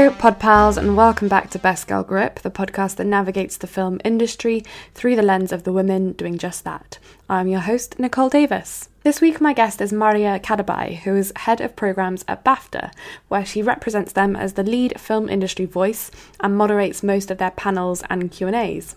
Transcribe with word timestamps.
Hello, 0.00 0.14
pod 0.14 0.38
pals, 0.40 0.78
and 0.78 0.96
welcome 0.96 1.28
back 1.28 1.50
to 1.50 1.58
Best 1.58 1.86
Girl 1.86 2.02
Grip, 2.02 2.40
the 2.40 2.50
podcast 2.50 2.96
that 2.96 3.04
navigates 3.04 3.58
the 3.58 3.66
film 3.66 4.00
industry 4.02 4.64
through 4.94 5.14
the 5.14 5.20
lens 5.20 5.52
of 5.52 5.64
the 5.64 5.74
women 5.74 6.12
doing 6.12 6.38
just 6.38 6.64
that. 6.64 6.98
I'm 7.28 7.48
your 7.48 7.60
host, 7.60 7.98
Nicole 7.98 8.30
Davis. 8.30 8.88
This 9.02 9.20
week, 9.20 9.42
my 9.42 9.52
guest 9.52 9.78
is 9.82 9.92
Maria 9.92 10.40
Kadabai, 10.42 11.00
who 11.00 11.14
is 11.16 11.34
head 11.36 11.60
of 11.60 11.76
programs 11.76 12.24
at 12.26 12.42
BAFTA, 12.46 12.92
where 13.28 13.44
she 13.44 13.60
represents 13.60 14.14
them 14.14 14.36
as 14.36 14.54
the 14.54 14.62
lead 14.62 14.98
film 14.98 15.28
industry 15.28 15.66
voice 15.66 16.10
and 16.40 16.56
moderates 16.56 17.02
most 17.02 17.30
of 17.30 17.36
their 17.36 17.50
panels 17.50 18.02
and 18.08 18.32
Q 18.32 18.46
and 18.46 18.56
A's. 18.56 18.96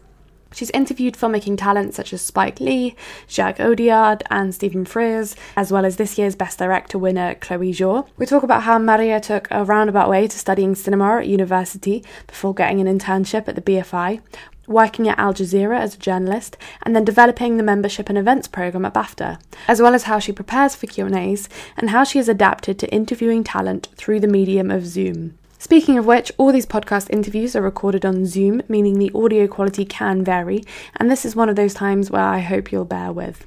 She's 0.53 0.69
interviewed 0.71 1.15
filmmaking 1.15 1.57
talent 1.57 1.93
such 1.93 2.13
as 2.13 2.21
Spike 2.21 2.59
Lee, 2.59 2.95
Jacques 3.27 3.57
Audiard, 3.57 4.21
and 4.29 4.53
Stephen 4.53 4.85
Frears, 4.85 5.35
as 5.55 5.71
well 5.71 5.85
as 5.85 5.97
this 5.97 6.17
year's 6.17 6.35
Best 6.35 6.59
Director 6.59 6.97
winner 6.97 7.35
Chloe 7.35 7.73
Zhao. 7.73 8.07
We 8.17 8.25
talk 8.25 8.43
about 8.43 8.63
how 8.63 8.77
Maria 8.79 9.19
took 9.19 9.47
a 9.51 9.65
roundabout 9.65 10.09
way 10.09 10.27
to 10.27 10.37
studying 10.37 10.75
cinema 10.75 11.17
at 11.17 11.27
university 11.27 12.03
before 12.27 12.53
getting 12.53 12.79
an 12.79 12.99
internship 12.99 13.47
at 13.47 13.55
the 13.55 13.61
BFI, 13.61 14.21
working 14.67 15.09
at 15.09 15.19
Al 15.19 15.33
Jazeera 15.33 15.79
as 15.79 15.95
a 15.95 15.99
journalist, 15.99 16.57
and 16.83 16.95
then 16.95 17.03
developing 17.03 17.57
the 17.57 17.63
membership 17.63 18.09
and 18.09 18.17
events 18.17 18.47
program 18.47 18.85
at 18.85 18.93
BAFTA, 18.93 19.39
as 19.67 19.81
well 19.81 19.93
as 19.93 20.03
how 20.03 20.19
she 20.19 20.31
prepares 20.31 20.75
for 20.75 20.87
Q&As 20.87 21.49
and 21.75 21.89
how 21.89 22.03
she 22.03 22.17
has 22.17 22.29
adapted 22.29 22.79
to 22.79 22.93
interviewing 22.93 23.43
talent 23.43 23.89
through 23.95 24.19
the 24.19 24.27
medium 24.27 24.71
of 24.71 24.85
Zoom. 24.85 25.37
Speaking 25.63 25.97
of 25.97 26.05
which, 26.05 26.29
all 26.37 26.51
these 26.51 26.65
podcast 26.65 27.09
interviews 27.09 27.55
are 27.55 27.61
recorded 27.61 28.05
on 28.05 28.25
Zoom, 28.25 28.61
meaning 28.67 28.99
the 28.99 29.09
audio 29.15 29.47
quality 29.47 29.85
can 29.85 30.21
vary, 30.21 30.65
and 30.97 31.09
this 31.09 31.23
is 31.23 31.37
one 31.37 31.47
of 31.47 31.55
those 31.55 31.73
times 31.73 32.11
where 32.11 32.21
I 32.21 32.39
hope 32.39 32.69
you'll 32.69 32.83
bear 32.83 33.13
with. 33.13 33.45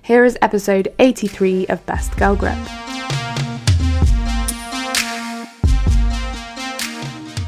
Here 0.00 0.24
is 0.24 0.38
episode 0.40 0.94
83 0.98 1.66
of 1.66 1.84
Best 1.84 2.16
Girl 2.16 2.34
Grip. 2.34 2.56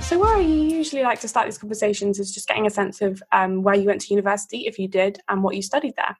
So, 0.02 0.18
where 0.18 0.42
you 0.42 0.64
usually 0.64 1.02
like 1.02 1.20
to 1.20 1.28
start 1.28 1.46
these 1.46 1.56
conversations 1.56 2.18
is 2.18 2.34
just 2.34 2.46
getting 2.46 2.66
a 2.66 2.70
sense 2.70 3.00
of 3.00 3.22
um, 3.32 3.62
where 3.62 3.74
you 3.74 3.86
went 3.86 4.02
to 4.02 4.12
university, 4.12 4.66
if 4.66 4.78
you 4.78 4.86
did, 4.86 5.18
and 5.30 5.42
what 5.42 5.56
you 5.56 5.62
studied 5.62 5.94
there. 5.96 6.14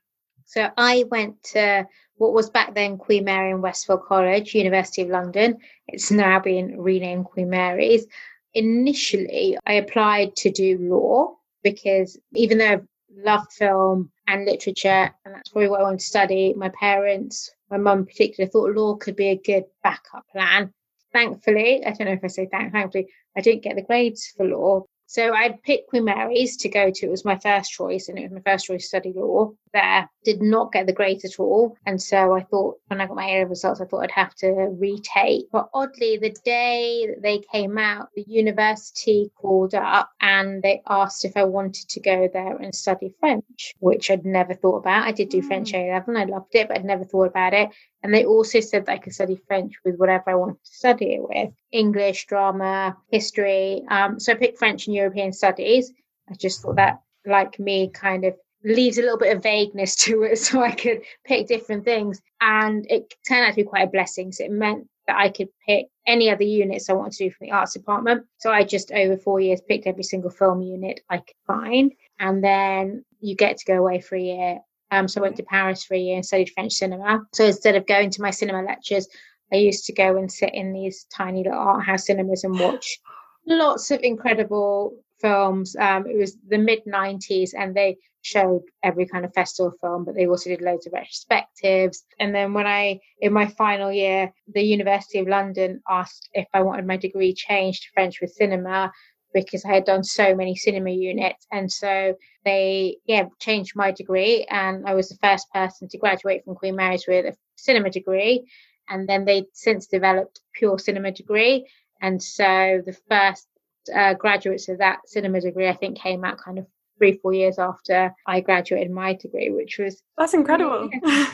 So, 0.47 0.71
I 0.79 1.05
went 1.11 1.43
to 1.53 1.87
what 2.21 2.35
was 2.35 2.51
back 2.51 2.75
then 2.75 2.99
Queen 2.99 3.25
Mary 3.25 3.51
and 3.51 3.63
Westfield 3.63 4.05
College, 4.05 4.55
University 4.55 5.01
of 5.01 5.09
London. 5.09 5.57
It's 5.89 6.11
now 6.11 6.39
been 6.39 6.79
renamed 6.79 7.25
Queen 7.25 7.49
Mary's. 7.49 8.07
Initially, 8.53 9.57
I 9.67 9.73
applied 9.75 10.37
to 10.37 10.51
do 10.51 10.77
law 10.79 11.37
because 11.63 12.19
even 12.35 12.59
though 12.59 12.75
I 12.75 12.81
loved 13.17 13.55
film 13.55 14.11
and 14.27 14.45
literature, 14.45 15.11
and 15.25 15.35
that's 15.35 15.49
probably 15.49 15.71
what 15.71 15.81
I 15.81 15.85
wanted 15.85 16.01
to 16.01 16.05
study, 16.05 16.53
my 16.53 16.69
parents, 16.69 17.51
my 17.71 17.79
mum 17.79 18.01
in 18.01 18.05
particular, 18.05 18.51
thought 18.51 18.77
law 18.77 18.97
could 18.97 19.17
be 19.17 19.29
a 19.29 19.41
good 19.43 19.65
backup 19.83 20.27
plan. 20.31 20.75
Thankfully, 21.15 21.83
I 21.87 21.93
don't 21.93 22.07
know 22.07 22.13
if 22.13 22.23
I 22.23 22.27
say 22.27 22.49
thank, 22.51 22.71
thankfully, 22.71 23.09
I 23.35 23.41
didn't 23.41 23.63
get 23.63 23.77
the 23.77 23.83
grades 23.83 24.27
for 24.37 24.45
law, 24.45 24.85
so 25.07 25.33
I'd 25.33 25.63
picked 25.63 25.89
Queen 25.89 26.05
Mary's 26.05 26.59
to 26.59 26.69
go 26.69 26.91
to. 26.91 27.07
It 27.07 27.11
was 27.11 27.25
my 27.25 27.39
first 27.39 27.73
choice, 27.73 28.09
and 28.11 28.19
it 28.19 28.31
was 28.31 28.33
my 28.33 28.53
first 28.53 28.67
choice 28.67 28.83
to 28.83 28.89
study 28.89 29.15
law 29.17 29.53
there. 29.73 30.09
Did 30.25 30.43
not 30.43 30.73
get 30.73 30.87
the 30.87 30.93
grades 30.93 31.25
at 31.25 31.39
all. 31.39 31.77
And 31.87 32.01
so 32.01 32.35
I 32.35 32.43
thought, 32.43 32.79
when 32.89 33.01
I 33.01 33.07
got 33.07 33.17
my 33.17 33.27
A 33.27 33.47
results, 33.47 33.81
I 33.81 33.87
thought 33.87 34.03
I'd 34.03 34.11
have 34.11 34.35
to 34.37 34.51
retake. 34.79 35.47
But 35.51 35.71
oddly, 35.73 36.19
the 36.19 36.35
day 36.45 37.07
that 37.09 37.23
they 37.23 37.39
came 37.53 37.79
out, 37.79 38.09
the 38.15 38.25
university 38.29 39.31
called 39.37 39.75
up 39.75 40.11
and 40.21 40.63
they 40.63 40.83
asked 40.89 41.25
if 41.25 41.37
I 41.37 41.45
wanted 41.45 41.89
to 41.89 42.01
go 42.01 42.29
there 42.33 42.57
and 42.57 42.75
study 42.75 43.15
French, 43.21 43.75
which 43.79 44.11
I'd 44.11 44.25
never 44.25 44.55
thought 44.55 44.79
about. 44.79 45.07
I 45.07 45.13
did 45.13 45.31
do 45.31 45.43
mm. 45.43 45.47
French 45.47 45.73
A 45.75 45.91
level, 45.91 46.17
I 46.17 46.25
loved 46.25 46.55
it, 46.55 46.69
but 46.69 46.79
I'd 46.79 46.85
never 46.85 47.05
thought 47.05 47.29
about 47.29 47.55
it. 47.55 47.71
And 48.03 48.15
they 48.15 48.25
also 48.25 48.61
said 48.61 48.87
that 48.87 48.93
I 48.93 48.99
could 48.99 49.15
study 49.15 49.39
French 49.47 49.75
with 49.85 49.97
whatever 49.97 50.31
I 50.31 50.35
wanted 50.35 50.65
to 50.65 50.71
study 50.75 51.15
it 51.15 51.23
with 51.23 51.53
English, 51.73 52.27
drama, 52.27 52.97
history. 53.11 53.83
Um, 53.91 54.19
so 54.19 54.33
I 54.33 54.37
picked 54.37 54.59
French 54.59 54.87
and 54.87 54.97
European 54.97 55.33
studies. 55.33 55.93
I 56.31 56.35
just 56.35 56.63
thought 56.63 56.77
that, 56.77 57.01
like 57.27 57.59
me, 57.59 57.91
kind 57.91 58.25
of 58.25 58.35
leaves 58.65 58.99
a 58.99 59.03
little 59.03 59.19
bit 59.19 59.37
of 59.37 59.43
vagueness 59.43 59.97
to 60.05 60.23
it 60.23 60.39
so 60.39 60.63
I 60.63 60.73
could 60.73 61.03
pick 61.25 61.47
different 61.47 61.85
things. 61.85 62.21
And 62.41 62.87
it 62.91 63.15
turned 63.27 63.47
out 63.47 63.51
to 63.51 63.57
be 63.57 63.65
quite 63.65 63.89
a 63.89 63.91
blessing. 63.91 64.33
So 64.33 64.45
it 64.45 64.51
meant 64.51 64.89
that 65.07 65.17
I 65.17 65.29
could 65.29 65.49
pick 65.67 65.87
any 66.07 66.31
other 66.31 66.45
units 66.45 66.89
I 66.89 66.95
wanted 66.95 67.13
to 67.13 67.25
do 67.25 67.31
from 67.31 67.47
the 67.47 67.53
arts 67.53 67.73
department. 67.73 68.27
So 68.39 68.51
I 68.51 68.65
just 68.65 68.93
over 68.93 69.17
four 69.17 69.41
years 69.41 69.61
picked 69.61 69.87
every 69.87 70.05
single 70.05 70.31
film 70.31 70.63
unit 70.63 71.01
I 71.09 71.19
could 71.19 71.37
find. 71.47 71.93
And 72.19 72.45
then 72.45 73.05
you 73.21 73.35
get 73.35 73.59
to 73.59 73.65
go 73.65 73.79
away 73.79 74.01
for 74.01 74.17
a 74.17 74.21
year 74.21 74.61
um, 74.91 75.09
so 75.09 75.21
I 75.21 75.23
went 75.23 75.37
to 75.37 75.43
Paris 75.43 75.85
for 75.85 75.95
a 75.95 75.99
year 75.99 76.17
and 76.17 76.27
studied 76.27 76.51
French 76.51 76.73
cinema. 76.73 77.25
So 77.33 77.45
instead 77.45 77.77
of 77.77 77.87
going 77.87 78.11
to 78.11 78.23
my 78.23 78.31
cinema 78.31 78.63
lectures, 78.63 79.09
I 79.53 79.57
used 79.57 79.85
to 79.87 79.93
go 79.93 80.17
and 80.17 80.31
sit 80.31 80.55
in 80.55 80.73
these 80.73 81.07
tiny 81.15 81.45
little 81.45 81.59
art 81.59 81.85
house 81.85 82.07
cinemas 82.07 82.45
and 82.45 82.59
watch 82.59 82.99
lots 83.47 83.91
of 83.91 84.01
incredible 84.03 84.95
films. 85.21 85.77
Um, 85.77 86.07
it 86.07 86.17
was 86.17 86.37
the 86.49 86.59
mid 86.59 86.85
90s 86.87 87.51
and 87.57 87.75
they 87.75 87.97
showed 88.23 88.63
every 88.83 89.07
kind 89.07 89.25
of 89.25 89.33
festival 89.33 89.73
film, 89.81 90.05
but 90.05 90.15
they 90.15 90.27
also 90.27 90.51
did 90.51 90.61
loads 90.61 90.87
of 90.87 90.93
retrospectives. 90.93 91.99
And 92.19 92.35
then 92.35 92.53
when 92.53 92.67
I, 92.67 93.01
in 93.21 93.33
my 93.33 93.47
final 93.47 93.91
year, 93.91 94.33
the 94.53 94.63
University 94.63 95.19
of 95.19 95.29
London 95.29 95.81
asked 95.89 96.29
if 96.33 96.47
I 96.53 96.63
wanted 96.63 96.87
my 96.87 96.97
degree 96.97 97.33
changed 97.35 97.83
to 97.83 97.89
French 97.95 98.21
with 98.21 98.33
cinema 98.33 98.93
because 99.33 99.65
I 99.65 99.73
had 99.73 99.85
done 99.85 100.05
so 100.05 100.35
many 100.35 100.57
cinema 100.57 100.91
units. 100.91 101.47
And 101.53 101.71
so 101.71 102.15
they, 102.45 102.97
yeah, 103.07 103.27
changed 103.39 103.73
my 103.77 103.91
degree. 103.91 104.45
And 104.51 104.87
I 104.87 104.95
was 104.95 105.09
the 105.09 105.19
first 105.23 105.47
person 105.53 105.89
to 105.89 105.99
graduate 105.99 106.45
from 106.45 106.57
Queen 106.57 106.77
Mary's 106.77 107.05
with 107.07 107.27
a 107.27 107.37
cinema 107.57 107.91
degree. 107.91 108.45
And 108.89 109.09
then 109.09 109.25
they 109.25 109.45
since 109.53 109.87
developed 109.87 110.41
pure 110.53 110.79
cinema 110.79 111.13
degree. 111.13 111.67
And 112.03 112.23
so 112.23 112.83
the 112.85 112.97
first 113.09 113.47
uh, 113.95 114.15
graduates 114.15 114.69
of 114.69 114.79
that 114.79 115.01
cinema 115.07 115.41
degree, 115.41 115.69
I 115.69 115.75
think, 115.75 115.99
came 115.99 116.25
out 116.25 116.39
kind 116.39 116.59
of 116.59 116.67
three, 116.99 117.19
four 117.19 117.33
years 117.33 117.59
after 117.59 118.15
I 118.27 118.41
graduated 118.41 118.91
my 118.91 119.15
degree, 119.15 119.51
which 119.51 119.79
was 119.79 120.03
that's 120.17 120.35
incredible. 120.35 120.91
Yeah. 120.93 121.27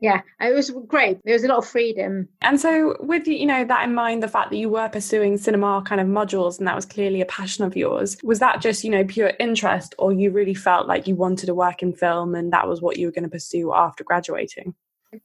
yeah, 0.00 0.20
it 0.40 0.54
was 0.54 0.70
great. 0.88 1.18
There 1.24 1.34
was 1.34 1.44
a 1.44 1.48
lot 1.48 1.58
of 1.58 1.66
freedom. 1.66 2.28
And 2.40 2.60
so, 2.60 2.96
with 3.00 3.28
you 3.28 3.46
know 3.46 3.64
that 3.64 3.84
in 3.84 3.94
mind, 3.94 4.22
the 4.22 4.28
fact 4.28 4.50
that 4.50 4.56
you 4.56 4.68
were 4.68 4.88
pursuing 4.88 5.36
cinema 5.38 5.82
kind 5.86 6.00
of 6.00 6.06
modules, 6.06 6.58
and 6.58 6.66
that 6.66 6.76
was 6.76 6.86
clearly 6.86 7.20
a 7.20 7.26
passion 7.26 7.64
of 7.64 7.76
yours, 7.76 8.16
was 8.22 8.38
that 8.40 8.60
just 8.60 8.82
you 8.84 8.90
know 8.90 9.04
pure 9.04 9.32
interest, 9.38 9.94
or 9.98 10.12
you 10.12 10.30
really 10.30 10.54
felt 10.54 10.88
like 10.88 11.06
you 11.06 11.14
wanted 11.14 11.46
to 11.46 11.54
work 11.54 11.82
in 11.82 11.92
film, 11.92 12.34
and 12.34 12.52
that 12.52 12.66
was 12.68 12.80
what 12.80 12.96
you 12.96 13.06
were 13.06 13.12
going 13.12 13.24
to 13.24 13.30
pursue 13.30 13.72
after 13.74 14.02
graduating? 14.04 14.74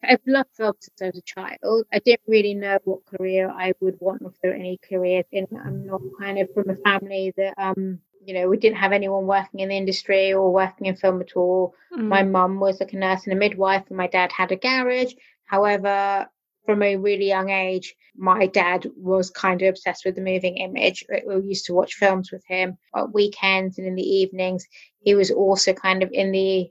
I've 0.04 0.22
loved 0.28 0.50
since 0.56 1.02
I 1.02 1.06
was 1.06 1.18
a 1.18 1.22
child. 1.22 1.86
I 1.94 2.00
didn't 2.00 2.28
really 2.28 2.54
know 2.54 2.78
what 2.84 3.06
career 3.06 3.50
I 3.50 3.74
would 3.80 3.98
want, 4.00 4.22
if 4.24 4.34
there 4.42 4.52
were 4.52 4.58
any 4.58 4.80
careers 4.88 5.26
in. 5.32 5.48
I'm 5.64 5.86
not 5.86 6.02
kind 6.20 6.40
of 6.40 6.54
from 6.54 6.70
a 6.70 6.76
family 6.76 7.34
that 7.38 7.54
um 7.58 8.00
you 8.28 8.34
know, 8.34 8.50
we 8.50 8.58
didn't 8.58 8.78
have 8.78 8.92
anyone 8.92 9.26
working 9.26 9.62
in 9.62 9.70
the 9.70 9.78
industry 9.78 10.34
or 10.34 10.52
working 10.52 10.88
in 10.88 10.98
film 10.98 11.22
at 11.22 11.38
all. 11.38 11.74
Mm. 11.98 12.10
My 12.10 12.24
mum 12.24 12.60
was 12.60 12.82
like 12.82 12.92
a 12.92 12.98
nurse 12.98 13.24
and 13.24 13.32
a 13.32 13.38
midwife, 13.38 13.86
and 13.88 13.98
my 13.98 14.08
dad 14.08 14.34
had 14.34 14.52
a 14.52 14.58
garage. 14.58 15.14
However, 15.46 16.28
from 16.66 16.84
a 16.84 16.98
really 16.98 17.28
young 17.28 17.50
age, 17.50 17.96
my 18.18 18.48
dad 18.48 18.86
was 18.98 19.30
kind 19.30 19.62
of 19.62 19.70
obsessed 19.70 20.04
with 20.04 20.16
the 20.16 20.22
moving 20.22 20.58
image. 20.58 21.06
We 21.26 21.42
used 21.42 21.66
to 21.68 21.74
watch 21.74 21.94
films 21.94 22.30
with 22.30 22.44
him 22.46 22.78
at 22.94 23.14
weekends 23.14 23.78
and 23.78 23.88
in 23.88 23.96
the 23.96 24.04
evenings. 24.04 24.68
He 25.00 25.16
was 25.16 25.32
also 25.32 25.72
kind 25.72 26.04
of 26.04 26.12
in 26.12 26.34
the 26.34 26.70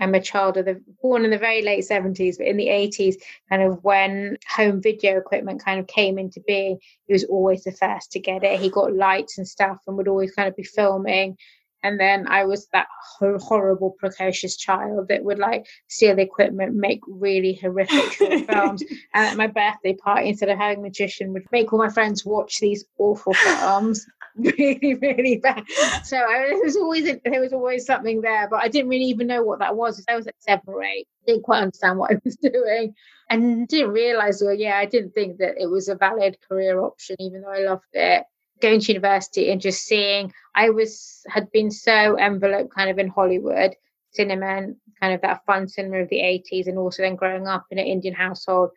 I'm 0.00 0.14
a 0.14 0.20
child 0.20 0.56
of 0.56 0.64
the 0.64 0.82
born 1.02 1.24
in 1.24 1.30
the 1.30 1.38
very 1.38 1.62
late 1.62 1.84
70s, 1.88 2.38
but 2.38 2.46
in 2.46 2.56
the 2.56 2.68
80s, 2.68 3.16
kind 3.48 3.62
of 3.62 3.82
when 3.82 4.38
home 4.48 4.80
video 4.80 5.18
equipment 5.18 5.64
kind 5.64 5.80
of 5.80 5.86
came 5.86 6.18
into 6.18 6.40
being, 6.46 6.78
he 7.06 7.12
was 7.12 7.24
always 7.24 7.64
the 7.64 7.72
first 7.72 8.12
to 8.12 8.20
get 8.20 8.44
it. 8.44 8.60
He 8.60 8.70
got 8.70 8.94
lights 8.94 9.38
and 9.38 9.48
stuff 9.48 9.78
and 9.86 9.96
would 9.96 10.08
always 10.08 10.32
kind 10.32 10.48
of 10.48 10.56
be 10.56 10.64
filming. 10.64 11.36
And 11.82 11.98
then 11.98 12.26
I 12.26 12.44
was 12.44 12.66
that 12.72 12.88
horrible, 13.18 13.94
precocious 13.98 14.56
child 14.56 15.08
that 15.08 15.22
would 15.22 15.38
like 15.38 15.66
steal 15.86 16.16
the 16.16 16.22
equipment, 16.22 16.74
make 16.74 17.00
really 17.06 17.54
horrific 17.54 18.12
films. 18.48 18.82
And 19.14 19.26
at 19.26 19.36
my 19.36 19.46
birthday 19.46 19.94
party, 19.94 20.28
instead 20.28 20.48
of 20.48 20.58
having 20.58 20.78
a 20.78 20.82
magician, 20.82 21.32
would 21.32 21.46
make 21.52 21.72
all 21.72 21.78
my 21.78 21.88
friends 21.88 22.24
watch 22.24 22.58
these 22.58 22.84
awful 22.98 23.32
films. 23.32 24.06
really, 24.58 24.94
really 24.94 25.36
bad. 25.38 25.64
So 26.04 26.16
there 26.16 26.58
was 26.62 26.76
always 26.76 27.04
there 27.24 27.40
was 27.40 27.52
always 27.52 27.84
something 27.84 28.20
there, 28.20 28.48
but 28.48 28.62
I 28.62 28.68
didn't 28.68 28.88
really 28.88 29.04
even 29.06 29.26
know 29.26 29.42
what 29.42 29.58
that 29.58 29.76
was. 29.76 30.04
I 30.08 30.16
was 30.16 30.26
at 30.26 30.34
seven 30.38 30.64
or 30.66 30.82
eight, 30.82 31.08
didn't 31.26 31.42
quite 31.42 31.62
understand 31.62 31.98
what 31.98 32.10
I 32.12 32.20
was 32.24 32.36
doing, 32.36 32.94
and 33.28 33.66
didn't 33.66 33.90
realize. 33.90 34.42
Well, 34.42 34.54
yeah, 34.54 34.76
I 34.78 34.86
didn't 34.86 35.12
think 35.12 35.38
that 35.38 35.54
it 35.58 35.66
was 35.66 35.88
a 35.88 35.96
valid 35.96 36.36
career 36.48 36.80
option, 36.80 37.16
even 37.18 37.42
though 37.42 37.52
I 37.52 37.64
loved 37.64 37.84
it. 37.92 38.24
Going 38.60 38.80
to 38.80 38.92
university 38.92 39.50
and 39.50 39.60
just 39.60 39.84
seeing, 39.84 40.32
I 40.54 40.70
was 40.70 41.22
had 41.28 41.50
been 41.52 41.70
so 41.70 42.18
enveloped 42.18 42.74
kind 42.74 42.90
of 42.90 42.98
in 42.98 43.08
Hollywood 43.08 43.74
cinema 44.12 44.46
and 44.46 44.76
kind 45.00 45.14
of 45.14 45.20
that 45.20 45.44
fun 45.46 45.68
cinema 45.68 45.98
of 45.98 46.08
the 46.08 46.18
80s, 46.18 46.66
and 46.66 46.78
also 46.78 47.02
then 47.02 47.16
growing 47.16 47.46
up 47.46 47.66
in 47.70 47.78
an 47.78 47.86
Indian 47.86 48.14
household 48.14 48.70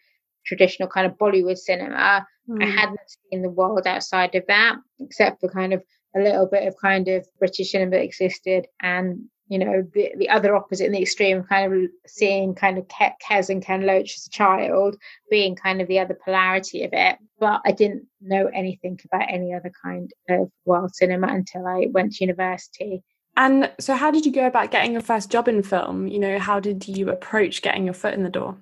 traditional 0.46 0.90
kind 0.90 1.06
of 1.06 1.18
Bollywood 1.18 1.58
cinema. 1.58 2.26
Mm. 2.52 2.64
I 2.64 2.66
hmm. 2.66 2.78
hadn't 2.78 3.00
seen 3.30 3.42
the 3.42 3.50
world 3.50 3.88
outside 3.88 4.36
of 4.36 4.44
that, 4.48 4.76
except 5.00 5.42
for 5.42 5.50
kind 5.50 5.74
of 5.74 5.84
a 6.16 6.20
little 6.20 6.46
bit 6.46 6.68
of 6.68 6.76
kind 6.82 7.08
of 7.08 7.26
British 7.40 7.72
cinema 7.72 7.92
that 7.92 8.04
existed 8.04 8.68
and 8.82 9.30
you 9.52 9.60
know, 9.60 9.86
the, 9.94 10.14
the 10.18 10.30
other 10.30 10.56
opposite 10.56 10.86
in 10.86 10.94
the 10.94 11.02
extreme, 11.02 11.44
kind 11.44 11.74
of 11.74 11.90
seeing 12.08 12.56
kind 12.56 12.78
of 12.78 12.88
Kes 12.88 13.50
and 13.50 13.62
Ken 13.62 13.86
Loach 13.86 14.16
as 14.16 14.26
a 14.28 14.30
child 14.30 14.96
being 15.30 15.58
kind 15.58 15.82
of 15.82 15.90
the 15.90 16.00
other 16.00 16.18
polarity 16.24 16.86
of 16.86 16.92
it. 16.94 17.18
But 17.38 17.60
I 17.66 17.74
didn't 17.74 18.08
know 18.22 18.50
anything 18.54 18.98
about 19.12 19.28
any 19.30 19.54
other 19.54 19.70
kind 19.84 20.10
of 20.30 20.50
world 20.64 20.96
cinema 20.96 21.28
until 21.28 21.68
I 21.68 21.88
went 21.92 22.14
to 22.14 22.24
university. 22.24 23.04
And 23.36 23.70
so, 23.78 23.96
how 23.96 24.10
did 24.10 24.26
you 24.26 24.32
go 24.32 24.48
about 24.48 24.72
getting 24.72 24.94
your 24.94 25.02
first 25.02 25.30
job 25.30 25.50
in 25.50 25.64
film? 25.64 26.08
You 26.08 26.20
know, 26.20 26.40
how 26.40 26.62
did 26.62 26.88
you 26.88 27.10
approach 27.10 27.62
getting 27.62 27.84
your 27.84 27.94
foot 27.94 28.14
in 28.14 28.24
the 28.24 28.30
door? 28.30 28.56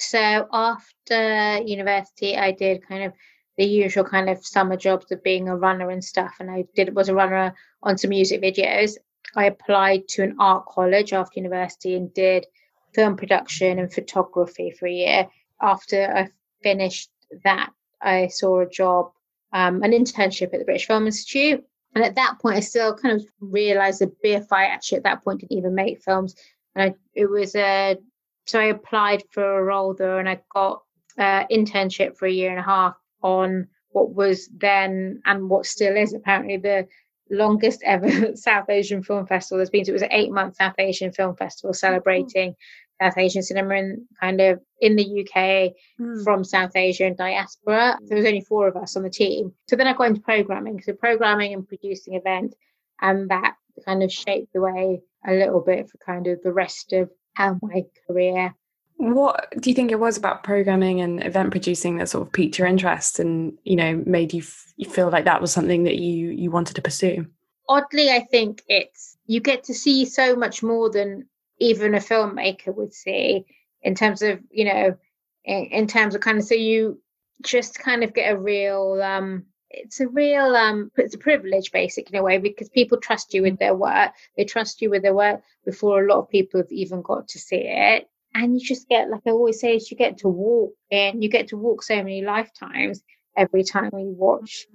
So, 0.00 0.48
after 0.50 1.58
university, 1.62 2.34
I 2.34 2.52
did 2.52 2.86
kind 2.88 3.04
of 3.04 3.12
the 3.58 3.66
usual 3.66 4.04
kind 4.04 4.30
of 4.30 4.44
summer 4.44 4.74
jobs 4.76 5.12
of 5.12 5.22
being 5.22 5.46
a 5.46 5.56
runner 5.56 5.90
and 5.90 6.02
stuff. 6.02 6.36
And 6.40 6.50
I 6.50 6.64
did 6.74 6.96
was 6.96 7.10
a 7.10 7.14
runner 7.14 7.54
on 7.82 7.98
some 7.98 8.08
music 8.08 8.40
videos. 8.40 8.96
I 9.36 9.44
applied 9.44 10.08
to 10.08 10.22
an 10.22 10.36
art 10.40 10.64
college 10.64 11.12
after 11.12 11.38
university 11.38 11.94
and 11.96 12.12
did 12.14 12.46
film 12.94 13.16
production 13.16 13.78
and 13.78 13.92
photography 13.92 14.70
for 14.70 14.88
a 14.88 14.92
year. 14.92 15.28
After 15.60 16.10
I 16.10 16.30
finished 16.62 17.10
that, 17.44 17.70
I 18.00 18.28
saw 18.28 18.60
a 18.60 18.68
job, 18.68 19.12
um, 19.52 19.82
an 19.82 19.92
internship 19.92 20.54
at 20.54 20.60
the 20.60 20.64
British 20.64 20.86
Film 20.86 21.04
Institute. 21.04 21.62
And 21.94 22.02
at 22.02 22.14
that 22.14 22.38
point, 22.40 22.56
I 22.56 22.60
still 22.60 22.94
kind 22.94 23.20
of 23.20 23.26
realized 23.40 24.00
that 24.00 24.22
BFI 24.22 24.50
actually 24.52 24.98
at 24.98 25.04
that 25.04 25.22
point 25.22 25.40
didn't 25.40 25.58
even 25.58 25.74
make 25.74 26.02
films. 26.02 26.34
And 26.74 26.90
I, 26.90 26.94
it 27.14 27.28
was 27.28 27.54
a, 27.54 27.98
so 28.50 28.58
I 28.58 28.64
applied 28.64 29.22
for 29.30 29.58
a 29.58 29.62
role 29.62 29.94
there 29.94 30.18
and 30.18 30.28
I 30.28 30.40
got 30.52 30.82
an 31.16 31.46
internship 31.50 32.16
for 32.16 32.26
a 32.26 32.32
year 32.32 32.50
and 32.50 32.58
a 32.58 32.64
half 32.64 32.96
on 33.22 33.68
what 33.90 34.12
was 34.12 34.48
then 34.56 35.22
and 35.24 35.48
what 35.48 35.66
still 35.66 35.96
is 35.96 36.14
apparently 36.14 36.56
the 36.56 36.88
longest 37.30 37.80
ever 37.84 38.10
South 38.36 38.68
Asian 38.68 39.04
Film 39.04 39.26
Festival 39.26 39.58
there's 39.58 39.70
been. 39.70 39.84
So 39.84 39.90
it 39.90 39.94
was 39.94 40.02
an 40.02 40.12
eight 40.12 40.32
month 40.32 40.56
South 40.56 40.74
Asian 40.78 41.12
Film 41.12 41.36
Festival 41.36 41.72
celebrating 41.72 42.56
South 43.00 43.16
Asian 43.16 43.42
cinema 43.42 43.76
and 43.76 44.00
kind 44.20 44.40
of 44.40 44.60
in 44.80 44.96
the 44.96 45.20
UK 45.20 45.72
mm. 46.00 46.24
from 46.24 46.42
South 46.42 46.74
Asia 46.74 47.06
and 47.06 47.16
diaspora. 47.16 47.98
There 48.02 48.18
was 48.18 48.26
only 48.26 48.42
four 48.42 48.66
of 48.66 48.76
us 48.76 48.96
on 48.96 49.04
the 49.04 49.10
team. 49.10 49.52
So 49.68 49.76
then 49.76 49.86
I 49.86 49.92
got 49.92 50.08
into 50.08 50.20
programming. 50.20 50.82
So 50.82 50.92
programming 50.92 51.54
and 51.54 51.66
producing 51.66 52.14
events 52.14 52.56
and 53.00 53.30
that 53.30 53.54
kind 53.84 54.02
of 54.02 54.12
shaped 54.12 54.52
the 54.52 54.60
way 54.60 55.02
a 55.26 55.32
little 55.32 55.60
bit 55.60 55.88
for 55.88 55.98
kind 55.98 56.26
of 56.26 56.42
the 56.42 56.52
rest 56.52 56.92
of 56.92 57.10
how 57.40 57.58
my 57.62 57.84
career. 58.06 58.54
What 58.96 59.54
do 59.58 59.70
you 59.70 59.74
think 59.74 59.90
it 59.90 59.98
was 59.98 60.18
about 60.18 60.44
programming 60.44 61.00
and 61.00 61.24
event 61.24 61.52
producing 61.52 61.96
that 61.96 62.10
sort 62.10 62.26
of 62.26 62.32
piqued 62.32 62.58
your 62.58 62.68
interest 62.68 63.18
and 63.18 63.56
you 63.64 63.76
know 63.76 64.02
made 64.04 64.34
you, 64.34 64.40
f- 64.42 64.72
you 64.76 64.88
feel 64.88 65.10
like 65.10 65.24
that 65.24 65.40
was 65.40 65.52
something 65.52 65.84
that 65.84 65.96
you 65.96 66.28
you 66.30 66.50
wanted 66.50 66.76
to 66.76 66.82
pursue? 66.82 67.26
Oddly, 67.68 68.10
I 68.10 68.20
think 68.20 68.62
it's 68.68 69.16
you 69.26 69.40
get 69.40 69.64
to 69.64 69.74
see 69.74 70.04
so 70.04 70.36
much 70.36 70.62
more 70.62 70.90
than 70.90 71.26
even 71.58 71.94
a 71.94 71.98
filmmaker 71.98 72.74
would 72.74 72.92
see 72.92 73.46
in 73.82 73.94
terms 73.94 74.20
of 74.20 74.38
you 74.50 74.66
know 74.66 74.96
in, 75.44 75.64
in 75.66 75.86
terms 75.86 76.14
of 76.14 76.20
kind 76.20 76.38
of 76.38 76.44
so 76.44 76.54
you 76.54 77.00
just 77.42 77.78
kind 77.78 78.04
of 78.04 78.12
get 78.12 78.34
a 78.34 78.38
real 78.38 79.00
um 79.02 79.46
it's 79.70 80.00
a 80.00 80.08
real 80.08 80.56
um 80.56 80.90
it's 80.96 81.14
a 81.14 81.18
privilege 81.18 81.70
basically 81.72 82.16
in 82.16 82.20
a 82.20 82.24
way 82.24 82.38
because 82.38 82.68
people 82.68 82.98
trust 82.98 83.32
you 83.32 83.42
with 83.42 83.58
their 83.58 83.74
work. 83.74 84.12
They 84.36 84.44
trust 84.44 84.82
you 84.82 84.90
with 84.90 85.02
their 85.02 85.14
work 85.14 85.42
before 85.64 86.02
a 86.02 86.08
lot 86.08 86.18
of 86.20 86.28
people 86.28 86.60
have 86.60 86.72
even 86.72 87.02
got 87.02 87.28
to 87.28 87.38
see 87.38 87.62
it. 87.64 88.08
And 88.34 88.54
you 88.54 88.64
just 88.64 88.88
get 88.88 89.10
like 89.10 89.22
i 89.26 89.30
always 89.30 89.60
say 89.60 89.76
is 89.76 89.90
you 89.90 89.96
get 89.96 90.18
to 90.18 90.28
walk 90.28 90.72
and 90.90 91.22
you 91.22 91.28
get 91.28 91.48
to 91.48 91.56
walk 91.56 91.82
so 91.82 91.96
many 91.96 92.22
lifetimes 92.22 93.02
every 93.36 93.64
time 93.64 93.90
you 93.92 94.14
watch 94.16 94.66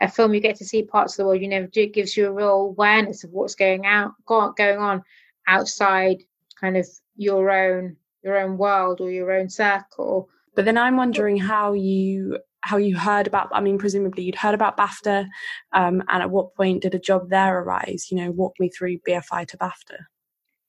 a 0.00 0.08
film. 0.08 0.34
You 0.34 0.40
get 0.40 0.56
to 0.56 0.64
see 0.64 0.82
parts 0.82 1.14
of 1.14 1.18
the 1.18 1.26
world 1.26 1.42
you 1.42 1.48
never 1.48 1.66
do. 1.66 1.82
It 1.82 1.94
gives 1.94 2.16
you 2.16 2.26
a 2.26 2.32
real 2.32 2.72
awareness 2.72 3.24
of 3.24 3.30
what's 3.30 3.54
going 3.54 3.86
out 3.86 4.12
going 4.26 4.78
on 4.78 5.02
outside 5.46 6.22
kind 6.60 6.76
of 6.76 6.86
your 7.16 7.50
own 7.50 7.96
your 8.22 8.38
own 8.38 8.56
world 8.58 9.00
or 9.00 9.10
your 9.10 9.32
own 9.32 9.48
circle. 9.50 10.28
But 10.54 10.64
then 10.64 10.78
i'm 10.78 10.96
wondering 10.96 11.36
how 11.36 11.74
you 11.74 12.38
how 12.62 12.76
you 12.76 12.96
heard 12.96 13.26
about 13.26 13.48
i 13.52 13.60
mean 13.60 13.78
presumably 13.78 14.24
you'd 14.24 14.34
heard 14.34 14.54
about 14.54 14.76
bafta 14.76 15.26
um, 15.72 16.02
and 16.08 16.22
at 16.22 16.30
what 16.30 16.54
point 16.54 16.82
did 16.82 16.94
a 16.94 16.98
job 16.98 17.28
there 17.30 17.58
arise? 17.60 18.08
You 18.10 18.18
know 18.18 18.30
walk 18.30 18.54
me 18.58 18.68
through 18.68 18.98
bfi 18.98 19.46
to 19.46 19.56
bafta. 19.56 20.06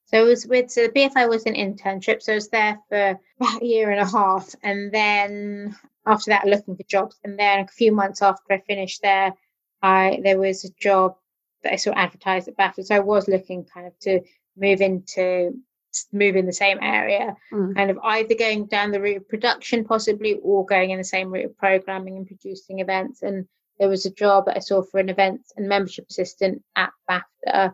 So 0.10 0.26
it 0.26 0.28
was 0.28 0.48
with 0.48 0.72
so 0.72 0.88
the 0.88 0.90
BFI 0.90 1.30
was 1.30 1.46
an 1.46 1.54
internship, 1.54 2.24
so 2.24 2.32
I 2.32 2.36
was 2.36 2.50
there 2.50 2.80
for 2.90 3.20
about 3.40 3.62
a 3.62 3.66
year 3.66 3.92
and 3.92 4.02
a 4.02 4.10
half, 4.10 4.56
and 4.64 4.92
then 4.92 5.76
after 6.08 6.32
that, 6.32 6.48
looking 6.48 6.76
for 6.76 6.84
jobs, 6.84 7.20
and 7.24 7.38
then 7.38 7.60
a 7.60 7.68
few 7.68 7.92
months 7.92 8.24
after 8.24 8.54
I 8.54 8.60
finished 8.62 9.04
there, 9.04 9.34
I 9.84 10.20
there 10.24 10.40
was 10.40 10.66
a 10.66 10.74
job 10.82 11.16
that 11.62 11.74
I 11.74 11.76
saw 11.76 11.92
advertised 11.92 12.48
at 12.48 12.58
BAFTA, 12.58 12.86
so 12.86 12.96
I 12.96 13.00
was 13.00 13.28
looking 13.28 13.66
kind 13.66 13.86
of 13.86 14.00
to 14.00 14.22
move 14.58 14.82
into 14.82 15.54
move 16.12 16.36
in 16.36 16.46
the 16.46 16.54
same 16.54 16.80
area, 16.82 17.36
mm. 17.52 17.76
kind 17.76 17.92
of 17.92 17.98
either 18.04 18.36
going 18.36 18.66
down 18.66 18.92
the 18.92 19.02
route 19.02 19.18
of 19.18 19.30
production 19.30 19.86
possibly, 19.86 20.40
or 20.44 20.66
going 20.66 20.92
in 20.92 20.98
the 20.98 21.04
same 21.04 21.30
route 21.30 21.46
of 21.46 21.58
programming 21.58 22.18
and 22.18 22.28
producing 22.28 22.80
events, 22.80 23.22
and 23.22 23.48
there 23.80 23.90
was 23.90 24.06
a 24.06 24.12
job 24.12 24.46
that 24.46 24.58
I 24.58 24.60
saw 24.60 24.84
for 24.84 25.00
an 25.00 25.10
events 25.10 25.54
and 25.56 25.68
membership 25.68 26.06
assistant 26.10 26.64
at 26.76 26.92
BAFTA 27.10 27.74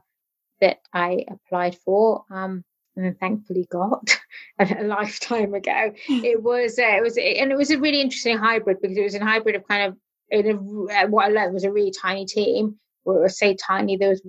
that 0.62 0.78
I 0.94 1.26
applied 1.30 1.78
for. 1.84 2.24
Um, 2.30 2.64
and 2.96 3.06
then 3.06 3.16
thankfully 3.16 3.68
got 3.70 4.18
a 4.60 4.84
lifetime 4.84 5.54
ago. 5.54 5.92
Hmm. 6.08 6.24
It 6.24 6.42
was, 6.42 6.80
uh, 6.80 6.96
it 6.98 7.04
was, 7.04 7.18
and 7.18 7.52
it 7.52 7.58
was 7.58 7.72
a 7.72 7.80
really 7.80 8.02
interesting 8.02 8.38
hybrid 8.38 8.78
because 8.82 8.98
it 8.98 9.04
was 9.04 9.16
a 9.16 9.24
hybrid 9.24 9.56
of 9.56 9.68
kind 9.68 9.92
of, 9.92 9.98
in 10.30 10.48
a, 10.48 11.04
uh, 11.04 11.08
what 11.08 11.26
I 11.26 11.30
learned 11.30 11.54
was 11.54 11.66
a 11.66 11.72
really 11.72 11.92
tiny 11.92 12.26
team. 12.26 12.80
Or 13.04 13.30
say 13.30 13.56
tiny, 13.56 13.98
there 13.98 14.10
was 14.10 14.22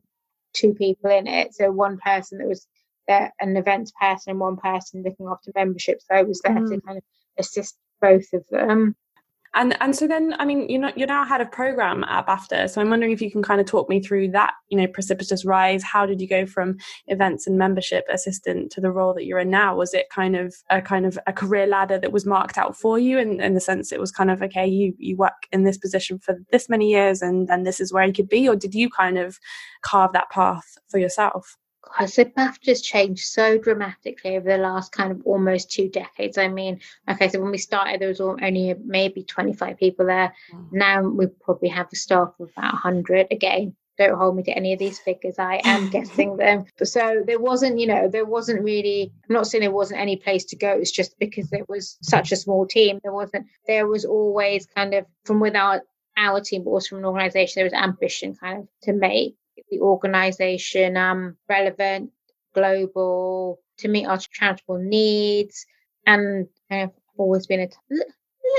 two 0.52 0.74
people 0.74 1.10
in 1.10 1.26
it. 1.26 1.54
So 1.54 1.70
one 1.70 1.98
person 1.98 2.38
that 2.38 2.48
was 2.48 2.66
there, 3.08 3.32
an 3.40 3.56
events 3.56 3.92
person, 4.00 4.30
and 4.30 4.40
one 4.40 4.56
person 4.56 5.02
looking 5.02 5.26
after 5.26 5.52
membership. 5.54 6.00
So 6.00 6.14
I 6.16 6.22
was 6.22 6.40
there 6.42 6.54
mm. 6.54 6.68
to 6.68 6.80
kind 6.80 6.98
of 6.98 7.04
assist 7.38 7.76
both 8.00 8.32
of 8.32 8.44
them. 8.50 8.96
And 9.54 9.74
and 9.80 9.96
so 9.96 10.06
then, 10.06 10.34
I 10.38 10.44
mean, 10.44 10.68
you're 10.68 10.80
not, 10.80 10.98
you're 10.98 11.06
now 11.08 11.24
head 11.24 11.40
of 11.40 11.50
program 11.50 12.04
at 12.04 12.26
BAFTA. 12.26 12.68
So 12.68 12.78
I'm 12.78 12.90
wondering 12.90 13.12
if 13.12 13.22
you 13.22 13.30
can 13.30 13.42
kind 13.42 13.58
of 13.58 13.66
talk 13.66 13.88
me 13.88 14.00
through 14.00 14.32
that, 14.32 14.52
you 14.68 14.76
know, 14.76 14.86
precipitous 14.86 15.46
rise. 15.46 15.82
How 15.82 16.04
did 16.04 16.20
you 16.20 16.28
go 16.28 16.44
from 16.44 16.76
events 17.06 17.46
and 17.46 17.56
membership 17.56 18.04
assistant 18.10 18.70
to 18.72 18.82
the 18.82 18.90
role 18.90 19.14
that 19.14 19.24
you're 19.24 19.38
in 19.38 19.48
now? 19.48 19.74
Was 19.74 19.94
it 19.94 20.10
kind 20.10 20.36
of 20.36 20.54
a 20.68 20.82
kind 20.82 21.06
of 21.06 21.18
a 21.26 21.32
career 21.32 21.66
ladder 21.66 21.98
that 21.98 22.12
was 22.12 22.26
marked 22.26 22.58
out 22.58 22.76
for 22.76 22.98
you, 22.98 23.18
in, 23.18 23.40
in 23.40 23.54
the 23.54 23.60
sense 23.60 23.92
it 23.92 24.00
was 24.00 24.12
kind 24.12 24.30
of 24.30 24.42
okay, 24.42 24.66
you 24.66 24.92
you 24.98 25.16
work 25.16 25.46
in 25.52 25.64
this 25.64 25.78
position 25.78 26.18
for 26.18 26.36
this 26.52 26.68
many 26.68 26.90
years, 26.90 27.22
and 27.22 27.48
then 27.48 27.62
this 27.62 27.80
is 27.80 27.94
where 27.94 28.04
you 28.04 28.12
could 28.12 28.28
be, 28.28 28.46
or 28.46 28.56
did 28.56 28.74
you 28.74 28.90
kind 28.90 29.16
of 29.16 29.38
carve 29.80 30.12
that 30.12 30.28
path 30.28 30.76
for 30.90 30.98
yourself? 30.98 31.56
God, 31.98 32.10
so 32.10 32.24
BAFTA's 32.24 32.82
changed 32.82 33.24
so 33.26 33.58
dramatically 33.58 34.36
over 34.36 34.48
the 34.48 34.58
last 34.58 34.92
kind 34.92 35.12
of 35.12 35.22
almost 35.24 35.70
two 35.70 35.88
decades. 35.88 36.38
I 36.38 36.48
mean, 36.48 36.80
okay, 37.08 37.28
so 37.28 37.40
when 37.40 37.50
we 37.50 37.58
started, 37.58 38.00
there 38.00 38.08
was 38.08 38.20
only 38.20 38.74
maybe 38.84 39.22
25 39.22 39.78
people 39.78 40.06
there. 40.06 40.34
Mm. 40.52 40.72
Now 40.72 41.02
we 41.02 41.26
probably 41.26 41.68
have 41.68 41.88
a 41.92 41.96
staff 41.96 42.34
of 42.40 42.50
about 42.56 42.72
100. 42.74 43.28
Again, 43.30 43.76
don't 43.98 44.18
hold 44.18 44.36
me 44.36 44.42
to 44.44 44.50
any 44.52 44.72
of 44.72 44.78
these 44.78 44.98
figures. 44.98 45.36
I 45.38 45.60
am 45.64 45.88
guessing 45.90 46.36
them. 46.36 46.64
So 46.82 47.22
there 47.26 47.40
wasn't, 47.40 47.78
you 47.78 47.86
know, 47.86 48.08
there 48.08 48.26
wasn't 48.26 48.62
really, 48.62 49.12
I'm 49.28 49.34
not 49.34 49.46
saying 49.46 49.62
there 49.62 49.70
wasn't 49.70 50.00
any 50.00 50.16
place 50.16 50.44
to 50.46 50.56
go. 50.56 50.70
It's 50.72 50.90
just 50.90 51.18
because 51.18 51.48
there 51.50 51.64
was 51.68 51.96
such 52.02 52.32
a 52.32 52.36
small 52.36 52.66
team. 52.66 53.00
There 53.02 53.12
wasn't, 53.12 53.46
there 53.66 53.86
was 53.86 54.04
always 54.04 54.66
kind 54.66 54.94
of 54.94 55.06
from 55.24 55.40
without 55.40 55.82
our 56.16 56.40
team, 56.40 56.64
but 56.64 56.70
also 56.70 56.90
from 56.90 56.98
an 56.98 57.04
organization, 57.04 57.54
there 57.56 57.64
was 57.64 57.72
ambition 57.72 58.34
kind 58.34 58.60
of 58.60 58.68
to 58.82 58.92
make 58.92 59.36
the 59.70 59.80
organization 59.80 60.96
um, 60.96 61.36
relevant, 61.48 62.10
global, 62.54 63.60
to 63.78 63.88
meet 63.88 64.06
our 64.06 64.18
charitable 64.18 64.78
needs. 64.78 65.66
And 66.06 66.48
I've 66.70 66.90
always 67.16 67.46
been 67.46 67.60
a, 67.60 67.94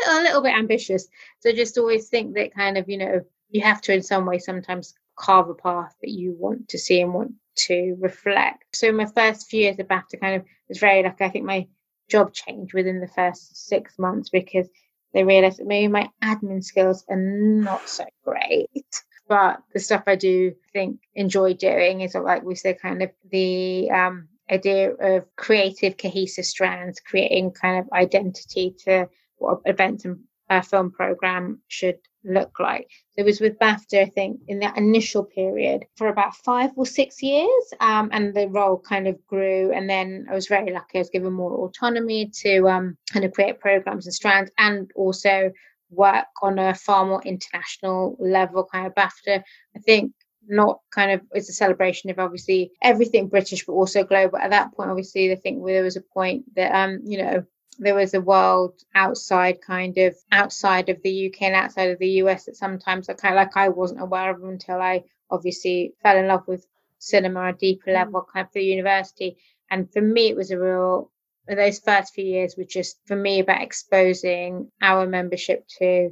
a 0.09 0.21
little 0.21 0.41
bit 0.41 0.55
ambitious. 0.55 1.07
So 1.39 1.51
just 1.51 1.77
always 1.77 2.09
think 2.09 2.35
that 2.35 2.53
kind 2.53 2.77
of, 2.77 2.89
you 2.89 2.97
know, 2.97 3.21
you 3.49 3.61
have 3.61 3.81
to 3.83 3.93
in 3.93 4.03
some 4.03 4.25
way 4.25 4.39
sometimes 4.39 4.93
carve 5.17 5.49
a 5.49 5.55
path 5.55 5.95
that 6.01 6.11
you 6.11 6.35
want 6.37 6.69
to 6.69 6.77
see 6.77 7.01
and 7.01 7.13
want 7.13 7.33
to 7.55 7.95
reflect. 7.99 8.75
So 8.75 8.91
my 8.91 9.05
first 9.05 9.49
few 9.49 9.61
years 9.61 9.79
of 9.79 9.87
BAFTA 9.87 10.19
kind 10.19 10.35
of 10.35 10.45
was 10.69 10.77
very 10.77 11.03
like 11.03 11.21
I 11.21 11.29
think 11.29 11.45
my 11.45 11.67
job 12.09 12.33
changed 12.33 12.73
within 12.73 12.99
the 12.99 13.07
first 13.07 13.67
six 13.67 13.97
months 13.97 14.29
because 14.29 14.67
they 15.13 15.23
realized 15.23 15.59
that 15.59 15.67
maybe 15.67 15.87
my 15.87 16.09
admin 16.23 16.63
skills 16.63 17.03
are 17.09 17.17
not 17.17 17.89
so 17.89 18.05
great 18.23 19.03
but 19.27 19.61
the 19.73 19.79
stuff 19.79 20.03
I 20.07 20.15
do 20.15 20.53
think 20.73 20.99
enjoy 21.15 21.53
doing 21.53 22.01
is 22.01 22.15
like 22.15 22.43
we 22.43 22.55
said, 22.55 22.81
kind 22.81 23.03
of 23.03 23.11
the 23.29 23.89
um, 23.91 24.27
idea 24.49 24.91
of 24.93 25.25
creative, 25.35 25.97
cohesive 25.97 26.45
strands, 26.45 26.99
creating 26.99 27.51
kind 27.51 27.79
of 27.79 27.91
identity 27.91 28.75
to 28.85 29.09
what 29.37 29.59
events 29.65 30.05
and 30.05 30.19
film 30.65 30.91
program 30.91 31.61
should 31.67 31.99
look 32.23 32.59
like. 32.59 32.89
It 33.15 33.23
was 33.23 33.39
with 33.39 33.59
BAFTA, 33.59 34.01
I 34.01 34.05
think, 34.05 34.41
in 34.47 34.59
that 34.59 34.77
initial 34.77 35.23
period 35.23 35.85
for 35.95 36.07
about 36.07 36.35
five 36.35 36.71
or 36.75 36.85
six 36.85 37.21
years. 37.23 37.73
Um, 37.79 38.09
and 38.11 38.33
the 38.33 38.47
role 38.47 38.77
kind 38.77 39.07
of 39.07 39.25
grew. 39.27 39.71
And 39.73 39.89
then 39.89 40.27
I 40.29 40.33
was 40.33 40.47
very 40.47 40.71
lucky. 40.71 40.97
I 40.97 40.99
was 40.99 41.09
given 41.09 41.33
more 41.33 41.53
autonomy 41.53 42.31
to 42.41 42.67
um, 42.69 42.97
kind 43.11 43.25
of 43.25 43.33
create 43.33 43.59
programs 43.59 44.05
and 44.05 44.13
strands 44.13 44.51
and 44.57 44.91
also 44.95 45.51
work 45.89 46.27
on 46.41 46.59
a 46.59 46.73
far 46.73 47.05
more 47.05 47.21
international 47.23 48.17
level 48.19 48.67
kind 48.71 48.87
of 48.87 48.95
BAFTA. 48.95 49.43
I 49.75 49.79
think 49.79 50.13
not 50.47 50.79
kind 50.91 51.11
of 51.11 51.21
it's 51.33 51.49
a 51.49 51.53
celebration 51.53 52.09
of 52.09 52.19
obviously 52.19 52.71
everything 52.81 53.27
British, 53.27 53.65
but 53.65 53.73
also 53.73 54.03
global. 54.03 54.37
At 54.37 54.51
that 54.51 54.73
point, 54.73 54.89
obviously, 54.89 55.31
I 55.31 55.35
think 55.35 55.65
there 55.65 55.83
was 55.83 55.97
a 55.97 56.01
point 56.01 56.43
that 56.55 56.73
um, 56.73 57.01
you 57.03 57.17
know, 57.17 57.43
there 57.79 57.95
was 57.95 58.13
a 58.13 58.21
world 58.21 58.73
outside 58.95 59.61
kind 59.61 59.97
of 59.97 60.15
outside 60.31 60.89
of 60.89 61.01
the 61.03 61.27
UK 61.27 61.43
and 61.43 61.55
outside 61.55 61.91
of 61.91 61.99
the 61.99 62.09
US 62.23 62.45
that 62.45 62.55
sometimes 62.55 63.09
I 63.09 63.13
kind 63.13 63.35
of 63.35 63.37
like 63.37 63.57
I 63.57 63.69
wasn't 63.69 64.01
aware 64.01 64.31
of 64.31 64.43
until 64.43 64.81
I 64.81 65.03
obviously 65.29 65.93
fell 66.01 66.17
in 66.17 66.27
love 66.27 66.47
with 66.47 66.65
cinema 66.99 67.41
on 67.41 67.49
a 67.49 67.53
deeper 67.53 67.91
mm. 67.91 67.93
level 67.93 68.27
kind 68.31 68.45
of 68.45 68.51
through 68.51 68.63
university. 68.63 69.37
And 69.69 69.91
for 69.91 70.01
me, 70.01 70.29
it 70.29 70.35
was 70.35 70.51
a 70.51 70.59
real 70.59 71.11
those 71.55 71.79
first 71.79 72.13
few 72.13 72.25
years 72.25 72.55
were 72.57 72.65
just 72.65 72.99
for 73.05 73.15
me 73.15 73.39
about 73.39 73.61
exposing 73.61 74.71
our 74.81 75.07
membership 75.07 75.65
to 75.79 76.11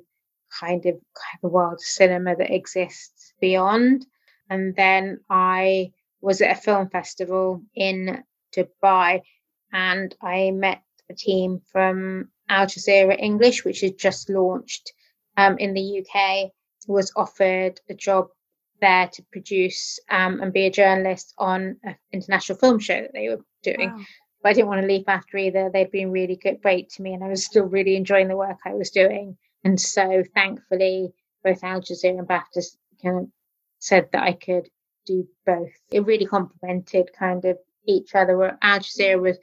kind 0.60 0.86
of 0.86 0.94
kind 0.94 1.39
of 1.44 1.51
world 1.51 1.82
cinema 1.82 2.36
that 2.36 2.54
exists 2.54 3.34
beyond. 3.42 4.06
And 4.50 4.75
then 4.75 5.20
I 5.30 5.92
was 6.22 6.42
at 6.42 6.58
a 6.58 6.62
film 6.62 6.89
festival 6.89 7.62
in 7.75 8.24
Dubai 8.56 9.22
and 9.74 10.15
I 10.22 10.51
met 10.51 10.82
a 11.10 11.13
team 11.13 11.62
from 11.72 12.30
Al 12.48 12.68
Jazeera 12.68 13.20
English, 13.20 13.65
which 13.65 13.82
had 13.82 13.98
just 13.98 14.30
launched 14.30 14.94
um, 15.38 15.58
in 15.58 15.74
the 15.74 16.01
UK, 16.01 16.51
was 16.88 17.12
offered 17.15 17.80
a 17.89 17.94
job 17.94 18.27
there 18.82 19.08
to 19.08 19.24
produce 19.32 20.00
um, 20.10 20.42
and 20.42 20.54
be 20.54 20.65
a 20.65 20.72
journalist 20.72 21.34
on 21.38 21.77
an 21.84 21.96
international 22.12 22.58
film 22.58 22.80
show 22.80 23.01
that 23.01 23.13
they 23.13 23.30
were 23.30 23.44
doing. 23.63 23.92
Wow. 23.92 24.04
But 24.46 24.52
I 24.52 24.54
didn't 24.54 24.68
want 24.68 24.82
to 24.82 24.88
leave 24.88 25.06
after 25.08 25.38
either. 25.38 25.72
They'd 25.74 25.90
been 25.90 26.12
really 26.12 26.36
good, 26.36 26.62
great 26.62 26.92
to 26.92 27.02
me, 27.02 27.16
and 27.16 27.24
I 27.24 27.30
was 27.30 27.44
still 27.44 27.66
really 27.66 27.96
enjoying 27.96 28.28
the 28.28 28.38
work 28.38 28.60
I 28.64 28.75
was 28.75 28.92
doing. 28.92 29.38
And 29.64 29.82
so, 29.82 30.24
thankfully, 30.36 31.12
both 31.44 31.64
Al 31.64 31.82
Jazeera 31.82 32.20
and 32.20 32.28
BAFTA 32.28 32.78
kind 33.02 33.22
of 33.22 33.30
said 33.80 34.08
that 34.12 34.22
I 34.22 34.34
could 34.34 34.70
do 35.08 35.28
both. 35.48 35.72
It 35.90 36.06
really 36.06 36.28
complemented 36.28 37.10
kind 37.18 37.44
of 37.44 37.58
each 37.88 38.14
other. 38.14 38.38
Where 38.38 38.60
Al 38.62 38.82
Jazeera 38.82 39.20
was 39.20 39.40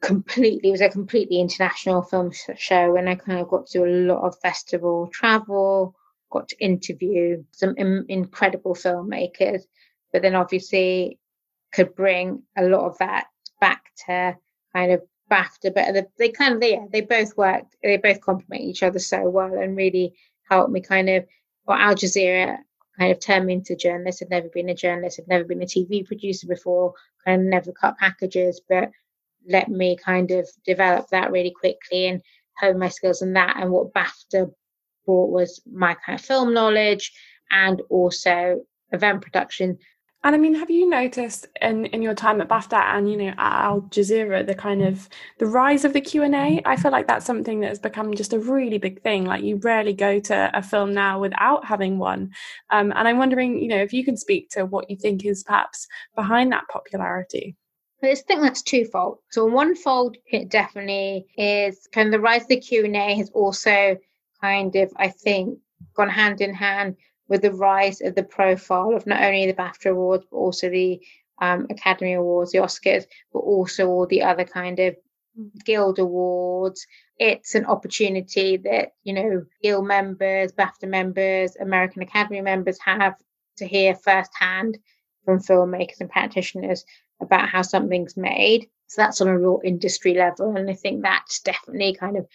completely 0.00 0.70
it 0.70 0.72
was 0.72 0.80
a 0.80 0.88
completely 0.88 1.38
international 1.38 2.00
film 2.00 2.30
show, 2.56 2.96
and 2.96 3.10
I 3.10 3.14
kind 3.16 3.40
of 3.40 3.48
got 3.48 3.66
to 3.66 3.78
do 3.80 3.84
a 3.84 4.08
lot 4.10 4.26
of 4.26 4.40
festival 4.40 5.10
travel, 5.12 5.94
got 6.30 6.48
to 6.48 6.64
interview 6.64 7.44
some 7.52 7.74
Im- 7.76 8.06
incredible 8.08 8.74
filmmakers, 8.74 9.64
but 10.14 10.22
then 10.22 10.34
obviously 10.34 11.18
could 11.74 11.94
bring 11.94 12.42
a 12.56 12.64
lot 12.64 12.86
of 12.86 12.96
that 12.96 13.26
back 13.60 13.82
to 14.06 14.34
kind 14.76 14.92
of 14.92 15.02
BAFTA. 15.30 15.74
But 15.74 16.08
they, 16.18 16.28
kind 16.28 16.54
of 16.54 16.62
yeah, 16.62 16.84
they 16.92 17.00
both 17.00 17.36
worked, 17.36 17.76
they 17.82 17.96
both 17.96 18.20
complement 18.20 18.62
each 18.62 18.82
other 18.82 18.98
so 18.98 19.28
well, 19.28 19.54
and 19.54 19.76
really 19.76 20.14
helped 20.50 20.70
me 20.70 20.80
kind 20.80 21.08
of. 21.08 21.24
Well, 21.66 21.78
Al 21.78 21.96
Jazeera 21.96 22.58
kind 22.98 23.10
of 23.10 23.18
turned 23.18 23.46
me 23.46 23.54
into 23.54 23.74
journalist. 23.74 24.22
I'd 24.22 24.30
never 24.30 24.48
been 24.48 24.68
a 24.68 24.74
journalist. 24.74 25.18
I'd 25.18 25.28
never 25.28 25.44
been 25.44 25.62
a 25.62 25.66
TV 25.66 26.06
producer 26.06 26.46
before. 26.46 26.94
Kind 27.24 27.42
of 27.42 27.48
never 27.48 27.72
cut 27.72 27.98
packages, 27.98 28.60
but 28.68 28.90
let 29.48 29.68
me 29.68 29.96
kind 29.96 30.30
of 30.30 30.48
develop 30.64 31.08
that 31.10 31.32
really 31.32 31.50
quickly 31.58 32.06
and 32.06 32.22
hone 32.58 32.78
my 32.78 32.88
skills 32.88 33.22
in 33.22 33.32
that. 33.32 33.56
And 33.58 33.70
what 33.70 33.92
BAFTA 33.92 34.52
brought 35.04 35.30
was 35.30 35.60
my 35.72 35.96
kind 36.04 36.18
of 36.18 36.24
film 36.24 36.54
knowledge 36.54 37.12
and 37.50 37.82
also 37.90 38.60
event 38.92 39.22
production. 39.22 39.78
And 40.26 40.34
I 40.34 40.38
mean, 40.38 40.56
have 40.56 40.70
you 40.70 40.88
noticed 40.88 41.46
in, 41.62 41.86
in 41.86 42.02
your 42.02 42.12
time 42.12 42.40
at 42.40 42.48
BAFTA 42.48 42.74
and 42.74 43.08
you 43.08 43.16
know 43.16 43.28
at 43.28 43.38
Al 43.38 43.82
Jazeera 43.82 44.44
the 44.44 44.56
kind 44.56 44.82
of 44.82 45.08
the 45.38 45.46
rise 45.46 45.84
of 45.84 45.92
the 45.92 46.00
Q 46.00 46.24
and 46.24 46.34
A? 46.34 46.60
I 46.64 46.74
feel 46.74 46.90
like 46.90 47.06
that's 47.06 47.24
something 47.24 47.60
that 47.60 47.68
has 47.68 47.78
become 47.78 48.12
just 48.12 48.32
a 48.32 48.40
really 48.40 48.78
big 48.78 49.00
thing. 49.02 49.24
Like 49.24 49.44
you 49.44 49.54
rarely 49.62 49.92
go 49.92 50.18
to 50.18 50.50
a 50.52 50.64
film 50.64 50.92
now 50.92 51.20
without 51.20 51.64
having 51.64 51.98
one. 51.98 52.32
Um, 52.70 52.92
and 52.96 53.06
I'm 53.06 53.18
wondering, 53.18 53.60
you 53.60 53.68
know, 53.68 53.76
if 53.76 53.92
you 53.92 54.04
can 54.04 54.16
speak 54.16 54.50
to 54.50 54.66
what 54.66 54.90
you 54.90 54.96
think 54.96 55.24
is 55.24 55.44
perhaps 55.44 55.86
behind 56.16 56.50
that 56.50 56.66
popularity. 56.72 57.54
I 58.02 58.16
think 58.16 58.42
that's 58.42 58.62
twofold. 58.62 59.18
So 59.30 59.44
one 59.44 59.76
fold, 59.76 60.16
it 60.26 60.48
definitely 60.48 61.26
is 61.38 61.86
kind 61.92 62.08
of 62.08 62.12
the 62.12 62.18
rise 62.18 62.42
of 62.42 62.48
the 62.48 62.60
Q 62.60 62.84
and 62.84 62.96
A 62.96 63.14
has 63.14 63.30
also 63.30 63.96
kind 64.40 64.74
of, 64.74 64.90
I 64.96 65.06
think, 65.06 65.60
gone 65.94 66.08
hand 66.08 66.40
in 66.40 66.52
hand 66.52 66.96
with 67.28 67.42
the 67.42 67.52
rise 67.52 68.00
of 68.00 68.14
the 68.14 68.22
profile 68.22 68.94
of 68.94 69.06
not 69.06 69.22
only 69.22 69.46
the 69.46 69.54
BAFTA 69.54 69.90
Awards, 69.90 70.24
but 70.30 70.36
also 70.36 70.70
the 70.70 71.00
um, 71.40 71.66
Academy 71.70 72.14
Awards, 72.14 72.52
the 72.52 72.58
Oscars, 72.58 73.04
but 73.32 73.40
also 73.40 73.88
all 73.88 74.06
the 74.06 74.22
other 74.22 74.44
kind 74.44 74.78
of 74.78 74.96
Guild 75.64 75.98
Awards. 75.98 76.86
It's 77.18 77.54
an 77.54 77.66
opportunity 77.66 78.56
that, 78.58 78.92
you 79.04 79.12
know, 79.12 79.44
Guild 79.62 79.86
members, 79.86 80.52
BAFTA 80.52 80.88
members, 80.88 81.56
American 81.56 82.02
Academy 82.02 82.40
members 82.40 82.78
have 82.80 83.14
to 83.58 83.66
hear 83.66 83.94
firsthand 83.94 84.78
from 85.24 85.40
filmmakers 85.40 86.00
and 86.00 86.10
practitioners 86.10 86.84
about 87.20 87.48
how 87.48 87.62
something's 87.62 88.16
made. 88.16 88.68
So 88.86 89.02
that's 89.02 89.20
on 89.20 89.28
a 89.28 89.38
real 89.38 89.60
industry 89.64 90.14
level. 90.14 90.56
And 90.56 90.70
I 90.70 90.74
think 90.74 91.02
that's 91.02 91.40
definitely 91.40 91.94
kind 91.94 92.16
of 92.16 92.26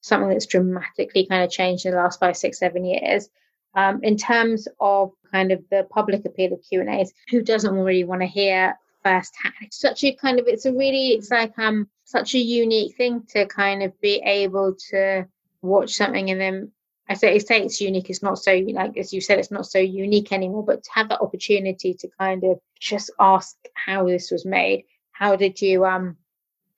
something 0.00 0.30
that's 0.30 0.46
dramatically 0.46 1.26
kind 1.26 1.44
of 1.44 1.50
changed 1.50 1.84
in 1.84 1.92
the 1.92 1.98
last 1.98 2.20
five, 2.20 2.36
six, 2.36 2.58
seven 2.58 2.84
years. 2.84 3.28
Um, 3.74 4.00
in 4.02 4.16
terms 4.16 4.66
of 4.80 5.12
kind 5.30 5.52
of 5.52 5.62
the 5.70 5.86
public 5.90 6.24
appeal 6.24 6.52
of 6.52 6.62
Q 6.68 6.80
and 6.80 6.88
A's, 6.88 7.12
who 7.30 7.42
doesn't 7.42 7.74
really 7.74 8.04
want 8.04 8.22
to 8.22 8.26
hear 8.26 8.78
firsthand? 9.02 9.54
It's 9.60 9.78
such 9.78 10.02
a 10.04 10.12
kind 10.12 10.40
of, 10.40 10.46
it's 10.48 10.64
a 10.64 10.72
really, 10.72 11.08
it's 11.10 11.30
like 11.30 11.58
um 11.58 11.88
such 12.04 12.34
a 12.34 12.38
unique 12.38 12.96
thing 12.96 13.22
to 13.30 13.46
kind 13.46 13.82
of 13.82 13.98
be 14.00 14.16
able 14.24 14.74
to 14.90 15.26
watch 15.62 15.94
something 15.94 16.30
and 16.30 16.40
then 16.40 16.72
I 17.10 17.14
say, 17.14 17.38
say 17.38 17.62
it's 17.62 17.80
unique. 17.80 18.10
It's 18.10 18.22
not 18.22 18.38
so 18.38 18.52
like 18.72 18.96
as 18.98 19.12
you 19.12 19.20
said, 19.20 19.38
it's 19.38 19.50
not 19.50 19.66
so 19.66 19.78
unique 19.78 20.32
anymore. 20.32 20.64
But 20.64 20.82
to 20.84 20.90
have 20.92 21.08
that 21.08 21.22
opportunity 21.22 21.94
to 21.94 22.08
kind 22.18 22.44
of 22.44 22.58
just 22.78 23.10
ask 23.18 23.56
how 23.72 24.06
this 24.06 24.30
was 24.30 24.44
made, 24.44 24.84
how 25.12 25.34
did 25.34 25.60
you 25.62 25.86
um, 25.86 26.18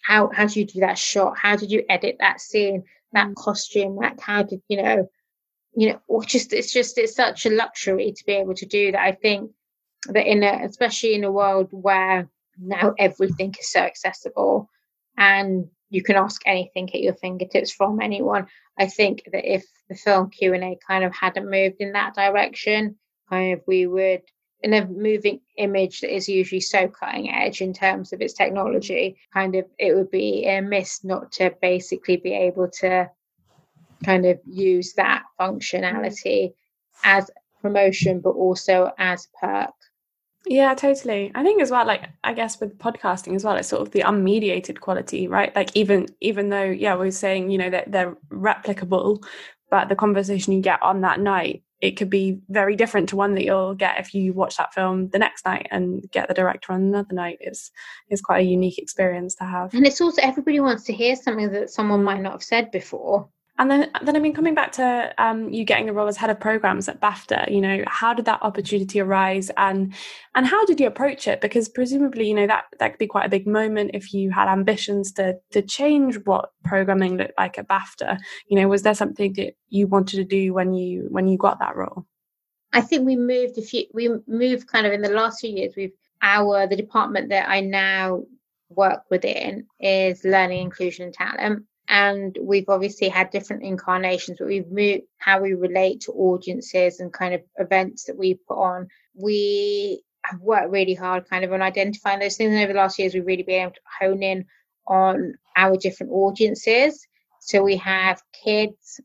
how 0.03 0.31
how 0.33 0.47
did 0.47 0.55
you 0.55 0.67
do 0.67 0.81
that 0.81 0.99
shot? 0.99 1.37
How 1.37 1.57
did 1.57 1.73
you 1.73 1.85
edit 1.89 2.19
that 2.21 2.41
scene? 2.41 2.85
that 3.13 3.29
mm. 3.29 3.35
costume, 3.35 3.97
like 3.97 4.21
how 4.21 4.43
did 4.43 4.63
you 4.69 4.83
know, 4.83 5.11
you 5.75 5.91
know, 5.91 6.23
just 6.23 6.53
it's 6.53 6.73
just 6.73 6.99
it's 6.99 7.15
such 7.15 7.47
a 7.47 7.51
luxury 7.51 8.13
to 8.13 8.25
be 8.25 8.33
able 8.33 8.55
to 8.55 8.67
do 8.67 8.93
that. 8.93 9.01
I 9.01 9.13
think 9.13 9.51
that 10.07 10.27
in 10.27 10.43
a 10.43 10.65
especially 10.65 11.15
in 11.15 11.25
a 11.25 11.33
world 11.33 11.69
where 11.71 12.29
now 12.59 12.95
everything 12.99 13.55
is 13.59 13.71
so 13.71 13.81
accessible 13.81 14.69
and 15.17 15.69
you 15.91 16.03
can 16.03 16.17
ask 16.17 16.41
anything 16.47 16.89
at 16.95 17.01
your 17.01 17.15
fingertips 17.15 17.73
from 17.73 18.01
anyone. 18.01 18.47
I 18.79 18.87
think 18.87 19.29
that 19.33 19.53
if 19.53 19.65
the 19.89 19.95
film 19.95 20.31
Q 20.31 20.55
and 20.55 20.65
A 20.65 20.79
kind 20.87 21.05
of 21.05 21.15
hadn't 21.15 21.51
moved 21.51 21.77
in 21.81 21.93
that 21.93 22.15
direction, 22.15 22.97
kind 23.29 23.55
of 23.55 23.63
we 23.67 23.87
would 23.87 24.23
in 24.63 24.75
a 24.75 24.87
moving 24.87 25.41
image 25.57 26.01
that 26.01 26.15
is 26.15 26.29
usually 26.29 26.61
so 26.61 26.87
cutting 26.89 27.31
edge 27.31 27.63
in 27.63 27.73
terms 27.73 28.13
of 28.13 28.21
its 28.21 28.35
technology, 28.35 29.17
kind 29.33 29.55
of 29.55 29.65
it 29.79 29.95
would 29.95 30.11
be 30.11 30.45
a 30.47 30.61
miss 30.61 31.03
not 31.03 31.33
to 31.33 31.55
basically 31.63 32.17
be 32.17 32.35
able 32.35 32.69
to 32.69 33.11
kind 34.05 34.27
of 34.27 34.39
use 34.47 34.93
that 34.95 35.23
functionality 35.39 36.53
as 37.05 37.31
promotion, 37.61 38.21
but 38.21 38.31
also 38.31 38.93
as 38.99 39.29
perk. 39.41 39.71
Yeah, 40.47 40.75
totally. 40.75 41.31
I 41.35 41.43
think 41.43 41.61
as 41.61 41.71
well, 41.71 41.87
like 41.87 42.09
I 42.25 42.33
guess 42.33 42.59
with 42.61 42.79
podcasting 42.79 43.35
as 43.35 43.45
well, 43.45 43.57
it's 43.57 43.69
sort 43.69 43.83
of 43.83 43.91
the 43.91 44.01
unmediated 44.01 44.81
quality, 44.81 45.29
right? 45.29 45.55
Like 45.55 45.71
even 45.77 46.09
even 46.21 46.49
though, 46.49 46.65
yeah, 46.65 46.95
we're 46.95 47.11
saying, 47.11 47.51
you 47.51 47.59
know, 47.59 47.71
that 47.71 47.93
they're 47.93 48.17
replicable, 48.31 49.23
but 49.71 49.89
the 49.89 49.97
conversation 49.97 50.55
you 50.55 50.63
get 50.63 50.83
on 50.83 51.03
that 51.03 51.21
night 51.21 51.63
it 51.81 51.93
could 51.93 52.11
be 52.11 52.39
very 52.49 52.77
different 52.77 53.09
to 53.09 53.17
one 53.17 53.35
that 53.35 53.45
you'll 53.45 53.75
get 53.75 53.99
if 53.99 54.15
you 54.15 54.33
watch 54.33 54.57
that 54.57 54.75
film 54.75 55.09
the 55.11 55.19
next 55.19 55.45
night 55.47 55.67
and 55.71 56.11
get 56.11 56.29
the 56.29 56.35
director 56.35 56.73
on 56.73 56.83
another 56.83 57.15
night 57.15 57.39
is 57.41 57.71
is 58.11 58.21
quite 58.21 58.41
a 58.41 58.49
unique 58.49 58.79
experience 58.79 59.35
to 59.35 59.45
have 59.45 59.73
and 59.75 59.87
it's 59.87 60.01
also 60.01 60.21
everybody 60.23 60.61
wants 60.61 60.85
to 60.85 60.93
hear 60.93 61.17
something 61.17 61.51
that 61.51 61.71
someone 61.71 62.05
might 62.05 62.21
not 62.21 62.33
have 62.33 62.43
said 62.43 62.71
before 62.71 63.29
and 63.61 63.71
then, 63.71 63.91
then 64.03 64.17
I 64.17 64.21
mean, 64.21 64.33
coming 64.33 64.55
back 64.55 64.73
to 64.73 65.15
um, 65.19 65.51
you 65.51 65.65
getting 65.65 65.85
the 65.85 65.93
role 65.93 66.09
as 66.09 66.17
head 66.17 66.31
of 66.31 66.41
programs 66.41 66.89
at 66.89 66.99
BAFTA, 66.99 67.53
you 67.53 67.61
know, 67.61 67.85
how 67.87 68.15
did 68.15 68.25
that 68.25 68.43
opportunity 68.43 69.01
arise, 69.01 69.51
and 69.59 69.93
and 70.35 70.47
how 70.47 70.65
did 70.65 70.81
you 70.81 70.87
approach 70.87 71.29
it? 71.29 71.43
Because 71.43 71.69
presumably, 71.69 72.27
you 72.27 72.35
know, 72.35 72.47
that 72.47 72.65
that 72.79 72.93
could 72.93 72.99
be 72.99 73.07
quite 73.07 73.27
a 73.27 73.29
big 73.29 73.47
moment 73.47 73.91
if 73.93 74.15
you 74.15 74.31
had 74.31 74.51
ambitions 74.51 75.13
to 75.13 75.37
to 75.51 75.61
change 75.61 76.19
what 76.25 76.53
programming 76.65 77.19
looked 77.19 77.35
like 77.37 77.59
at 77.59 77.69
BAFTA. 77.69 78.19
You 78.49 78.59
know, 78.59 78.67
was 78.67 78.83
there 78.83 78.95
something 78.95 79.35
that 79.35 79.53
you 79.69 79.87
wanted 79.87 80.17
to 80.17 80.25
do 80.25 80.55
when 80.55 80.73
you 80.73 81.09
when 81.11 81.29
you 81.29 81.37
got 81.37 81.59
that 81.59 81.77
role? 81.77 82.07
I 82.73 82.81
think 82.81 83.05
we 83.05 83.15
moved 83.15 83.59
a 83.59 83.63
few. 83.63 83.85
We 83.93 84.09
moved 84.27 84.69
kind 84.69 84.87
of 84.87 84.95
in 84.95 85.03
the 85.03 85.11
last 85.11 85.41
few 85.41 85.51
years. 85.51 85.75
We've 85.77 85.93
our 86.23 86.67
the 86.67 86.77
department 86.77 87.29
that 87.29 87.51
I 87.51 87.61
now 87.61 88.23
work 88.71 89.03
within 89.11 89.67
is 89.81 90.25
learning, 90.25 90.63
inclusion, 90.63 91.05
and 91.05 91.13
talent 91.13 91.67
and 91.91 92.39
we've 92.41 92.69
obviously 92.69 93.09
had 93.09 93.31
different 93.31 93.65
incarnations 93.65 94.39
but 94.39 94.47
we've 94.47 94.71
moved 94.71 95.03
how 95.19 95.41
we 95.41 95.55
relate 95.55 96.01
to 96.01 96.13
audiences 96.13 97.01
and 97.01 97.13
kind 97.13 97.35
of 97.35 97.43
events 97.59 98.05
that 98.05 98.17
we 98.17 98.35
put 98.49 98.57
on. 98.57 98.89
We 99.15 100.03
have 100.25 100.41
worked 100.41 100.71
really 100.71 100.95
hard 100.95 101.29
kind 101.29 101.45
of 101.45 101.53
on 101.53 101.63
identifying 101.63 102.21
those 102.21 102.37
things 102.37 102.53
and 102.53 102.63
over 102.63 102.73
the 102.73 102.79
last 102.79 102.99
years 102.99 103.13
we've 103.13 103.27
really 103.27 103.43
been 103.43 103.63
able 103.63 103.73
to 103.73 103.81
hone 104.01 104.23
in 104.23 104.45
on 104.87 105.35
our 105.57 105.77
different 105.77 106.13
audiences. 106.13 107.07
So 107.41 107.63
we 107.63 107.77
have 107.79 108.23
kids 108.45 109.01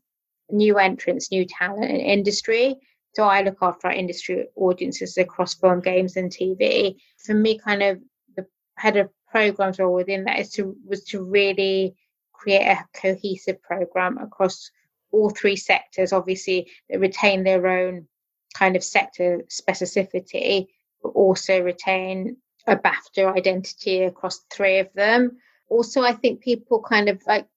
new 0.48 0.78
entrants 0.78 1.32
new 1.32 1.44
talent 1.44 1.90
and 1.90 2.00
industry. 2.00 2.76
So 3.14 3.24
I 3.24 3.42
look 3.42 3.58
after 3.62 3.88
our 3.88 3.94
industry 3.94 4.46
audiences 4.54 5.16
across 5.16 5.54
film, 5.54 5.80
games, 5.80 6.16
and 6.16 6.30
TV. 6.30 6.96
For 7.18 7.34
me, 7.34 7.58
kind 7.58 7.82
of 7.82 7.98
the 8.36 8.46
head 8.76 8.96
of 8.96 9.10
programs 9.28 9.78
role 9.80 9.94
within 9.94 10.24
that 10.24 10.38
is 10.38 10.50
to 10.52 10.76
was 10.86 11.02
to 11.04 11.24
really 11.24 11.96
create 12.46 12.64
a 12.64 12.86
cohesive 12.94 13.60
program 13.60 14.18
across 14.18 14.70
all 15.10 15.30
three 15.30 15.56
sectors. 15.56 16.12
Obviously, 16.12 16.70
they 16.88 16.96
retain 16.96 17.42
their 17.42 17.66
own 17.66 18.06
kind 18.54 18.76
of 18.76 18.84
sector 18.84 19.42
specificity, 19.48 20.68
but 21.02 21.08
also 21.08 21.60
retain 21.60 22.36
a 22.68 22.76
BAFTA 22.76 23.36
identity 23.36 24.04
across 24.04 24.44
three 24.52 24.78
of 24.78 24.88
them. 24.94 25.38
Also, 25.68 26.02
I 26.02 26.12
think 26.12 26.40
people 26.40 26.80
kind 26.80 27.08
of 27.08 27.20
like 27.26 27.48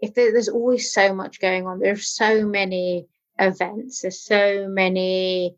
if 0.00 0.14
there's 0.14 0.48
always 0.48 0.90
so 0.90 1.14
much 1.14 1.38
going 1.38 1.66
on, 1.66 1.78
there's 1.78 2.06
so 2.06 2.46
many 2.46 3.06
events, 3.38 4.00
there's 4.00 4.22
so 4.22 4.66
many 4.66 5.54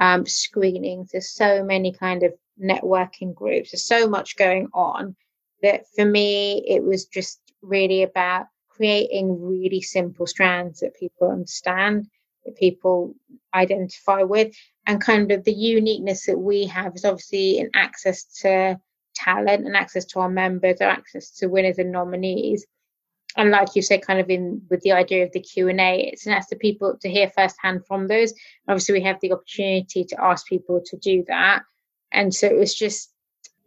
um, 0.00 0.26
screenings, 0.26 1.12
there's 1.12 1.30
so 1.30 1.62
many 1.62 1.92
kind 1.92 2.24
of 2.24 2.34
networking 2.60 3.32
groups, 3.32 3.70
there's 3.70 3.84
so 3.84 4.08
much 4.08 4.36
going 4.36 4.68
on 4.74 5.14
that 5.62 5.84
for 5.94 6.04
me, 6.04 6.64
it 6.66 6.82
was 6.82 7.04
just 7.04 7.40
really 7.64 8.02
about 8.02 8.46
creating 8.68 9.40
really 9.40 9.80
simple 9.80 10.26
strands 10.26 10.80
that 10.80 10.96
people 10.96 11.30
understand, 11.30 12.06
that 12.44 12.56
people 12.56 13.14
identify 13.54 14.22
with, 14.22 14.54
and 14.86 15.00
kind 15.00 15.30
of 15.32 15.44
the 15.44 15.52
uniqueness 15.52 16.26
that 16.26 16.38
we 16.38 16.66
have 16.66 16.94
is 16.94 17.04
obviously 17.04 17.58
in 17.58 17.70
access 17.74 18.24
to 18.24 18.78
talent 19.14 19.64
and 19.64 19.76
access 19.76 20.04
to 20.04 20.18
our 20.18 20.28
members 20.28 20.80
or 20.80 20.88
access 20.88 21.30
to 21.30 21.46
winners 21.46 21.78
and 21.78 21.92
nominees 21.92 22.66
and 23.36 23.50
like 23.50 23.74
you 23.74 23.82
said, 23.82 24.02
kind 24.02 24.20
of 24.20 24.30
in 24.30 24.62
with 24.70 24.80
the 24.82 24.92
idea 24.92 25.24
of 25.24 25.32
the 25.32 25.40
Q 25.40 25.68
and 25.68 25.80
A, 25.80 26.10
it's 26.12 26.26
nice 26.26 26.46
for 26.46 26.56
people 26.56 26.96
to 27.00 27.10
hear 27.10 27.30
firsthand 27.30 27.84
from 27.86 28.06
those. 28.06 28.32
Obviously, 28.68 28.94
we 28.94 29.02
have 29.02 29.20
the 29.20 29.32
opportunity 29.32 30.04
to 30.04 30.24
ask 30.24 30.46
people 30.46 30.80
to 30.84 30.96
do 30.98 31.24
that, 31.26 31.62
and 32.12 32.32
so 32.32 32.46
it 32.46 32.56
was 32.56 32.74
just 32.74 33.12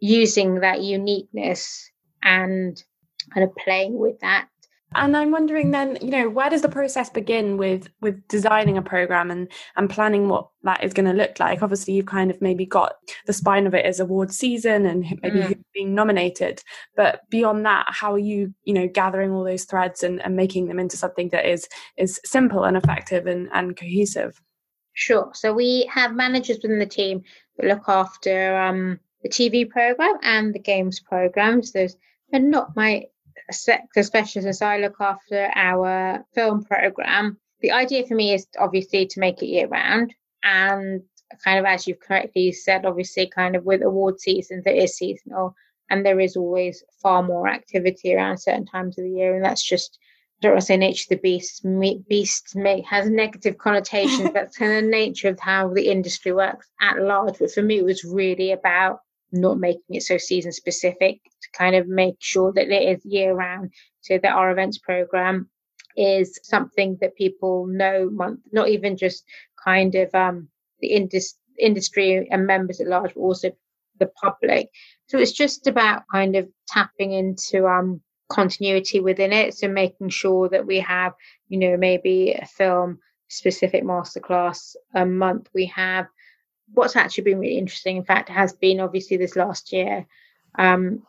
using 0.00 0.60
that 0.60 0.82
uniqueness 0.82 1.90
and 2.22 2.82
kind 3.28 3.44
of 3.44 3.54
playing 3.56 3.98
with 3.98 4.18
that 4.20 4.48
and 4.94 5.16
I'm 5.16 5.30
wondering 5.30 5.70
then, 5.70 5.98
you 6.00 6.10
know, 6.10 6.30
where 6.30 6.48
does 6.48 6.62
the 6.62 6.68
process 6.68 7.10
begin 7.10 7.58
with 7.58 7.90
with 8.00 8.26
designing 8.28 8.78
a 8.78 8.82
program 8.82 9.30
and 9.30 9.48
and 9.76 9.90
planning 9.90 10.28
what 10.28 10.48
that 10.62 10.82
is 10.82 10.94
going 10.94 11.06
to 11.06 11.12
look 11.12 11.38
like? 11.38 11.62
Obviously, 11.62 11.94
you've 11.94 12.06
kind 12.06 12.30
of 12.30 12.40
maybe 12.40 12.64
got 12.64 12.94
the 13.26 13.34
spine 13.34 13.66
of 13.66 13.74
it 13.74 13.84
as 13.84 14.00
award 14.00 14.32
season 14.32 14.86
and 14.86 15.02
maybe 15.22 15.40
mm. 15.40 15.62
being 15.74 15.94
nominated, 15.94 16.62
but 16.96 17.20
beyond 17.28 17.66
that, 17.66 17.84
how 17.88 18.14
are 18.14 18.18
you, 18.18 18.54
you 18.64 18.72
know, 18.72 18.88
gathering 18.88 19.30
all 19.30 19.44
those 19.44 19.64
threads 19.64 20.02
and, 20.02 20.22
and 20.22 20.36
making 20.36 20.68
them 20.68 20.78
into 20.78 20.96
something 20.96 21.28
that 21.30 21.44
is 21.44 21.68
is 21.98 22.18
simple 22.24 22.64
and 22.64 22.76
effective 22.76 23.26
and, 23.26 23.50
and 23.52 23.76
cohesive? 23.76 24.40
Sure. 24.94 25.30
So 25.34 25.52
we 25.52 25.88
have 25.92 26.14
managers 26.14 26.60
within 26.62 26.78
the 26.78 26.86
team 26.86 27.22
that 27.58 27.66
look 27.66 27.88
after 27.88 28.56
um, 28.58 28.98
the 29.22 29.28
TV 29.28 29.68
program 29.68 30.16
and 30.22 30.54
the 30.54 30.58
games 30.58 30.98
programs. 30.98 31.72
There's 31.72 31.94
but 32.30 32.42
not 32.42 32.76
my 32.76 33.04
sector 33.52 34.02
specialist 34.02 34.48
as 34.48 34.62
I 34.62 34.78
look 34.78 34.96
after 35.00 35.50
our 35.54 36.24
film 36.34 36.64
program. 36.64 37.38
The 37.60 37.72
idea 37.72 38.06
for 38.06 38.14
me 38.14 38.34
is 38.34 38.46
obviously 38.58 39.06
to 39.06 39.20
make 39.20 39.42
it 39.42 39.46
year 39.46 39.68
round 39.68 40.14
and 40.42 41.02
kind 41.44 41.58
of 41.58 41.64
as 41.64 41.86
you've 41.86 42.00
correctly 42.00 42.52
said, 42.52 42.86
obviously 42.86 43.26
kind 43.26 43.56
of 43.56 43.64
with 43.64 43.82
award 43.82 44.20
seasons 44.20 44.64
it 44.66 44.76
is 44.76 44.96
seasonal 44.96 45.54
and 45.90 46.04
there 46.04 46.20
is 46.20 46.36
always 46.36 46.82
far 47.02 47.22
more 47.22 47.48
activity 47.48 48.14
around 48.14 48.38
certain 48.38 48.66
times 48.66 48.98
of 48.98 49.04
the 49.04 49.10
year 49.10 49.34
and 49.34 49.44
that's 49.44 49.66
just 49.66 49.98
I 50.38 50.40
don't 50.42 50.52
want 50.52 50.60
to 50.60 50.66
say 50.66 50.76
nature 50.76 51.06
of 51.06 51.08
the 51.08 51.22
beast. 51.22 51.66
Beast 52.08 52.56
has 52.88 53.10
negative 53.10 53.58
connotations. 53.58 54.30
That's 54.34 54.56
kind 54.56 54.72
of 54.72 54.84
the 54.84 54.88
nature 54.88 55.28
of 55.30 55.40
how 55.40 55.74
the 55.74 55.88
industry 55.88 56.30
works 56.30 56.70
at 56.80 57.00
large. 57.00 57.40
But 57.40 57.50
for 57.50 57.60
me, 57.60 57.78
it 57.78 57.84
was 57.84 58.04
really 58.04 58.52
about 58.52 59.00
not 59.32 59.58
making 59.58 59.82
it 59.96 60.02
so 60.02 60.18
season 60.18 60.52
specific 60.52 61.20
to 61.42 61.48
kind 61.56 61.76
of 61.76 61.86
make 61.86 62.16
sure 62.20 62.52
that 62.52 62.68
it 62.68 62.98
is 62.98 63.04
year 63.04 63.34
round. 63.34 63.72
So 64.00 64.18
that 64.22 64.32
our 64.32 64.50
events 64.50 64.78
program 64.78 65.50
is 65.96 66.38
something 66.42 66.96
that 67.00 67.16
people 67.16 67.66
know 67.66 68.08
month 68.10 68.40
not 68.52 68.68
even 68.68 68.96
just 68.96 69.24
kind 69.62 69.94
of 69.96 70.14
um, 70.14 70.48
the 70.80 70.88
indus- 70.88 71.38
industry 71.58 72.28
and 72.30 72.46
members 72.46 72.80
at 72.80 72.86
large 72.86 73.14
but 73.14 73.20
also 73.20 73.50
the 73.98 74.10
public. 74.22 74.68
So 75.08 75.18
it's 75.18 75.32
just 75.32 75.66
about 75.66 76.04
kind 76.12 76.36
of 76.36 76.48
tapping 76.68 77.12
into 77.12 77.66
um, 77.66 78.00
continuity 78.30 79.00
within 79.00 79.32
it. 79.32 79.54
So 79.54 79.66
making 79.68 80.10
sure 80.10 80.48
that 80.48 80.66
we 80.66 80.80
have 80.80 81.12
you 81.48 81.58
know 81.58 81.76
maybe 81.76 82.32
a 82.32 82.46
film 82.46 82.98
specific 83.28 83.84
masterclass 83.84 84.74
a 84.94 85.04
month. 85.04 85.48
We 85.54 85.66
have 85.66 86.06
what's 86.74 86.96
actually 86.96 87.24
been 87.24 87.38
really 87.38 87.58
interesting, 87.58 87.96
in 87.96 88.04
fact, 88.04 88.28
has 88.28 88.52
been 88.52 88.80
obviously 88.80 89.16
this 89.16 89.36
last 89.36 89.72
year 89.72 90.06
um, 90.58 91.02